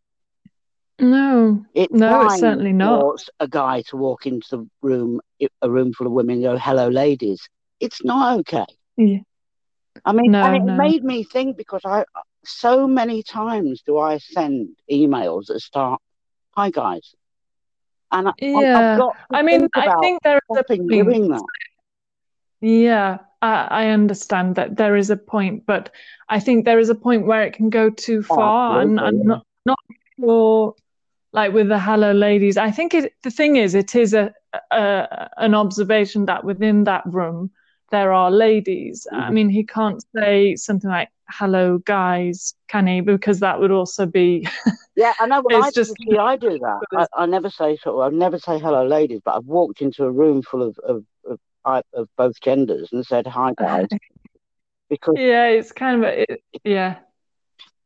No, 0.98 1.64
it 1.74 1.90
no, 1.90 2.26
it's 2.26 2.38
certainly 2.38 2.72
not. 2.72 3.24
A 3.40 3.48
guy 3.48 3.82
to 3.88 3.96
walk 3.96 4.26
into 4.26 4.46
the 4.56 4.70
room, 4.82 5.20
a 5.60 5.68
room 5.68 5.92
full 5.92 6.06
of 6.06 6.12
women, 6.12 6.36
and 6.36 6.44
go, 6.44 6.56
"Hello, 6.56 6.88
ladies." 6.88 7.48
It's 7.80 8.04
not 8.04 8.38
okay. 8.40 8.66
Yeah. 8.96 9.18
I 10.04 10.12
mean, 10.12 10.30
no, 10.30 10.44
and 10.44 10.56
it 10.56 10.64
no. 10.64 10.76
made 10.76 11.02
me 11.02 11.24
think 11.24 11.56
because 11.56 11.80
I 11.84 12.04
so 12.44 12.86
many 12.86 13.24
times 13.24 13.82
do 13.84 13.98
I 13.98 14.18
send 14.18 14.76
emails 14.90 15.46
that 15.46 15.60
start, 15.60 16.00
"Hi 16.52 16.70
guys," 16.70 17.14
and 18.10 18.28
I, 18.28 18.32
yeah, 18.40 18.98
I 19.30 19.42
mean, 19.42 19.68
I 19.74 19.94
think 20.00 20.22
there 20.22 20.40
is 20.50 20.64
a 20.68 20.76
doing 20.76 21.28
that. 21.28 21.44
Yeah, 22.60 23.18
I, 23.40 23.66
I, 23.70 23.86
understand 23.88 24.54
that 24.54 24.76
there 24.76 24.94
is 24.96 25.10
a 25.10 25.16
point, 25.16 25.66
but 25.66 25.90
I 26.28 26.38
think 26.38 26.64
there 26.64 26.78
is 26.78 26.90
a 26.90 26.94
point 26.94 27.26
where 27.26 27.42
it 27.42 27.54
can 27.54 27.70
go 27.70 27.90
too 27.90 28.24
oh, 28.30 28.34
far, 28.36 28.80
and 28.80 29.00
I'm 29.00 29.26
not 29.26 29.46
not 29.66 29.78
sure. 30.20 30.74
Like 31.34 31.54
with 31.54 31.68
the 31.68 31.78
hello 31.78 32.12
ladies, 32.12 32.58
I 32.58 32.70
think 32.70 32.92
it, 32.92 33.14
the 33.22 33.30
thing 33.30 33.56
is, 33.56 33.74
it 33.74 33.94
is 33.94 34.12
a, 34.12 34.34
a 34.70 35.28
an 35.38 35.54
observation 35.54 36.26
that 36.26 36.44
within 36.44 36.84
that 36.84 37.02
room 37.06 37.50
there 37.92 38.12
are 38.12 38.30
ladies. 38.30 39.06
Mm-hmm. 39.12 39.22
I 39.22 39.30
mean, 39.30 39.48
he 39.48 39.62
can't 39.62 40.02
say 40.16 40.56
something 40.56 40.90
like 40.90 41.10
"hello 41.30 41.78
guys," 41.78 42.54
can 42.66 42.88
he? 42.88 43.00
Because 43.00 43.38
that 43.40 43.60
would 43.60 43.70
also 43.70 44.06
be. 44.06 44.48
yeah, 44.96 45.12
I 45.20 45.26
know. 45.26 45.42
Well, 45.44 45.62
I 45.62 45.70
just 45.70 45.94
see, 46.00 46.18
I 46.18 46.36
do 46.36 46.58
that. 46.58 46.80
I, 47.16 47.22
I, 47.22 47.26
never 47.26 47.50
say 47.50 47.76
sort 47.76 48.04
of. 48.04 48.12
I 48.12 48.16
never 48.16 48.38
say 48.38 48.58
hello, 48.58 48.84
ladies, 48.84 49.20
but 49.24 49.36
I've 49.36 49.44
walked 49.44 49.80
into 49.80 50.04
a 50.04 50.10
room 50.10 50.42
full 50.42 50.62
of 50.62 50.76
of, 50.80 51.04
of, 51.24 51.38
of 51.94 52.08
both 52.16 52.40
genders 52.40 52.88
and 52.92 53.06
said 53.06 53.28
hi 53.28 53.54
guys. 53.56 53.86
because 54.90 55.14
yeah, 55.16 55.46
it's 55.46 55.70
kind 55.70 56.04
of 56.04 56.10
a, 56.10 56.32
it, 56.32 56.42
yeah 56.64 56.96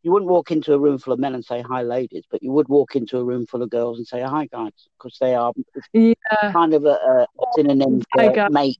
you 0.07 0.13
wouldn't 0.13 0.31
walk 0.31 0.53
into 0.53 0.73
a 0.73 0.79
room 0.79 0.99
full 0.99 1.13
of 1.13 1.19
men 1.19 1.35
and 1.35 1.45
say 1.45 1.61
hi 1.61 1.83
ladies 1.83 2.23
but 2.31 2.41
you 2.41 2.53
would 2.53 2.69
walk 2.69 2.95
into 2.95 3.19
a 3.19 3.25
room 3.25 3.45
full 3.45 3.61
of 3.61 3.69
girls 3.69 3.99
and 3.99 4.07
say 4.07 4.23
hi 4.23 4.47
guys 4.47 4.71
because 4.97 5.19
they 5.21 5.35
are 5.35 5.53
yeah. 5.93 6.15
kind 6.53 6.75
of 6.75 6.85
a, 6.85 6.91
a 6.91 7.27
synonym 7.57 8.01
for 8.13 8.49
mate 8.51 8.79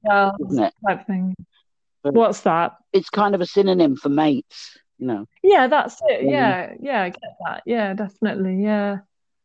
isn't 0.49 0.63
it? 0.63 0.73
type 0.87 1.05
thing. 1.09 1.35
what's 2.03 2.43
that? 2.43 2.77
it's 2.93 3.11
kind 3.11 3.35
of 3.35 3.41
a 3.41 3.47
synonym 3.47 3.97
for 3.97 4.09
mates 4.09 4.79
you 4.99 5.09
know? 5.09 5.27
Yeah 5.43 5.67
that's 5.67 6.01
it. 6.07 6.21
Um, 6.21 6.29
yeah 6.29 6.75
yeah 6.81 7.03
i 7.03 7.09
get 7.09 7.21
that. 7.45 7.63
Yeah 7.67 7.93
definitely 7.95 8.63
yeah. 8.63 8.99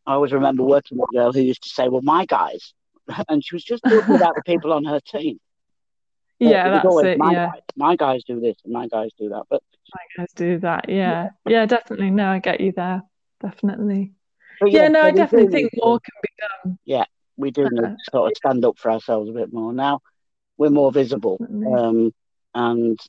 I 0.05 0.13
always 0.13 0.33
remember 0.33 0.61
working 0.61 0.99
with 0.99 1.09
a 1.11 1.17
girl 1.17 1.33
who 1.33 1.41
used 1.41 1.63
to 1.63 1.69
say 1.69 1.87
well 1.87 2.03
my 2.03 2.25
guys 2.25 2.75
and 3.27 3.43
she 3.43 3.55
was 3.55 3.63
just 3.63 3.81
talking 3.83 4.15
about 4.15 4.35
the 4.35 4.43
people 4.45 4.71
on 4.71 4.85
her 4.85 4.99
team. 4.99 5.39
Yeah, 6.43 6.81
that's 6.81 7.03
it. 7.03 7.19
My 7.19 7.33
yeah, 7.33 7.45
guys, 7.51 7.61
my 7.75 7.95
guys 7.95 8.23
do 8.23 8.39
this 8.39 8.55
and 8.63 8.73
my 8.73 8.87
guys 8.87 9.11
do 9.19 9.29
that, 9.29 9.43
but 9.47 9.61
my 9.93 10.23
guys 10.23 10.29
do 10.35 10.59
that. 10.59 10.89
Yeah, 10.89 11.29
yeah, 11.47 11.65
definitely. 11.65 12.09
No, 12.11 12.27
I 12.27 12.39
get 12.39 12.61
you 12.61 12.71
there. 12.75 13.03
Definitely. 13.41 14.13
yeah, 14.61 14.83
yeah, 14.83 14.87
no, 14.87 15.01
I 15.01 15.11
definitely 15.11 15.51
think 15.51 15.71
more 15.75 15.99
can 15.99 16.13
be 16.21 16.29
done. 16.39 16.79
Yeah, 16.85 17.05
we 17.37 17.51
do 17.51 17.63
need 17.63 17.81
to 17.81 17.95
sort 18.11 18.31
of 18.31 18.37
stand 18.37 18.65
up 18.65 18.77
for 18.77 18.91
ourselves 18.91 19.29
a 19.29 19.33
bit 19.33 19.51
more 19.51 19.73
now. 19.73 20.01
We're 20.57 20.69
more 20.69 20.91
visible, 20.91 21.39
um, 21.41 22.13
and 22.53 22.99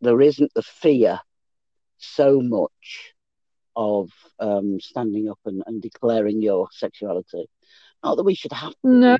there 0.00 0.20
isn't 0.20 0.52
the 0.54 0.62
fear 0.62 1.18
so 1.98 2.40
much 2.40 3.14
of 3.76 4.10
um, 4.38 4.78
standing 4.80 5.28
up 5.28 5.38
and, 5.44 5.62
and 5.66 5.82
declaring 5.82 6.42
your 6.42 6.68
sexuality. 6.70 7.46
Not 8.02 8.16
that 8.16 8.24
we 8.24 8.34
should 8.34 8.52
have. 8.52 8.72
To. 8.72 8.76
No. 8.88 9.16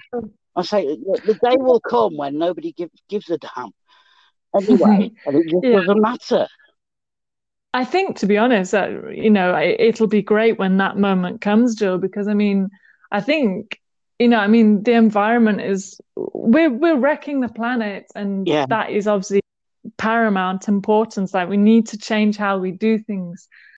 I 0.56 0.62
say 0.62 0.86
the 0.86 1.38
day 1.42 1.56
will 1.56 1.80
come 1.80 2.16
when 2.16 2.38
nobody 2.38 2.72
give, 2.72 2.90
gives 3.08 3.28
a 3.30 3.38
damn. 3.38 3.70
Anyway, 4.54 5.10
and 5.26 5.36
it 5.36 5.48
just 5.48 5.64
yeah. 5.64 5.80
doesn't 5.80 6.00
matter. 6.00 6.46
I 7.74 7.84
think, 7.84 8.18
to 8.18 8.26
be 8.26 8.38
honest, 8.38 8.72
uh, 8.72 9.08
you 9.10 9.30
know, 9.30 9.58
it'll 9.58 10.06
be 10.06 10.22
great 10.22 10.60
when 10.60 10.76
that 10.76 10.96
moment 10.96 11.40
comes, 11.40 11.74
Joe, 11.74 11.98
because 11.98 12.28
I 12.28 12.34
mean, 12.34 12.70
I 13.10 13.20
think, 13.20 13.80
you 14.20 14.28
know, 14.28 14.38
I 14.38 14.46
mean, 14.46 14.84
the 14.84 14.92
environment 14.92 15.60
is 15.60 16.00
we're 16.14 16.70
we're 16.70 16.96
wrecking 16.96 17.40
the 17.40 17.48
planet, 17.48 18.06
and 18.14 18.46
yeah. 18.46 18.66
that 18.66 18.90
is 18.90 19.08
obviously 19.08 19.40
paramount 19.98 20.68
importance. 20.68 21.34
Like 21.34 21.48
we 21.48 21.56
need 21.56 21.88
to 21.88 21.98
change 21.98 22.36
how 22.36 22.58
we 22.58 22.70
do 22.70 23.00
things. 23.00 23.48